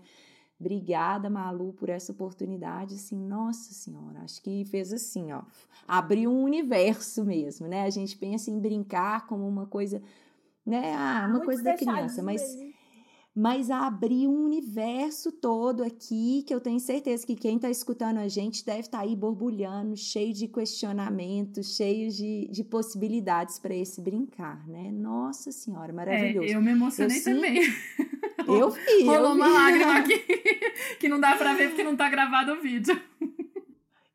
Obrigada, 0.59 1.29
Malu, 1.29 1.73
por 1.73 1.89
essa 1.89 2.13
oportunidade, 2.13 2.95
assim, 2.95 3.19
nossa 3.19 3.75
senhora, 3.75 4.21
acho 4.21 4.41
que 4.41 4.65
fez 4.67 4.93
assim, 4.93 5.33
ó, 5.33 5.43
abriu 5.87 6.31
um 6.31 6.45
universo 6.45 7.25
mesmo, 7.25 7.67
né? 7.67 7.83
A 7.83 7.91
gente 7.91 8.17
pensa 8.17 8.51
em 8.53 8.61
brincar 8.61 9.27
como 9.27 9.49
uma 9.49 9.67
coisa, 9.67 10.01
né? 10.65 10.95
Ah, 10.95 11.23
uma 11.23 11.39
Muito 11.39 11.47
coisa 11.47 11.63
da 11.63 11.77
criança, 11.77 12.23
mas... 12.23 12.41
Mesmo 12.41 12.74
mas 13.35 13.69
abrir 13.69 14.29
um 14.29 14.45
universo 14.45 15.33
todo 15.33 15.83
aqui 15.83 16.45
que 16.47 16.55
eu 16.55 16.61
tenho 16.61 16.79
certeza 16.79 17.27
que 17.27 17.35
quem 17.35 17.57
está 17.57 17.69
escutando 17.69 18.19
a 18.19 18.29
gente 18.29 18.65
deve 18.65 18.81
estar 18.81 18.99
tá 18.99 19.05
aí 19.05 19.17
borbulhando, 19.17 19.97
cheio 19.97 20.33
de 20.33 20.47
questionamentos, 20.47 21.75
cheio 21.75 22.11
de, 22.11 22.49
de 22.49 22.63
possibilidades 22.63 23.59
para 23.59 23.75
esse 23.75 24.01
brincar, 24.01 24.65
né? 24.69 24.93
Nossa 24.93 25.51
Senhora, 25.51 25.93
maravilhoso. 25.93 26.47
É, 26.47 26.55
eu 26.55 26.63
me 26.63 26.71
emocionei 26.71 27.19
eu 27.19 27.25
também. 27.25 27.61
Eu 28.47 28.71
vi. 28.71 29.05
Rolou 29.05 29.31
eu 29.31 29.33
uma 29.37 29.49
lágrima 29.49 29.99
aqui 29.99 30.19
que 31.01 31.09
não 31.09 31.19
dá 31.19 31.35
para 31.35 31.55
ver 31.55 31.69
porque 31.69 31.83
não 31.83 31.93
está 31.93 32.11
gravado 32.11 32.53
o 32.53 32.61
vídeo. 32.61 33.01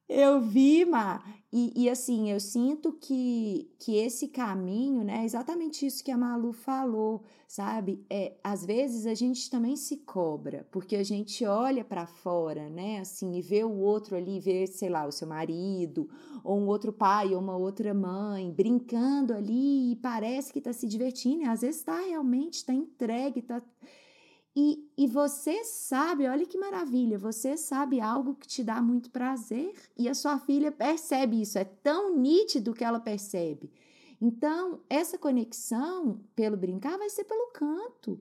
Eu 0.07 0.39
vi, 0.39 0.85
Ma, 0.85 1.23
E, 1.51 1.73
e, 1.75 1.89
assim, 1.89 2.29
eu 2.29 2.39
sinto 2.39 2.93
que, 2.93 3.71
que 3.79 3.95
esse 3.95 4.27
caminho, 4.27 5.03
né, 5.03 5.21
é 5.21 5.25
exatamente 5.25 5.83
isso 5.83 6.03
que 6.03 6.11
a 6.11 6.17
Malu 6.17 6.53
falou, 6.53 7.23
sabe? 7.47 8.05
É, 8.07 8.35
às 8.43 8.63
vezes 8.63 9.07
a 9.07 9.15
gente 9.15 9.49
também 9.49 9.75
se 9.75 9.97
cobra, 9.97 10.67
porque 10.69 10.95
a 10.95 11.03
gente 11.03 11.43
olha 11.45 11.83
para 11.83 12.05
fora, 12.05 12.69
né, 12.69 12.99
assim, 12.99 13.35
e 13.35 13.41
vê 13.41 13.63
o 13.63 13.79
outro 13.79 14.15
ali, 14.15 14.39
vê, 14.39 14.67
sei 14.67 14.89
lá, 14.89 15.07
o 15.07 15.11
seu 15.11 15.27
marido, 15.27 16.07
ou 16.43 16.59
um 16.59 16.67
outro 16.67 16.93
pai, 16.93 17.33
ou 17.33 17.41
uma 17.41 17.57
outra 17.57 17.95
mãe, 17.95 18.51
brincando 18.51 19.33
ali, 19.33 19.93
e 19.93 19.95
parece 19.95 20.53
que 20.53 20.61
tá 20.61 20.71
se 20.71 20.87
divertindo, 20.87 21.41
e 21.41 21.47
às 21.47 21.61
vezes 21.61 21.81
tá 21.81 21.99
realmente, 21.99 22.63
tá 22.63 22.73
entregue, 22.73 23.41
tá 23.41 23.59
e, 24.55 24.89
e 24.97 25.07
você 25.07 25.63
sabe, 25.63 26.27
olha 26.27 26.45
que 26.45 26.57
maravilha, 26.57 27.17
você 27.17 27.55
sabe 27.55 28.01
algo 28.01 28.35
que 28.35 28.47
te 28.47 28.63
dá 28.63 28.81
muito 28.81 29.11
prazer 29.11 29.73
e 29.97 30.09
a 30.09 30.13
sua 30.13 30.39
filha 30.39 30.71
percebe 30.71 31.41
isso, 31.41 31.57
é 31.57 31.63
tão 31.63 32.17
nítido 32.17 32.73
que 32.73 32.83
ela 32.83 32.99
percebe. 32.99 33.71
Então, 34.21 34.81
essa 34.89 35.17
conexão 35.17 36.19
pelo 36.35 36.57
brincar 36.57 36.97
vai 36.97 37.09
ser 37.09 37.23
pelo 37.23 37.51
canto. 37.53 38.19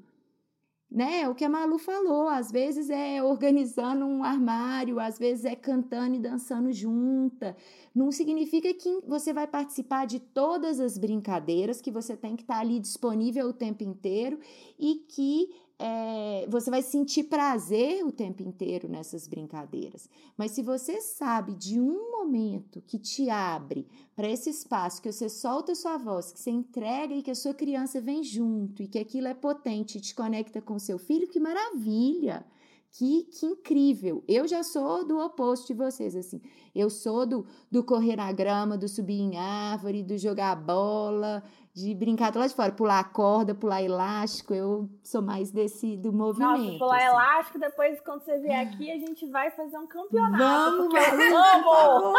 Né? 0.91 1.29
O 1.29 1.35
que 1.35 1.45
a 1.45 1.51
Malu 1.51 1.79
falou, 1.79 2.29
às 2.29 2.51
vezes 2.51 2.89
é 2.89 3.23
organizando 3.23 4.07
um 4.07 4.25
armário, 4.25 4.99
às 4.99 5.19
vezes 5.19 5.45
é 5.45 5.55
cantando 5.55 6.15
e 6.15 6.19
dançando 6.19 6.73
junta. 6.73 7.55
Não 7.95 8.11
significa 8.11 8.73
que 8.73 9.01
você 9.07 9.33
vai 9.33 9.47
participar 9.47 10.07
de 10.07 10.19
todas 10.19 10.81
as 10.81 10.97
brincadeiras, 10.97 11.83
que 11.83 11.91
você 11.91 12.17
tem 12.17 12.37
que 12.37 12.43
estar 12.43 12.61
ali 12.61 12.81
disponível 12.81 13.49
o 13.49 13.53
tempo 13.53 13.83
inteiro 13.83 14.39
e 14.79 15.05
que 15.07 15.51
é, 15.79 16.47
você 16.51 16.71
vai 16.71 16.83
sentir 16.83 17.25
prazer 17.25 18.05
o 18.05 18.11
tempo 18.11 18.43
inteiro 18.43 18.89
nessas 18.89 19.29
brincadeiras. 19.29 20.09
Mas 20.37 20.51
se 20.51 20.63
você 20.63 21.01
sabe 21.01 21.55
de 21.55 21.81
um 21.81 22.11
momento 22.11 22.83
que 22.85 22.99
te 22.99 23.31
abre 23.31 23.87
para 24.17 24.29
esse 24.29 24.51
espaço, 24.51 25.01
que 25.01 25.13
você 25.13 25.29
solta 25.29 25.73
a 25.73 25.77
sua 25.77 25.97
voz, 25.97 26.33
que 26.33 26.41
você 26.41 26.51
entrega 26.51 27.15
e 27.15 27.23
que 27.23 27.31
a 27.31 27.35
sua 27.35 27.55
criança 27.55 28.01
vem 28.01 28.25
junto 28.25 28.83
e 28.83 28.89
que 28.89 28.99
aquilo 28.99 29.29
é 29.29 29.35
potente 29.35 29.99
e 29.99 30.01
te 30.01 30.15
conecta 30.15 30.61
com 30.61 30.79
seu 30.79 30.99
filho, 30.99 31.29
que 31.29 31.39
maravilha! 31.39 32.45
Que, 32.91 33.25
que 33.25 33.45
incrível! 33.45 34.25
Eu 34.27 34.49
já 34.49 34.63
sou 34.63 35.07
do 35.07 35.19
oposto 35.19 35.69
de 35.69 35.75
vocês, 35.75 36.17
assim. 36.17 36.41
Eu 36.75 36.89
sou 36.89 37.27
do, 37.27 37.47
do 37.71 37.85
correr 37.85 38.17
na 38.17 38.33
grama, 38.33 38.79
do 38.79 38.89
subir 38.89 39.21
em 39.21 39.37
árvore, 39.37 40.03
do 40.03 40.17
jogar 40.17 40.57
bola, 40.57 41.45
de 41.79 41.95
brincar 41.95 42.35
lá 42.35 42.47
de 42.47 42.55
fora, 42.55 42.73
pular 42.73 43.05
corda, 43.13 43.55
pular 43.55 43.81
elástico, 43.81 44.53
eu 44.53 44.89
sou 45.03 45.23
mais 45.23 45.53
desse 45.53 45.97
do 45.97 46.13
movimento. 46.13 46.59
Nossa, 46.59 46.79
pular 46.79 46.97
assim. 46.97 47.07
elástico, 47.07 47.59
depois 47.59 48.01
quando 48.01 48.25
você 48.25 48.39
vier 48.39 48.67
aqui, 48.67 48.91
a 48.91 48.99
gente 48.99 49.27
vai 49.31 49.51
fazer 49.53 49.79
um 49.79 49.87
campeonato. 49.87 50.39
Vamos, 50.39 50.95
eu 50.95 51.37
amo! 51.37 52.15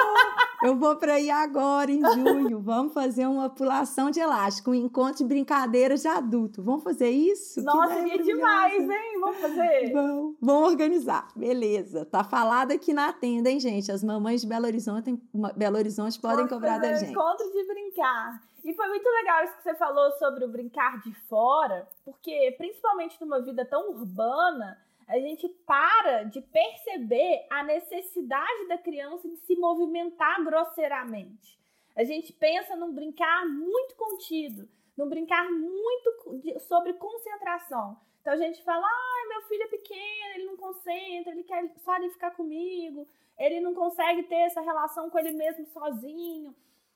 Eu 0.64 0.76
vou 0.78 0.96
para 0.96 1.20
ir 1.20 1.30
agora, 1.30 1.92
em 1.92 2.02
junho. 2.14 2.60
Vamos 2.60 2.94
fazer 2.94 3.26
uma 3.28 3.50
pulação 3.50 4.12
de 4.12 4.20
elástico, 4.20 4.72
um 4.72 4.76
encontro 4.76 5.18
de 5.18 5.26
brincadeiras 5.26 6.02
de 6.02 6.08
adulto. 6.08 6.62
Vamos 6.62 6.84
fazer 6.84 7.10
isso? 7.10 7.62
Nossa, 7.62 8.04
que 8.04 8.12
é 8.12 8.18
demais, 8.18 8.90
hein? 8.90 9.20
Vamos 9.20 9.38
fazer? 9.38 9.92
Vamos, 9.94 10.36
vamos 10.42 10.72
organizar. 10.72 11.28
Beleza. 11.36 12.06
Tá 12.06 12.24
falado 12.24 12.72
aqui 12.72 12.94
na 12.94 13.12
tenda, 13.14 13.50
hein, 13.50 13.60
gente? 13.60 13.92
As 13.92 14.04
mamães 14.04 14.42
de 14.42 14.48
Belo 14.48 14.66
Horizonte, 14.66 15.18
Belo 15.56 15.78
Horizonte 15.78 16.20
podem 16.20 16.38
vamos 16.38 16.52
cobrar 16.52 16.78
da 16.78 16.94
gente. 16.94 17.12
encontro 17.12 17.46
de 17.52 17.66
brincar. 17.66 18.49
E 18.70 18.74
foi 18.76 18.88
muito 18.88 19.10
legal 19.10 19.44
isso 19.44 19.58
que 19.58 19.64
você 19.64 19.74
falou 19.74 20.12
sobre 20.12 20.46
o 20.46 20.48
brincar 20.48 21.02
de 21.02 21.12
fora, 21.28 21.90
porque 22.06 22.54
principalmente 22.56 23.20
numa 23.20 23.42
vida 23.42 23.66
tão 23.66 23.90
urbana, 23.90 24.80
a 25.08 25.18
gente 25.18 25.50
para 25.66 26.22
de 26.26 26.40
perceber 26.40 27.48
a 27.50 27.64
necessidade 27.64 28.68
da 28.68 28.78
criança 28.78 29.28
de 29.28 29.38
se 29.38 29.56
movimentar 29.56 30.44
grosseiramente. 30.44 31.60
A 31.96 32.04
gente 32.04 32.32
pensa 32.32 32.76
num 32.76 32.94
brincar 32.94 33.44
muito 33.48 33.96
contido, 33.96 34.70
num 34.96 35.10
brincar 35.10 35.50
muito 35.50 36.60
sobre 36.60 36.94
concentração. 36.94 38.00
Então 38.22 38.34
a 38.34 38.38
gente 38.38 38.64
fala: 38.64 38.86
ai, 38.86 39.28
meu 39.30 39.42
filho 39.48 39.64
é 39.64 39.68
pequeno, 39.68 40.36
ele 40.36 40.46
não 40.46 40.58
concentra, 40.58 41.32
ele 41.32 41.44
quer 41.44 41.74
só 41.84 41.96
ele 41.96 42.12
ficar 42.12 42.36
comigo, 42.36 43.08
ele 43.40 43.62
não 43.62 43.74
consegue 43.74 44.22
ter 44.22 44.42
essa 44.42 44.62
relação 44.62 45.10
com 45.10 45.18
ele 45.18 45.32
mesmo 45.32 45.66
sozinho. 45.66 46.56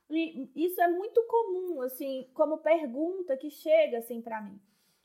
E 0.10 0.50
isso 0.56 0.82
é 0.82 0.88
muito 0.88 1.24
comum, 1.24 1.82
assim, 1.82 2.30
como 2.34 2.58
pergunta 2.58 3.38
que 3.38 3.50
chega, 3.50 4.00
assim, 4.00 4.22
para 4.22 4.42
mim. 4.42 4.60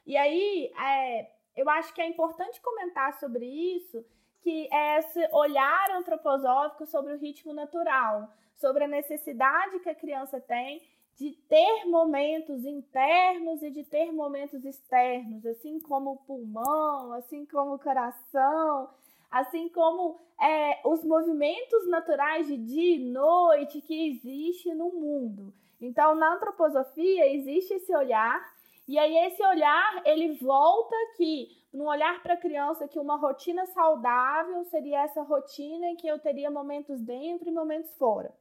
E 0.07 0.16
aí, 0.16 0.72
é, 0.78 1.30
eu 1.57 1.68
acho 1.68 1.94
que 1.94 2.01
é 2.01 2.07
importante 2.07 2.61
comentar 2.61 3.18
sobre 3.18 3.46
isso, 3.46 4.05
que 4.40 4.68
é 4.72 4.99
esse 4.99 5.28
olhar 5.32 5.90
antroposófico 5.92 6.86
sobre 6.86 7.12
o 7.12 7.18
ritmo 7.18 7.53
natural, 7.53 8.32
sobre 8.55 8.84
a 8.84 8.88
necessidade 8.88 9.80
que 9.80 9.88
a 9.88 9.94
criança 9.94 10.40
tem 10.40 10.82
de 11.18 11.32
ter 11.49 11.84
momentos 11.86 12.64
internos 12.64 13.61
e 13.61 13.70
de 13.70 13.82
ter 13.82 14.12
momentos 14.12 14.64
externos, 14.64 15.44
assim 15.44 15.80
como 15.80 16.12
o 16.12 16.16
pulmão, 16.16 17.12
assim 17.14 17.44
como 17.44 17.74
o 17.74 17.78
coração, 17.78 18.88
assim 19.31 19.68
como 19.68 20.18
é, 20.41 20.81
os 20.85 21.05
movimentos 21.05 21.89
naturais 21.89 22.47
de 22.47 22.57
dia 22.57 22.97
e 22.97 23.11
noite 23.11 23.81
que 23.81 24.09
existe 24.09 24.72
no 24.74 24.91
mundo. 24.91 25.53
Então, 25.81 26.14
na 26.14 26.35
antroposofia 26.35 27.33
existe 27.35 27.74
esse 27.74 27.95
olhar, 27.95 28.41
e 28.87 28.99
aí 28.99 29.16
esse 29.26 29.43
olhar 29.45 30.03
ele 30.05 30.35
volta 30.39 30.95
aqui 31.11 31.57
num 31.72 31.87
olhar 31.87 32.22
para 32.22 32.35
a 32.35 32.39
criança 32.39 32.89
que 32.89 32.99
uma 32.99 33.16
rotina 33.16 33.66
saudável 33.66 34.64
seria 34.64 35.03
essa 35.03 35.22
rotina 35.22 35.87
em 35.87 35.97
que 35.97 36.09
eu 36.09 36.18
teria 36.18 36.51
momentos 36.51 37.01
dentro 37.01 37.49
e 37.49 37.53
momentos 37.53 37.95
fora. 37.97 38.33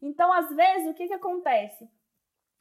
Então, 0.00 0.32
às 0.32 0.48
vezes, 0.54 0.88
o 0.88 0.94
que, 0.94 1.06
que 1.06 1.14
acontece? 1.14 1.88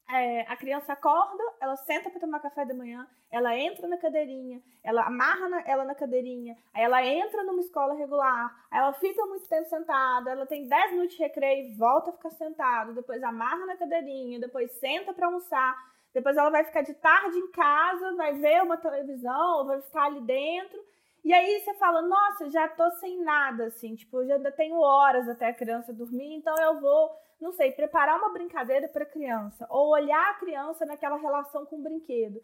É, 0.09 0.41
a 0.41 0.55
criança 0.55 0.93
acorda, 0.93 1.43
ela 1.61 1.75
senta 1.77 2.09
para 2.09 2.19
tomar 2.19 2.39
café 2.39 2.65
da 2.65 2.73
manhã, 2.73 3.07
ela 3.31 3.57
entra 3.57 3.87
na 3.87 3.97
cadeirinha, 3.97 4.61
ela 4.83 5.05
amarra 5.05 5.49
na, 5.49 5.61
ela 5.67 5.85
na 5.85 5.95
cadeirinha, 5.95 6.55
aí 6.73 6.83
ela 6.83 7.03
entra 7.05 7.43
numa 7.43 7.61
escola 7.61 7.93
regular, 7.93 8.53
aí 8.69 8.79
ela 8.79 8.93
fica 8.93 9.25
muito 9.25 9.47
tempo 9.47 9.67
sentada, 9.69 10.31
ela 10.31 10.45
tem 10.45 10.67
10 10.67 10.91
minutos 10.91 11.15
de 11.15 11.23
recreio 11.23 11.67
e 11.67 11.75
volta 11.75 12.09
a 12.09 12.13
ficar 12.13 12.31
sentada, 12.31 12.93
depois 12.93 13.23
amarra 13.23 13.65
na 13.65 13.77
cadeirinha, 13.77 14.39
depois 14.39 14.71
senta 14.73 15.13
para 15.13 15.27
almoçar, 15.27 15.75
depois 16.13 16.37
ela 16.37 16.49
vai 16.49 16.63
ficar 16.63 16.81
de 16.81 16.93
tarde 16.95 17.37
em 17.37 17.51
casa, 17.51 18.15
vai 18.15 18.33
ver 18.33 18.61
uma 18.61 18.77
televisão, 18.77 19.65
vai 19.65 19.81
ficar 19.81 20.05
ali 20.05 20.21
dentro, 20.21 20.79
e 21.23 21.33
aí 21.33 21.61
você 21.61 21.73
fala, 21.75 22.01
nossa, 22.01 22.49
já 22.49 22.67
tô 22.67 22.91
sem 22.99 23.23
nada, 23.23 23.67
assim, 23.67 23.95
tipo, 23.95 24.17
eu 24.17 24.27
já 24.27 24.35
ainda 24.35 24.51
tenho 24.51 24.75
horas 24.75 25.29
até 25.29 25.47
a 25.47 25.53
criança 25.53 25.93
dormir, 25.93 26.35
então 26.35 26.53
eu 26.57 26.81
vou 26.81 27.09
não 27.43 27.51
sei, 27.51 27.73
preparar 27.73 28.17
uma 28.17 28.29
brincadeira 28.29 28.87
para 28.87 29.03
a 29.03 29.09
criança, 29.09 29.67
ou 29.69 29.89
olhar 29.89 30.31
a 30.31 30.35
criança 30.35 30.85
naquela 30.85 31.17
relação 31.17 31.65
com 31.65 31.75
o 31.75 31.83
brinquedo. 31.83 32.41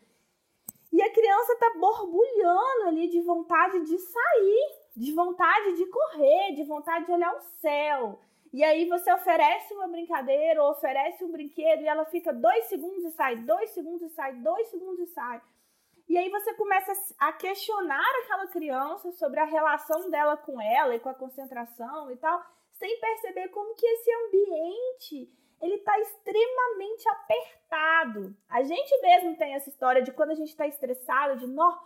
E 0.91 1.01
a 1.01 1.13
criança 1.13 1.55
tá 1.55 1.73
borbulhando 1.79 2.87
ali 2.87 3.07
de 3.07 3.21
vontade 3.21 3.79
de 3.85 3.97
sair, 3.97 4.75
de 4.97 5.13
vontade 5.13 5.77
de 5.77 5.85
correr, 5.85 6.53
de 6.53 6.63
vontade 6.65 7.05
de 7.05 7.11
olhar 7.13 7.33
o 7.33 7.39
céu. 7.61 8.19
E 8.51 8.61
aí 8.61 8.89
você 8.89 9.13
oferece 9.13 9.73
uma 9.73 9.87
brincadeira 9.87 10.61
ou 10.61 10.71
oferece 10.71 11.23
um 11.23 11.31
brinquedo 11.31 11.81
e 11.81 11.87
ela 11.87 12.03
fica 12.05 12.33
dois 12.33 12.65
segundos 12.65 13.05
e 13.05 13.11
sai, 13.11 13.37
dois 13.37 13.69
segundos 13.69 14.01
e 14.01 14.09
sai, 14.09 14.33
dois 14.33 14.67
segundos 14.67 14.99
e 14.99 15.07
sai. 15.13 15.41
E 16.09 16.17
aí 16.17 16.29
você 16.29 16.53
começa 16.55 16.91
a 17.19 17.31
questionar 17.31 18.11
aquela 18.23 18.47
criança 18.47 19.11
sobre 19.13 19.39
a 19.39 19.45
relação 19.45 20.09
dela 20.09 20.35
com 20.35 20.59
ela 20.59 20.93
e 20.95 20.99
com 20.99 21.07
a 21.07 21.13
concentração 21.13 22.11
e 22.11 22.17
tal 22.17 22.43
sem 22.79 22.99
perceber 22.99 23.49
como 23.49 23.75
que 23.75 23.85
esse 23.85 24.09
ambiente 24.25 25.29
ele 25.61 25.75
está 25.75 25.99
extremamente 25.99 27.07
apertado. 27.09 28.35
A 28.49 28.63
gente 28.63 29.01
mesmo 29.01 29.35
tem 29.35 29.53
essa 29.53 29.69
história 29.69 30.01
de 30.01 30.11
quando 30.13 30.31
a 30.31 30.35
gente 30.35 30.47
está 30.47 30.65
estressado, 30.65 31.37
de 31.37 31.47
nó, 31.47 31.77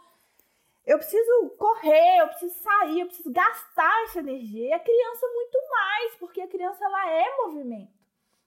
eu 0.86 0.98
preciso 1.00 1.50
correr, 1.58 2.20
eu 2.20 2.28
preciso 2.28 2.54
sair, 2.62 3.00
eu 3.00 3.08
preciso 3.08 3.32
gastar 3.32 4.04
essa 4.04 4.20
energia. 4.20 4.70
E 4.70 4.74
a 4.74 4.80
criança 4.80 5.28
muito 5.34 5.58
mais, 5.72 6.16
porque 6.18 6.42
a 6.42 6.48
criança 6.48 6.86
ela 6.86 7.10
é 7.10 7.38
movimento. 7.38 7.92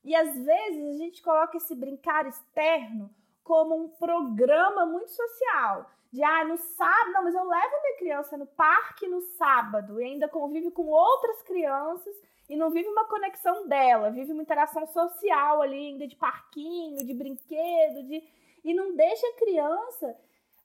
E 0.04 0.14
às 0.14 0.38
vezes 0.38 0.94
a 0.94 0.98
gente 0.98 1.20
coloca 1.22 1.56
esse 1.56 1.74
brincar 1.74 2.26
externo 2.26 3.10
como 3.42 3.74
um 3.74 3.88
programa 3.88 4.86
muito 4.86 5.10
social. 5.10 5.90
De 6.12 6.22
ah, 6.22 6.44
no 6.44 6.56
sábado, 6.56 7.12
não, 7.12 7.24
mas 7.24 7.34
eu 7.34 7.42
levo 7.42 7.82
minha 7.82 7.98
criança 7.98 8.36
no 8.36 8.46
parque 8.46 9.08
no 9.08 9.20
sábado 9.20 10.00
e 10.00 10.04
ainda 10.04 10.28
convive 10.28 10.70
com 10.70 10.86
outras 10.86 11.42
crianças 11.42 12.14
e 12.48 12.56
não 12.56 12.70
vive 12.70 12.88
uma 12.88 13.08
conexão 13.08 13.66
dela, 13.66 14.10
vive 14.10 14.32
uma 14.32 14.42
interação 14.42 14.86
social 14.86 15.62
ali, 15.62 15.88
ainda 15.88 16.06
de 16.06 16.16
parquinho, 16.16 17.04
de 17.04 17.14
brinquedo, 17.14 18.06
de 18.06 18.22
e 18.64 18.74
não 18.74 18.96
deixa 18.96 19.24
a 19.28 19.36
criança 19.36 20.16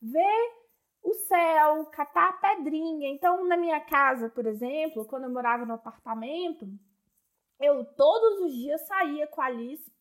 ver 0.02 0.52
o 1.04 1.14
céu, 1.14 1.86
catar 1.86 2.30
a 2.30 2.34
pedrinha. 2.34 3.10
Então, 3.10 3.46
na 3.46 3.56
minha 3.56 3.80
casa, 3.80 4.30
por 4.30 4.46
exemplo, 4.46 5.06
quando 5.06 5.26
eu 5.26 5.30
morava 5.30 5.66
no 5.66 5.76
apartamento, 5.76 6.68
eu 7.60 7.86
todos 7.96 8.42
os 8.42 8.54
dias 8.54 8.82
saía 8.88 9.28
com 9.28 9.42
a 9.42 9.46
Alice, 9.46 9.92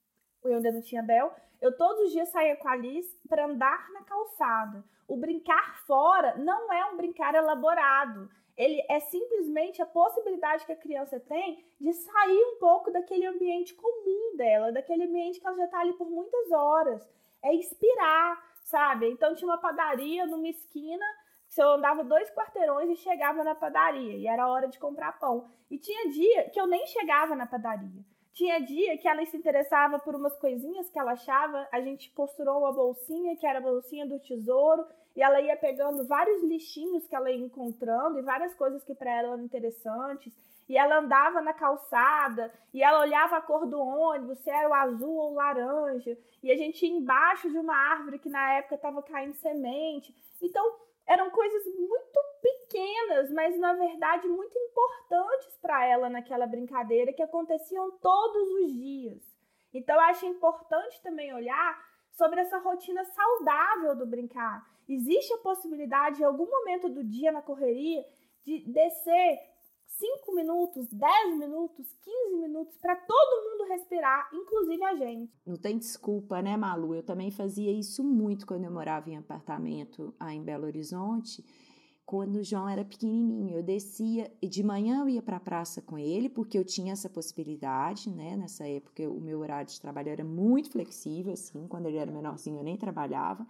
eu 0.43 0.57
ainda 0.57 0.73
não 0.73 0.81
tinha 0.81 1.03
Bel, 1.03 1.31
eu 1.61 1.77
todos 1.77 2.07
os 2.07 2.13
dias 2.13 2.31
saía 2.31 2.57
com 2.57 2.69
a 2.69 2.73
Alice 2.73 3.21
para 3.29 3.45
andar 3.45 3.91
na 3.93 4.03
calçada. 4.03 4.83
O 5.07 5.17
brincar 5.19 5.85
fora 5.87 6.37
não 6.39 6.73
é 6.73 6.87
um 6.87 6.97
brincar 6.97 7.35
elaborado 7.35 8.31
ele 8.61 8.85
é 8.91 9.01
simplesmente 9.01 9.81
a 9.81 9.87
possibilidade 9.87 10.67
que 10.67 10.73
a 10.73 10.77
criança 10.77 11.19
tem 11.19 11.65
de 11.81 11.95
sair 11.95 12.45
um 12.45 12.59
pouco 12.59 12.91
daquele 12.91 13.25
ambiente 13.25 13.75
comum 13.75 14.37
dela, 14.37 14.71
daquele 14.71 15.05
ambiente 15.05 15.41
que 15.41 15.47
ela 15.47 15.57
já 15.57 15.65
está 15.65 15.81
ali 15.81 15.95
por 15.95 16.11
muitas 16.11 16.53
horas. 16.53 17.09
É 17.43 17.55
inspirar, 17.55 18.39
sabe? 18.65 19.11
Então 19.11 19.35
tinha 19.35 19.49
uma 19.51 19.57
padaria 19.57 20.27
numa 20.27 20.47
esquina, 20.47 21.07
que 21.49 21.63
eu 21.63 21.71
andava 21.71 22.05
dois 22.05 22.31
quarteirões 22.33 22.91
e 22.91 22.97
chegava 22.97 23.43
na 23.43 23.55
padaria, 23.55 24.19
e 24.19 24.27
era 24.27 24.47
hora 24.47 24.69
de 24.69 24.79
comprar 24.79 25.19
pão. 25.19 25.49
E 25.71 25.79
tinha 25.79 26.11
dia 26.11 26.51
que 26.51 26.61
eu 26.61 26.67
nem 26.67 26.87
chegava 26.87 27.35
na 27.35 27.47
padaria. 27.47 28.05
Tinha 28.33 28.61
dia 28.61 28.97
que 28.97 29.09
ela 29.09 29.25
se 29.27 29.37
interessava 29.37 29.99
por 29.99 30.15
umas 30.15 30.37
coisinhas 30.37 30.89
que 30.89 30.99
ela 30.99 31.13
achava. 31.13 31.69
A 31.73 31.81
gente 31.81 32.11
costurou 32.13 32.59
uma 32.59 32.73
bolsinha, 32.73 33.37
que 33.37 33.47
era 33.47 33.59
a 33.59 33.63
bolsinha 33.63 34.07
do 34.07 34.21
tesouro, 34.21 34.85
e 35.17 35.23
ela 35.23 35.41
ia 35.41 35.57
pegando 35.57 36.07
vários 36.07 36.43
lixinhos 36.45 37.07
que 37.07 37.15
ela 37.15 37.31
ia 37.31 37.45
encontrando 37.45 38.19
e 38.19 38.23
várias 38.23 38.55
coisas 38.55 38.85
que 38.85 38.95
para 38.95 39.11
ela 39.11 39.33
eram 39.35 39.45
interessantes. 39.45 40.33
E 40.69 40.79
ela 40.79 41.01
andava 41.01 41.41
na 41.41 41.53
calçada 41.53 42.53
e 42.73 42.81
ela 42.81 43.01
olhava 43.01 43.39
a 43.39 43.41
cor 43.41 43.67
do 43.67 43.81
ônibus, 43.81 44.39
se 44.39 44.49
era 44.49 44.69
o 44.69 44.73
azul 44.73 45.17
ou 45.17 45.33
o 45.33 45.35
laranja. 45.35 46.17
E 46.41 46.53
a 46.53 46.57
gente 46.57 46.87
ia 46.87 46.93
embaixo 46.93 47.51
de 47.51 47.59
uma 47.59 47.75
árvore 47.75 48.21
que 48.21 48.29
na 48.29 48.53
época 48.55 48.77
estava 48.77 49.03
caindo 49.03 49.35
semente. 49.35 50.15
Então, 50.41 50.77
eram 51.11 51.29
coisas 51.29 51.65
muito 51.77 52.21
pequenas, 52.41 53.33
mas 53.33 53.59
na 53.59 53.73
verdade 53.73 54.29
muito 54.29 54.57
importantes 54.57 55.59
para 55.61 55.85
ela 55.85 56.09
naquela 56.09 56.47
brincadeira 56.47 57.13
que 57.13 57.21
aconteciam 57.21 57.91
todos 57.99 58.49
os 58.63 58.73
dias. 58.73 59.21
Então, 59.75 59.97
eu 59.97 60.03
acho 60.03 60.25
importante 60.27 61.03
também 61.03 61.35
olhar 61.35 61.85
sobre 62.13 62.41
essa 62.41 62.59
rotina 62.59 63.05
saudável 63.05 63.97
do 63.97 64.07
brincar. 64.07 64.65
Existe 64.89 65.33
a 65.35 65.39
possibilidade, 65.39 66.23
em 66.23 66.25
algum 66.25 66.47
momento 66.47 66.89
do 66.89 67.03
dia 67.03 67.33
na 67.33 67.43
correria, 67.43 68.05
de 68.45 68.61
descer 68.71 69.41
5 69.99 70.35
minutos, 70.35 70.89
10 70.89 71.39
minutos, 71.39 71.87
15 72.03 72.37
minutos 72.41 72.77
para 72.79 72.97
todo 72.97 73.51
mundo 73.51 73.69
respirar, 73.69 74.31
inclusive 74.33 74.85
a 74.85 74.95
gente. 74.95 75.33
Não 75.47 75.57
tem 75.57 75.79
desculpa, 75.79 76.41
né, 76.41 76.57
Malu? 76.57 76.95
Eu 76.95 77.03
também 77.03 77.31
fazia 77.31 77.71
isso 77.71 78.03
muito 78.03 78.47
quando 78.47 78.65
eu 78.65 78.71
morava 78.71 79.11
em 79.11 79.17
apartamento 79.17 80.15
aí 80.19 80.37
em 80.37 80.43
Belo 80.43 80.67
Horizonte. 80.67 81.45
Quando 82.11 82.37
o 82.37 82.43
João 82.43 82.69
era 82.69 82.85
pequenininho, 82.85 83.57
eu 83.57 83.63
descia 83.63 84.33
e 84.43 84.49
de 84.49 84.65
manhã 84.65 85.03
eu 85.03 85.09
ia 85.09 85.23
para 85.23 85.37
a 85.37 85.41
praça 85.41 85.81
com 85.81 85.97
ele, 85.97 86.29
porque 86.29 86.59
eu 86.59 86.65
tinha 86.65 86.93
essa 86.93 87.09
possibilidade, 87.09 88.11
né? 88.11 88.37
Nessa 88.37 88.67
época 88.67 89.09
o 89.09 89.21
meu 89.21 89.39
horário 89.39 89.71
de 89.71 89.81
trabalho 89.81 90.09
era 90.09 90.25
muito 90.25 90.73
flexível, 90.73 91.33
assim, 91.33 91.69
quando 91.69 91.87
ele 91.87 91.99
era 91.99 92.11
menorzinho 92.11 92.59
eu 92.59 92.65
nem 92.65 92.77
trabalhava. 92.77 93.47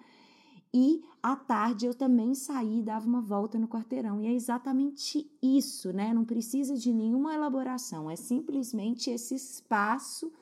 E 0.73 1.03
à 1.23 1.35
tarde 1.35 1.87
eu 1.87 1.95
também 1.95 2.35
saí 2.35 2.79
e 2.79 2.83
dava 2.83 3.07
uma 3.07 3.21
volta 3.21 3.59
no 3.59 3.67
quarteirão. 3.67 4.21
E 4.21 4.27
é 4.27 4.33
exatamente 4.33 5.29
isso, 5.43 5.93
né? 5.93 6.15
Não 6.15 6.25
precisa 6.25 6.77
de 6.77 6.93
nenhuma 6.93 7.35
elaboração, 7.35 8.11
é 8.11 8.17
simplesmente 8.17 9.11
esse 9.11 9.35
espaço 9.35 10.33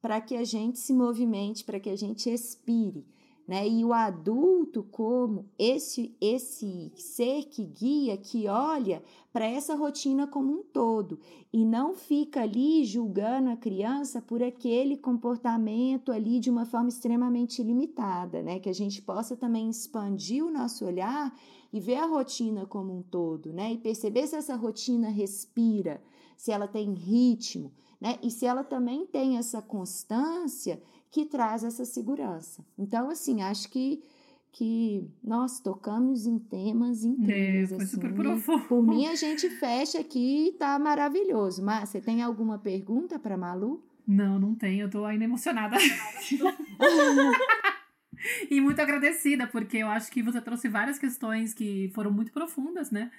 para 0.00 0.20
que 0.20 0.36
a 0.36 0.44
gente 0.44 0.78
se 0.78 0.92
movimente, 0.92 1.64
para 1.64 1.80
que 1.80 1.90
a 1.90 1.96
gente 1.96 2.30
expire 2.30 3.04
né? 3.48 3.66
E 3.66 3.82
o 3.82 3.94
adulto 3.94 4.82
como 4.82 5.46
esse 5.58 6.14
esse 6.20 6.92
ser 6.94 7.46
que 7.46 7.64
guia, 7.64 8.14
que 8.18 8.46
olha 8.46 9.02
para 9.32 9.46
essa 9.46 9.74
rotina 9.74 10.26
como 10.26 10.52
um 10.52 10.62
todo 10.62 11.18
e 11.50 11.64
não 11.64 11.94
fica 11.94 12.42
ali 12.42 12.84
julgando 12.84 13.48
a 13.48 13.56
criança 13.56 14.20
por 14.20 14.42
aquele 14.42 14.98
comportamento 14.98 16.12
ali 16.12 16.38
de 16.38 16.50
uma 16.50 16.66
forma 16.66 16.90
extremamente 16.90 17.62
limitada, 17.62 18.42
né? 18.42 18.58
Que 18.60 18.68
a 18.68 18.74
gente 18.74 19.00
possa 19.00 19.34
também 19.34 19.70
expandir 19.70 20.44
o 20.44 20.50
nosso 20.50 20.84
olhar 20.84 21.34
e 21.72 21.80
ver 21.80 21.96
a 21.96 22.06
rotina 22.06 22.66
como 22.66 22.94
um 22.94 23.02
todo, 23.02 23.50
né? 23.50 23.72
E 23.72 23.78
perceber 23.78 24.26
se 24.26 24.36
essa 24.36 24.56
rotina 24.56 25.08
respira, 25.08 26.02
se 26.36 26.52
ela 26.52 26.68
tem 26.68 26.92
ritmo, 26.92 27.72
né? 27.98 28.18
E 28.22 28.30
se 28.30 28.44
ela 28.44 28.62
também 28.62 29.06
tem 29.06 29.38
essa 29.38 29.62
constância 29.62 30.82
que 31.10 31.26
traz 31.26 31.64
essa 31.64 31.84
segurança. 31.84 32.64
Então, 32.78 33.10
assim, 33.10 33.42
acho 33.42 33.68
que 33.70 34.02
que 34.50 35.06
nós 35.22 35.60
tocamos 35.60 36.26
em 36.26 36.36
temas 36.38 37.04
incríveis. 37.04 37.70
É, 37.70 37.76
foi 37.76 37.84
assim, 37.84 37.94
super 37.94 38.12
profundo. 38.12 38.66
Por 38.66 38.82
mim, 38.82 39.06
a 39.06 39.14
gente 39.14 39.48
fecha 39.50 40.00
aqui 40.00 40.48
e 40.48 40.52
tá 40.52 40.78
maravilhoso. 40.78 41.62
Mas 41.62 41.90
você 41.90 42.00
tem 42.00 42.22
alguma 42.22 42.58
pergunta 42.58 43.18
para 43.18 43.36
Malu? 43.36 43.84
Não, 44.06 44.38
não 44.38 44.54
tenho. 44.54 44.82
Eu 44.82 44.90
tô 44.90 45.04
ainda 45.04 45.24
emocionada. 45.24 45.76
e 48.50 48.60
muito 48.60 48.80
agradecida, 48.80 49.46
porque 49.46 49.78
eu 49.78 49.88
acho 49.88 50.10
que 50.10 50.22
você 50.22 50.40
trouxe 50.40 50.68
várias 50.68 50.98
questões 50.98 51.54
que 51.54 51.90
foram 51.94 52.10
muito 52.10 52.32
profundas, 52.32 52.90
né? 52.90 53.10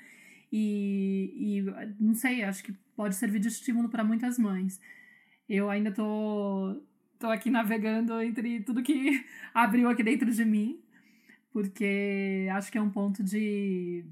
E, 0.51 1.31
e 1.37 2.03
não 2.03 2.15
sei, 2.15 2.43
acho 2.43 2.63
que 2.63 2.73
pode 2.95 3.13
servir 3.15 3.39
de 3.39 3.49
estímulo 3.49 3.87
para 3.87 4.03
muitas 4.03 4.39
mães. 4.39 4.81
Eu 5.47 5.69
ainda 5.69 5.91
tô 5.91 6.81
tô 7.19 7.29
aqui 7.29 7.49
navegando 7.51 8.19
entre 8.21 8.61
tudo 8.61 8.81
que 8.81 9.23
abriu 9.53 9.89
aqui 9.89 10.01
dentro 10.01 10.31
de 10.31 10.45
mim, 10.45 10.79
porque 11.51 12.47
acho 12.53 12.71
que 12.71 12.77
é 12.77 12.81
um 12.81 12.89
ponto 12.89 13.21
de. 13.21 14.05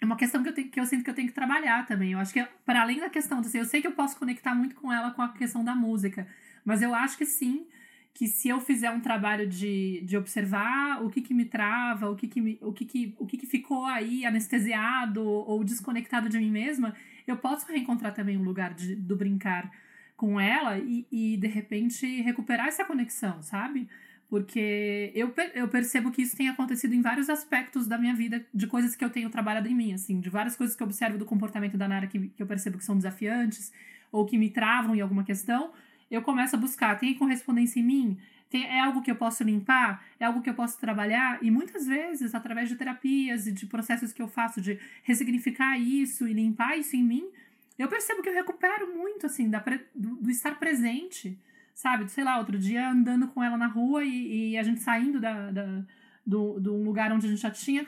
É 0.00 0.04
uma 0.04 0.16
questão 0.16 0.42
que 0.42 0.48
eu, 0.48 0.54
tenho, 0.54 0.70
que 0.70 0.80
eu 0.80 0.86
sinto 0.86 1.04
que 1.04 1.10
eu 1.10 1.14
tenho 1.14 1.28
que 1.28 1.34
trabalhar 1.34 1.86
também. 1.86 2.12
Eu 2.12 2.18
acho 2.18 2.32
que, 2.32 2.42
para 2.64 2.82
além 2.82 3.00
da 3.00 3.10
questão 3.10 3.40
assim, 3.40 3.58
eu 3.58 3.64
sei 3.64 3.80
que 3.80 3.86
eu 3.86 3.92
posso 3.92 4.18
conectar 4.18 4.54
muito 4.54 4.74
com 4.76 4.92
ela 4.92 5.10
com 5.10 5.22
a 5.22 5.28
questão 5.32 5.64
da 5.64 5.74
música, 5.74 6.26
mas 6.64 6.80
eu 6.80 6.94
acho 6.94 7.18
que 7.18 7.26
sim, 7.26 7.66
que 8.14 8.26
se 8.26 8.48
eu 8.48 8.60
fizer 8.60 8.90
um 8.90 9.00
trabalho 9.00 9.46
de, 9.46 10.02
de 10.04 10.16
observar 10.16 11.02
o 11.02 11.10
que, 11.10 11.20
que 11.20 11.34
me 11.34 11.44
trava, 11.44 12.08
o 12.10 12.16
que, 12.16 12.28
que, 12.28 12.40
me, 12.40 12.58
o 12.62 12.72
que, 12.72 12.84
que, 12.86 13.14
o 13.18 13.26
que, 13.26 13.36
que 13.36 13.46
ficou 13.46 13.84
aí 13.84 14.24
anestesiado 14.24 15.22
ou 15.22 15.62
desconectado 15.62 16.28
de 16.30 16.38
mim 16.38 16.50
mesma, 16.50 16.94
eu 17.26 17.36
posso 17.36 17.70
reencontrar 17.70 18.14
também 18.14 18.36
o 18.38 18.40
um 18.40 18.44
lugar 18.44 18.72
de, 18.72 18.94
do 18.94 19.16
brincar 19.16 19.70
com 20.20 20.38
ela 20.38 20.76
e, 20.76 21.06
e 21.10 21.38
de 21.38 21.46
repente 21.46 22.20
recuperar 22.20 22.66
essa 22.66 22.84
conexão, 22.84 23.42
sabe? 23.42 23.88
Porque 24.28 25.10
eu, 25.14 25.32
eu 25.54 25.66
percebo 25.66 26.10
que 26.10 26.20
isso 26.20 26.36
tem 26.36 26.46
acontecido 26.46 26.92
em 26.92 27.00
vários 27.00 27.30
aspectos 27.30 27.86
da 27.86 27.96
minha 27.96 28.14
vida, 28.14 28.44
de 28.52 28.66
coisas 28.66 28.94
que 28.94 29.02
eu 29.02 29.08
tenho 29.08 29.30
trabalhado 29.30 29.66
em 29.66 29.74
mim, 29.74 29.94
assim, 29.94 30.20
de 30.20 30.28
várias 30.28 30.56
coisas 30.56 30.76
que 30.76 30.82
eu 30.82 30.86
observo 30.86 31.16
do 31.16 31.24
comportamento 31.24 31.78
da 31.78 31.88
Nara 31.88 32.06
que, 32.06 32.28
que 32.28 32.42
eu 32.42 32.46
percebo 32.46 32.76
que 32.76 32.84
são 32.84 32.98
desafiantes 32.98 33.72
ou 34.12 34.26
que 34.26 34.36
me 34.36 34.50
travam 34.50 34.94
em 34.94 35.00
alguma 35.00 35.24
questão, 35.24 35.72
eu 36.10 36.20
começo 36.20 36.54
a 36.54 36.58
buscar, 36.58 36.98
tem 36.98 37.14
correspondência 37.14 37.80
em 37.80 37.84
mim? 37.84 38.18
Tem, 38.50 38.66
é 38.66 38.80
algo 38.80 39.00
que 39.00 39.10
eu 39.10 39.16
posso 39.16 39.42
limpar? 39.42 40.04
É 40.18 40.26
algo 40.26 40.42
que 40.42 40.50
eu 40.50 40.54
posso 40.54 40.78
trabalhar? 40.78 41.38
E 41.40 41.50
muitas 41.50 41.86
vezes, 41.86 42.34
através 42.34 42.68
de 42.68 42.76
terapias 42.76 43.46
e 43.46 43.52
de 43.52 43.64
processos 43.64 44.12
que 44.12 44.20
eu 44.20 44.28
faço 44.28 44.60
de 44.60 44.78
ressignificar 45.02 45.78
isso 45.78 46.28
e 46.28 46.34
limpar 46.34 46.76
isso 46.76 46.94
em 46.94 47.02
mim, 47.02 47.24
eu 47.80 47.88
percebo 47.88 48.22
que 48.22 48.28
eu 48.28 48.34
recupero 48.34 48.94
muito, 48.94 49.26
assim, 49.26 49.48
da 49.48 49.62
do, 49.94 50.16
do, 50.16 50.30
estar 50.30 50.58
presente, 50.58 51.38
sabe? 51.74 52.10
Sei 52.10 52.22
lá, 52.22 52.38
outro 52.38 52.58
dia 52.58 52.90
andando 52.90 53.28
com 53.28 53.42
ela 53.42 53.56
na 53.56 53.66
rua 53.66 54.04
e, 54.04 54.50
e 54.50 54.58
a 54.58 54.62
gente 54.62 54.80
saindo 54.80 55.18
da, 55.18 55.50
da, 55.50 55.84
do, 56.26 56.60
do 56.60 56.76
lugar 56.82 57.10
onde 57.10 57.26
a 57.26 57.30
gente 57.30 57.40
já 57.40 57.50
tinha, 57.50 57.86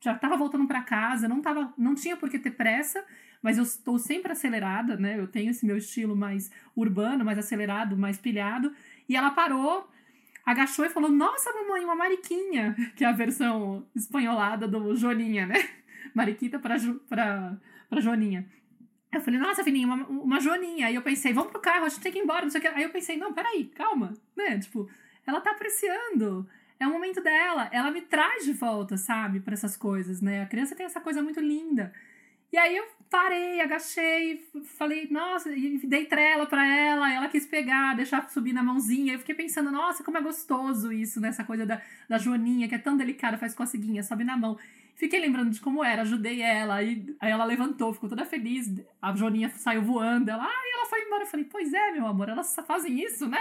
já 0.00 0.14
tava 0.14 0.36
voltando 0.36 0.66
para 0.66 0.82
casa, 0.82 1.28
não, 1.28 1.42
tava, 1.42 1.72
não 1.76 1.94
tinha 1.94 2.16
por 2.16 2.30
que 2.30 2.38
ter 2.38 2.52
pressa, 2.52 3.04
mas 3.42 3.58
eu 3.58 3.64
estou 3.64 3.98
sempre 3.98 4.32
acelerada, 4.32 4.96
né? 4.96 5.18
Eu 5.18 5.26
tenho 5.26 5.50
esse 5.50 5.66
meu 5.66 5.76
estilo 5.76 6.16
mais 6.16 6.50
urbano, 6.74 7.22
mais 7.22 7.38
acelerado, 7.38 7.96
mais 7.96 8.16
pilhado. 8.16 8.72
E 9.06 9.14
ela 9.14 9.30
parou, 9.30 9.86
agachou 10.46 10.86
e 10.86 10.88
falou: 10.88 11.10
Nossa, 11.10 11.52
mamãe, 11.52 11.84
uma 11.84 11.94
mariquinha, 11.94 12.74
que 12.96 13.04
é 13.04 13.08
a 13.08 13.12
versão 13.12 13.86
espanholada 13.94 14.66
do 14.66 14.96
Joninha, 14.96 15.46
né? 15.46 15.56
Mariquita 16.14 16.58
para 16.58 16.78
para 17.90 18.00
Joninha. 18.00 18.46
Eu 19.18 19.22
falei, 19.22 19.40
nossa, 19.40 19.64
Fininha, 19.64 19.86
uma, 19.86 20.06
uma 20.06 20.40
joaninha. 20.40 20.86
Aí 20.86 20.94
eu 20.94 21.02
pensei, 21.02 21.32
vamos 21.32 21.50
pro 21.50 21.60
carro, 21.60 21.84
a 21.84 21.88
gente 21.88 22.00
tem 22.00 22.12
que 22.12 22.18
ir 22.18 22.22
embora, 22.22 22.42
não 22.42 22.50
sei 22.50 22.60
o 22.60 22.62
que. 22.62 22.68
Aí 22.68 22.82
eu 22.82 22.90
pensei, 22.90 23.16
não, 23.16 23.32
peraí, 23.32 23.66
calma, 23.66 24.14
né? 24.36 24.58
Tipo, 24.58 24.88
ela 25.26 25.40
tá 25.40 25.52
apreciando. 25.52 26.48
É 26.78 26.86
o 26.86 26.90
momento 26.90 27.20
dela. 27.22 27.68
Ela 27.72 27.90
me 27.90 28.02
traz 28.02 28.44
de 28.44 28.52
volta, 28.52 28.96
sabe, 28.96 29.40
para 29.40 29.54
essas 29.54 29.76
coisas, 29.76 30.20
né? 30.20 30.42
A 30.42 30.46
criança 30.46 30.74
tem 30.74 30.86
essa 30.86 31.00
coisa 31.00 31.22
muito 31.22 31.40
linda. 31.40 31.92
E 32.52 32.56
aí 32.56 32.76
eu 32.76 32.84
parei, 33.10 33.60
agachei, 33.60 34.48
falei, 34.76 35.08
nossa, 35.10 35.50
e 35.50 35.78
dei 35.86 36.06
trela 36.06 36.46
para 36.46 36.64
ela, 36.64 37.12
ela 37.12 37.28
quis 37.28 37.44
pegar, 37.46 37.94
deixar 37.94 38.28
subir 38.30 38.52
na 38.52 38.62
mãozinha. 38.62 39.14
Eu 39.14 39.18
fiquei 39.18 39.34
pensando, 39.34 39.70
nossa, 39.72 40.04
como 40.04 40.18
é 40.18 40.20
gostoso 40.20 40.92
isso, 40.92 41.20
né? 41.20 41.32
coisa 41.46 41.66
da, 41.66 41.80
da 42.08 42.16
Joaninha, 42.16 42.68
que 42.68 42.74
é 42.74 42.78
tão 42.78 42.96
delicada, 42.96 43.38
faz 43.38 43.54
coceguinha, 43.54 44.02
sobe 44.02 44.22
na 44.22 44.36
mão. 44.36 44.56
Fiquei 44.94 45.18
lembrando 45.18 45.50
de 45.50 45.60
como 45.60 45.82
era, 45.82 46.02
ajudei 46.02 46.40
ela, 46.40 46.76
aí, 46.76 47.04
aí 47.18 47.30
ela 47.30 47.44
levantou, 47.44 47.92
ficou 47.92 48.08
toda 48.08 48.24
feliz. 48.24 48.72
A 49.02 49.14
Joninha 49.14 49.48
saiu 49.50 49.82
voando, 49.82 50.30
ela, 50.30 50.44
ai, 50.44 50.72
ela 50.72 50.86
foi 50.86 51.02
embora. 51.02 51.24
Eu 51.24 51.26
falei, 51.26 51.46
pois 51.46 51.72
é, 51.72 51.90
meu 51.92 52.06
amor, 52.06 52.28
elas 52.28 52.54
fazem 52.66 53.02
isso, 53.02 53.28
né? 53.28 53.40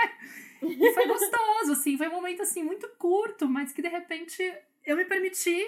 E 0.61 0.93
foi 0.93 1.07
gostoso, 1.07 1.73
assim, 1.73 1.97
foi 1.97 2.07
um 2.07 2.13
momento, 2.13 2.41
assim, 2.41 2.63
muito 2.63 2.87
curto, 2.97 3.47
mas 3.47 3.71
que 3.71 3.81
de 3.81 3.87
repente 3.87 4.41
eu 4.83 4.97
me 4.97 5.05
permiti 5.05 5.63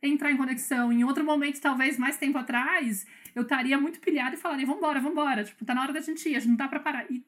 entrar 0.00 0.30
em 0.30 0.36
conexão. 0.36 0.92
Em 0.92 1.02
outro 1.02 1.24
momento, 1.24 1.60
talvez 1.60 1.98
mais 1.98 2.16
tempo 2.16 2.38
atrás, 2.38 3.04
eu 3.34 3.42
estaria 3.42 3.78
muito 3.78 3.98
pilhada 4.00 4.36
e 4.36 4.38
falaria, 4.38 4.66
vambora, 4.66 5.00
vambora, 5.00 5.42
tipo, 5.42 5.64
tá 5.64 5.74
na 5.74 5.82
hora 5.82 5.92
da 5.92 6.00
gente 6.00 6.28
ir, 6.28 6.36
a 6.36 6.38
gente 6.38 6.50
não 6.50 6.56
dá 6.56 6.68
pra 6.68 6.78
parar. 6.78 7.10
E, 7.10 7.24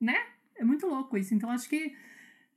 né? 0.00 0.16
É 0.56 0.64
muito 0.64 0.86
louco 0.86 1.18
isso. 1.18 1.34
Então, 1.34 1.50
acho 1.50 1.68
que 1.68 1.94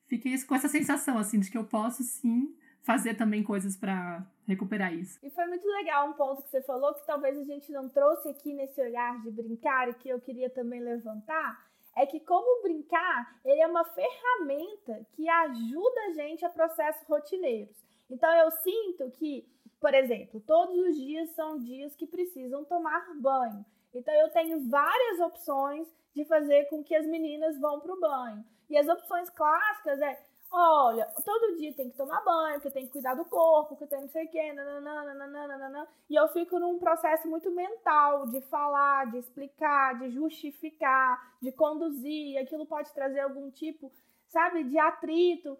fiquei 0.07 0.37
com 0.43 0.55
essa 0.55 0.69
sensação, 0.69 1.17
assim, 1.17 1.39
de 1.39 1.51
que 1.51 1.57
eu 1.57 1.65
posso, 1.65 2.03
sim, 2.03 2.55
fazer 2.87 3.15
também 3.15 3.43
coisas 3.43 3.75
para 3.75 4.25
recuperar 4.47 4.93
isso. 4.93 5.19
E 5.21 5.29
foi 5.29 5.45
muito 5.47 5.67
legal 5.67 6.07
um 6.07 6.13
ponto 6.13 6.41
que 6.41 6.49
você 6.49 6.61
falou 6.61 6.93
que 6.93 7.05
talvez 7.05 7.37
a 7.37 7.43
gente 7.43 7.69
não 7.69 7.89
trouxe 7.89 8.29
aqui 8.29 8.53
nesse 8.53 8.79
olhar 8.79 9.21
de 9.21 9.29
brincar 9.29 9.89
e 9.89 9.93
que 9.95 10.07
eu 10.07 10.21
queria 10.21 10.49
também 10.49 10.79
levantar, 10.79 11.67
é 11.97 12.05
que 12.05 12.21
como 12.21 12.63
brincar, 12.63 13.41
ele 13.43 13.59
é 13.59 13.67
uma 13.67 13.83
ferramenta 13.83 15.05
que 15.11 15.27
ajuda 15.27 16.01
a 16.07 16.13
gente 16.13 16.45
a 16.45 16.49
processos 16.49 17.05
rotineiros. 17.05 17.75
Então 18.09 18.33
eu 18.35 18.49
sinto 18.51 19.11
que, 19.11 19.45
por 19.81 19.93
exemplo, 19.93 20.39
todos 20.39 20.77
os 20.77 20.95
dias 20.95 21.29
são 21.31 21.59
dias 21.59 21.93
que 21.93 22.07
precisam 22.07 22.63
tomar 22.63 23.05
banho. 23.19 23.65
Então 23.93 24.13
eu 24.13 24.29
tenho 24.29 24.69
várias 24.69 25.19
opções 25.19 25.85
de 26.15 26.23
fazer 26.23 26.69
com 26.69 26.81
que 26.81 26.95
as 26.95 27.05
meninas 27.05 27.59
vão 27.59 27.81
para 27.81 27.93
o 27.93 27.99
banho. 27.99 28.45
E 28.69 28.77
as 28.77 28.87
opções 28.87 29.29
clássicas 29.29 29.99
é 30.01 30.15
Olha, 30.49 31.05
todo 31.25 31.57
dia 31.57 31.73
tem 31.73 31.89
que 31.89 31.97
tomar 31.97 32.23
banho, 32.23 32.61
que 32.61 32.71
tem 32.71 32.85
que 32.85 32.91
cuidar 32.93 33.15
do 33.15 33.25
corpo, 33.25 33.75
que 33.75 33.85
tem 33.85 34.01
não 34.01 34.07
sei 34.07 34.25
o 34.25 34.29
quê, 34.29 34.53
nananana, 34.53 35.87
e 36.09 36.15
eu 36.15 36.27
fico 36.29 36.57
num 36.57 36.79
processo 36.79 37.27
muito 37.27 37.51
mental 37.51 38.27
de 38.27 38.39
falar, 38.41 39.11
de 39.11 39.17
explicar, 39.17 39.99
de 39.99 40.09
justificar, 40.09 41.37
de 41.41 41.51
conduzir, 41.51 42.37
aquilo 42.37 42.65
pode 42.65 42.93
trazer 42.93 43.19
algum 43.19 43.51
tipo, 43.51 43.91
sabe, 44.27 44.63
de 44.63 44.79
atrito. 44.79 45.57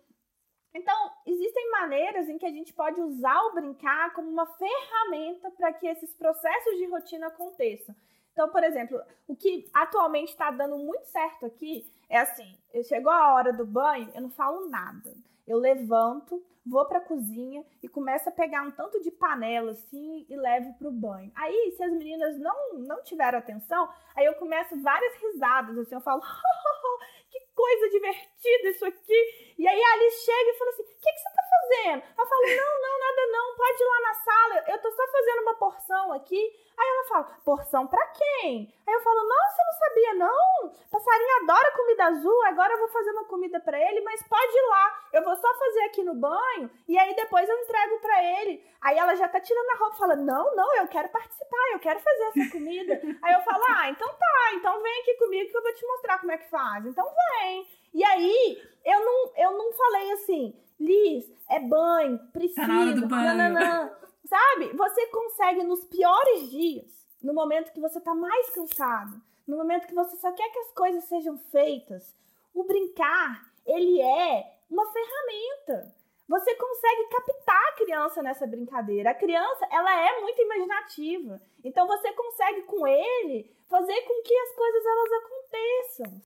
Então, 0.74 1.12
existem 1.26 1.72
maneiras 1.72 2.30
em 2.30 2.38
que 2.38 2.46
a 2.46 2.52
gente 2.52 2.74
pode 2.74 3.02
usar 3.02 3.42
o 3.46 3.54
brincar 3.54 4.14
como 4.14 4.30
uma 4.30 4.46
ferramenta 4.46 5.52
para 5.52 5.74
que 5.74 5.88
esses 5.88 6.14
processos 6.14 6.78
de 6.78 6.86
rotina 6.86 7.28
aconteçam. 7.28 7.96
Então, 8.38 8.50
por 8.50 8.64
exemplo, 8.64 9.02
o 9.28 9.36
que 9.36 9.68
atualmente 9.74 10.30
está 10.30 10.52
dando 10.52 10.78
muito 10.78 11.06
certo 11.06 11.48
aqui 11.48 11.92
é 12.08 12.20
assim: 12.20 12.56
chegou 12.84 13.12
a 13.12 13.34
hora 13.34 13.52
do 13.52 13.66
banho, 13.66 14.12
eu 14.14 14.22
não 14.22 14.30
falo 14.30 14.70
nada. 14.70 15.12
Eu 15.48 15.58
levanto, 15.58 16.46
vou 16.64 16.86
para 16.86 17.00
a 17.00 17.04
cozinha 17.04 17.66
e 17.82 17.90
começo 17.90 18.30
a 18.30 18.32
pegar 18.32 18.62
um 18.62 18.70
tanto 18.70 19.02
de 19.02 19.10
panela 19.10 19.72
assim 19.72 20.24
e 20.30 20.36
levo 20.36 20.72
para 20.78 20.88
o 20.88 20.92
banho. 20.92 21.32
Aí, 21.34 21.74
se 21.76 21.84
as 21.84 21.92
meninas 21.92 22.38
não, 22.38 22.78
não 22.78 23.02
tiveram 23.02 23.40
atenção, 23.40 23.90
aí 24.16 24.26
eu 24.28 24.36
começo 24.36 24.80
várias 24.84 25.16
risadas, 25.16 25.76
assim, 25.76 25.96
eu 25.96 26.02
falo, 26.02 26.22
que 27.32 27.40
coisa 27.58 27.90
divertida 27.90 28.70
isso 28.70 28.86
aqui. 28.86 29.56
E 29.58 29.68
aí 29.68 29.84
a 29.84 29.94
Alice 29.94 30.24
chega 30.24 30.52
e 30.52 30.58
fala 30.58 30.70
assim: 30.70 30.84
o 30.84 30.86
que, 30.86 30.94
que 30.94 31.20
você 31.20 31.30
tá 31.34 31.44
fazendo? 31.50 32.04
Eu 32.20 32.26
falo: 32.28 32.42
não, 32.46 32.82
não, 32.82 33.00
nada 33.00 33.28
não, 33.32 33.56
pode 33.56 33.82
ir 33.82 33.86
lá 33.88 34.02
na 34.02 34.14
sala, 34.14 34.64
eu 34.68 34.82
tô 34.82 34.92
só 34.92 35.08
fazendo 35.08 35.42
uma 35.42 35.56
porção 35.56 36.14
aqui. 36.14 36.68
Aí 36.78 36.88
ela 36.88 37.04
fala, 37.06 37.24
porção 37.44 37.88
para 37.88 38.06
quem? 38.08 38.72
Aí 38.86 38.94
eu 38.94 39.02
falo, 39.02 39.28
nossa, 39.28 39.62
eu 39.62 39.66
não 39.66 39.74
sabia 39.74 40.14
não. 40.14 40.76
Passarinho 40.92 41.42
adora 41.42 41.72
comida 41.72 42.06
azul, 42.06 42.44
agora 42.44 42.74
eu 42.74 42.78
vou 42.78 42.88
fazer 42.90 43.12
uma 43.12 43.26
comida 43.26 43.60
para 43.60 43.80
ele, 43.82 44.02
mas 44.02 44.22
pode 44.22 44.56
ir 44.56 44.68
lá. 44.70 45.10
Eu 45.12 45.24
vou 45.24 45.36
só 45.38 45.54
fazer 45.56 45.82
aqui 45.86 46.04
no 46.04 46.14
banho 46.14 46.70
e 46.88 46.96
aí 46.96 47.16
depois 47.16 47.50
eu 47.50 47.58
entrego 47.64 48.00
para 48.00 48.24
ele. 48.24 48.64
Aí 48.80 48.96
ela 48.96 49.16
já 49.16 49.28
tá 49.28 49.40
tirando 49.40 49.70
a 49.72 49.76
roupa, 49.78 49.98
fala, 49.98 50.16
não, 50.16 50.56
não, 50.56 50.76
eu 50.76 50.88
quero 50.88 51.10
participar, 51.10 51.72
eu 51.74 51.80
quero 51.80 52.00
fazer 52.00 52.24
essa 52.26 52.52
comida. 52.52 52.94
aí 53.24 53.34
eu 53.34 53.42
falo, 53.42 53.64
ah, 53.70 53.90
então 53.90 54.08
tá, 54.08 54.54
então 54.54 54.80
vem 54.80 55.02
aqui 55.02 55.16
comigo 55.16 55.50
que 55.50 55.58
eu 55.58 55.64
vou 55.64 55.74
te 55.74 55.88
mostrar 55.88 56.20
como 56.20 56.32
é 56.32 56.38
que 56.38 56.50
faz. 56.50 56.86
Então 56.86 57.06
vem. 57.06 57.47
E 57.94 58.04
aí, 58.04 58.62
eu 58.86 59.06
não, 59.06 59.34
eu 59.38 59.58
não 59.58 59.74
falei 59.74 60.12
assim, 60.14 60.54
Liz, 60.80 61.26
é 61.50 61.60
banho, 61.60 62.20
precisa. 62.32 62.62
Tá 62.62 62.68
na 62.68 62.82
hora 62.82 62.94
do 62.94 63.08
banho. 63.08 63.54
Não. 63.54 63.92
Sabe? 64.26 64.74
Você 64.76 65.08
consegue 65.08 65.64
nos 65.64 65.84
piores 65.86 66.50
dias, 66.50 67.08
no 67.24 67.34
momento 67.34 67.72
que 67.72 67.80
você 67.80 68.00
tá 68.02 68.14
mais 68.14 68.50
cansado, 68.52 69.22
no 69.48 69.58
momento 69.58 69.88
que 69.88 69.96
você 69.96 70.18
só 70.18 70.32
quer 70.34 70.50
que 70.50 70.60
as 70.60 70.72
coisas 70.74 71.04
sejam 71.06 71.38
feitas, 71.52 72.16
o 72.54 72.64
brincar, 72.64 73.42
ele 73.66 74.02
é 74.02 74.58
uma 74.70 74.86
ferramenta. 74.92 75.96
Você 76.28 76.54
consegue 76.56 77.08
captar 77.10 77.68
a 77.70 77.72
criança 77.74 78.22
nessa 78.22 78.46
brincadeira. 78.46 79.12
A 79.12 79.16
criança, 79.16 79.66
ela 79.72 79.96
é 79.98 80.20
muito 80.20 80.42
imaginativa. 80.42 81.42
Então 81.64 81.88
você 81.88 82.12
consegue 82.12 82.64
com 82.64 82.86
ele 82.86 83.50
fazer 83.70 84.02
com 84.02 84.22
que 84.24 84.36
as 84.36 84.52
coisas 84.54 84.86
elas 84.86 85.12
aconteçam. 85.14 85.38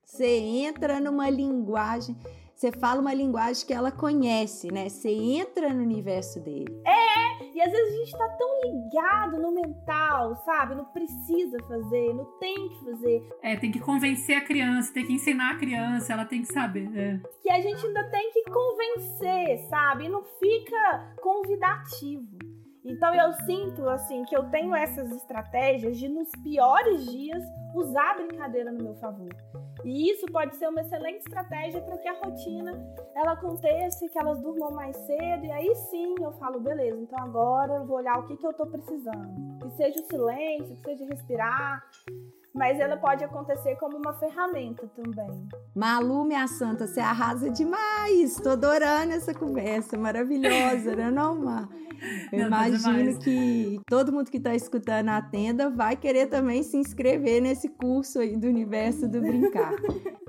Você 0.05 0.27
entra 0.27 0.99
numa 0.99 1.29
linguagem 1.29 2.15
você 2.61 2.71
fala 2.71 3.01
uma 3.01 3.11
linguagem 3.11 3.65
que 3.65 3.73
ela 3.73 3.91
conhece, 3.91 4.71
né? 4.71 4.87
Você 4.87 5.09
entra 5.09 5.73
no 5.73 5.81
universo 5.81 6.39
dele. 6.39 6.71
É, 6.85 7.43
e 7.55 7.59
às 7.59 7.71
vezes 7.71 7.91
a 7.91 7.97
gente 7.97 8.11
tá 8.15 8.29
tão 8.37 8.61
ligado 8.61 9.41
no 9.41 9.51
mental, 9.51 10.35
sabe? 10.45 10.75
Não 10.75 10.85
precisa 10.85 11.57
fazer, 11.67 12.13
não 12.13 12.25
tem 12.37 12.69
que 12.69 12.85
fazer. 12.85 13.29
É, 13.41 13.55
tem 13.55 13.71
que 13.71 13.79
convencer 13.79 14.37
a 14.37 14.41
criança, 14.41 14.93
tem 14.93 15.07
que 15.07 15.13
ensinar 15.13 15.53
a 15.53 15.57
criança, 15.57 16.13
ela 16.13 16.23
tem 16.23 16.43
que 16.43 16.53
saber. 16.53 16.87
É. 16.95 17.19
Que 17.41 17.49
a 17.49 17.59
gente 17.59 17.83
ainda 17.83 18.03
tem 18.11 18.31
que 18.31 18.43
convencer, 18.43 19.57
sabe? 19.67 20.05
E 20.05 20.09
não 20.09 20.23
fica 20.23 21.15
convidativo. 21.19 22.37
Então 22.85 23.11
eu 23.15 23.33
sinto 23.43 23.89
assim 23.89 24.23
que 24.25 24.37
eu 24.37 24.43
tenho 24.51 24.75
essas 24.75 25.11
estratégias 25.11 25.97
de 25.97 26.07
nos 26.07 26.29
piores 26.43 27.09
dias 27.09 27.43
usar 27.73 28.11
a 28.11 28.21
brincadeira 28.21 28.71
no 28.71 28.83
meu 28.83 28.93
favor. 28.97 29.29
E 29.83 30.11
isso 30.11 30.25
pode 30.27 30.55
ser 30.55 30.67
uma 30.67 30.81
excelente 30.81 31.19
estratégia 31.19 31.81
para 31.81 31.97
que 31.97 32.07
a 32.07 32.13
rotina 32.13 32.71
ela 33.15 33.33
aconteça, 33.33 34.07
que 34.07 34.17
elas 34.17 34.39
durmam 34.41 34.71
mais 34.71 34.95
cedo 34.97 35.45
e 35.45 35.51
aí 35.51 35.75
sim 35.75 36.15
eu 36.21 36.31
falo, 36.33 36.59
beleza, 36.59 36.99
então 36.99 37.19
agora 37.19 37.73
eu 37.75 37.85
vou 37.85 37.97
olhar 37.97 38.19
o 38.19 38.27
que, 38.27 38.37
que 38.37 38.45
eu 38.45 38.51
estou 38.51 38.67
precisando. 38.67 39.59
Que 39.59 39.69
seja 39.71 39.99
o 39.99 40.05
silêncio, 40.05 40.75
que 40.77 40.83
seja 40.83 41.05
respirar, 41.05 41.83
mas 42.53 42.79
ela 42.79 42.97
pode 42.97 43.23
acontecer 43.23 43.75
como 43.77 43.97
uma 43.97 44.13
ferramenta 44.13 44.87
também. 44.95 45.47
Malu, 45.75 46.25
minha 46.25 46.47
santa, 46.47 46.85
você 46.85 46.99
arrasa 46.99 47.49
demais. 47.49 48.35
Tô 48.35 48.49
adorando 48.49 49.13
essa 49.13 49.33
conversa 49.33 49.97
maravilhosa, 49.97 50.95
né, 50.95 51.09
não, 51.09 51.35
Mar? 51.39 51.69
Eu 52.33 52.49
não, 52.49 52.65
imagino 52.65 53.19
que 53.19 53.79
todo 53.87 54.11
mundo 54.11 54.31
que 54.31 54.37
está 54.37 54.55
escutando 54.55 55.09
a 55.09 55.21
tenda 55.21 55.69
vai 55.69 55.95
querer 55.95 56.27
também 56.27 56.63
se 56.63 56.75
inscrever 56.75 57.41
nesse 57.41 57.69
curso 57.69 58.19
aí 58.19 58.35
do 58.35 58.47
universo 58.47 59.07
do 59.07 59.21
brincar. 59.21 59.71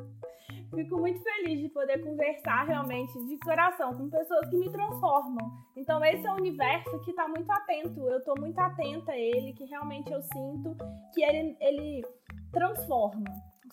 Fico 0.74 0.98
muito 0.98 1.22
feliz 1.22 1.60
de 1.60 1.68
poder 1.68 2.02
conversar 2.02 2.66
realmente 2.66 3.12
de 3.26 3.38
coração 3.38 3.94
com 3.94 4.08
pessoas 4.08 4.48
que 4.48 4.56
me 4.56 4.70
transformam. 4.70 5.52
Então 5.76 6.02
esse 6.04 6.26
é 6.26 6.32
um 6.32 6.36
universo 6.36 6.98
que 7.00 7.10
está 7.10 7.28
muito 7.28 7.50
atento. 7.50 8.00
Eu 8.08 8.18
estou 8.18 8.34
muito 8.38 8.58
atenta 8.58 9.12
a 9.12 9.18
ele, 9.18 9.52
que 9.52 9.64
realmente 9.64 10.10
eu 10.10 10.22
sinto 10.22 10.76
que 11.14 11.22
ele, 11.22 11.56
ele 11.60 12.02
transforma 12.50 13.24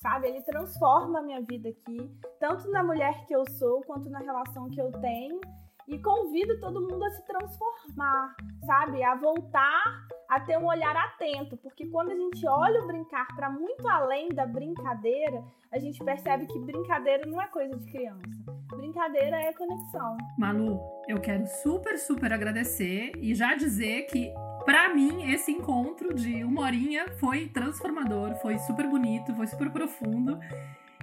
sabe? 0.02 0.28
Ele 0.28 0.42
transforma 0.42 1.20
a 1.20 1.22
minha 1.22 1.42
vida 1.42 1.70
aqui, 1.70 2.10
tanto 2.40 2.70
na 2.72 2.84
mulher 2.84 3.26
que 3.26 3.36
eu 3.36 3.44
sou, 3.52 3.82
quanto 3.82 4.10
na 4.10 4.20
relação 4.20 4.70
que 4.70 4.80
eu 4.80 4.92
tenho 4.94 5.40
e 5.88 6.00
convido 6.00 6.60
todo 6.60 6.82
mundo 6.82 7.04
a 7.04 7.10
se 7.10 7.26
transformar, 7.26 8.36
sabe? 8.66 9.04
A 9.04 9.16
voltar 9.16 10.08
a 10.30 10.40
ter 10.40 10.58
um 10.58 10.68
olhar 10.68 10.96
atento, 10.96 11.58
porque 11.58 11.88
quando 11.88 12.12
a 12.12 12.16
gente 12.16 12.48
olha 12.48 12.84
o 12.84 12.88
brincar 12.88 13.28
para 13.36 13.50
muito 13.50 13.88
além 13.88 14.30
da 14.30 14.46
brincadeira, 14.46 15.44
a 15.72 15.80
gente 15.80 16.04
percebe 16.04 16.46
que 16.46 16.60
brincadeira 16.60 17.26
não 17.26 17.42
é 17.42 17.48
coisa 17.48 17.76
de 17.76 17.92
criança. 17.92 18.30
Brincadeira 18.70 19.38
é 19.42 19.52
conexão. 19.52 20.16
Malu, 20.38 20.80
eu 21.08 21.20
quero 21.20 21.48
super, 21.48 21.98
super 21.98 22.32
agradecer 22.32 23.12
e 23.18 23.34
já 23.34 23.56
dizer 23.56 24.04
que 24.04 24.32
para 24.66 24.94
mim, 24.94 25.32
esse 25.32 25.52
encontro 25.52 26.14
de 26.14 26.44
uma 26.44 26.62
horinha 26.62 27.08
foi 27.20 27.48
transformador, 27.48 28.36
foi 28.36 28.60
super 28.60 28.88
bonito, 28.88 29.34
foi 29.34 29.48
super 29.48 29.72
profundo. 29.72 30.38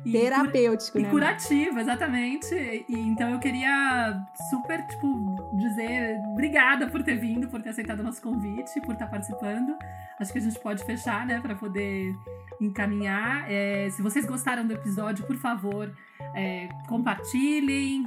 E 0.07 0.13
Terapêutico, 0.13 0.99
e 0.99 1.03
né? 1.03 1.09
E 1.09 1.11
curativo, 1.11 1.81
exatamente. 1.81 2.55
E, 2.55 2.97
então 2.97 3.29
eu 3.29 3.41
queria 3.41 4.25
super, 4.49 4.87
tipo, 4.87 5.59
dizer 5.59 6.21
obrigada 6.31 6.87
por 6.87 7.03
ter 7.03 7.17
vindo, 7.17 7.49
por 7.49 7.61
ter 7.61 7.71
aceitado 7.71 7.99
o 7.99 8.03
nosso 8.05 8.23
convite, 8.23 8.81
por 8.83 8.93
estar 8.93 9.09
participando. 9.09 9.77
Acho 10.21 10.33
que 10.33 10.39
a 10.39 10.43
gente 10.43 10.61
pode 10.61 10.85
fechar, 10.85 11.27
né, 11.27 11.41
para 11.41 11.57
poder 11.57 12.15
encaminhar. 12.61 13.51
É, 13.51 13.91
se 13.91 14.01
vocês 14.01 14.25
gostaram 14.25 14.65
do 14.65 14.75
episódio, 14.75 15.27
por 15.27 15.37
favor, 15.39 15.93
é, 16.37 16.69
compartilhem, 16.87 18.05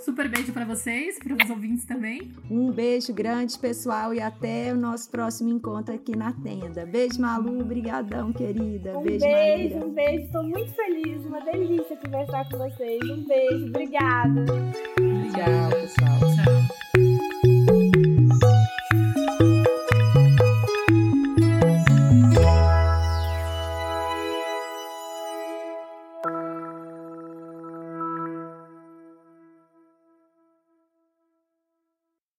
Super 0.08 0.26
beijo 0.26 0.54
para 0.54 0.64
vocês, 0.64 1.18
para 1.18 1.34
os 1.34 1.50
ouvintes 1.50 1.84
também. 1.84 2.32
Um 2.50 2.72
beijo 2.72 3.12
grande, 3.12 3.58
pessoal, 3.58 4.14
e 4.14 4.20
até 4.22 4.72
o 4.72 4.76
nosso 4.76 5.10
próximo 5.10 5.50
encontro 5.50 5.94
aqui 5.94 6.16
na 6.16 6.32
tenda. 6.32 6.86
Beijo, 6.86 7.20
Malu, 7.20 7.62
brigadão, 7.62 8.32
querida. 8.32 8.96
Um 8.98 9.02
beijo, 9.02 9.26
beijo, 9.26 9.74
Maíra. 9.74 9.86
um 9.86 9.90
beijo. 9.90 10.24
Estou 10.24 10.42
muito 10.44 10.72
feliz, 10.72 11.26
uma 11.26 11.42
delícia 11.42 11.94
conversar 11.98 12.48
com 12.48 12.56
vocês. 12.56 13.02
Um 13.02 13.22
beijo, 13.22 13.66
obrigada. 13.66 14.46
Tchau, 14.46 15.70
pessoal. 15.78 16.20
Tchau. 16.34 16.87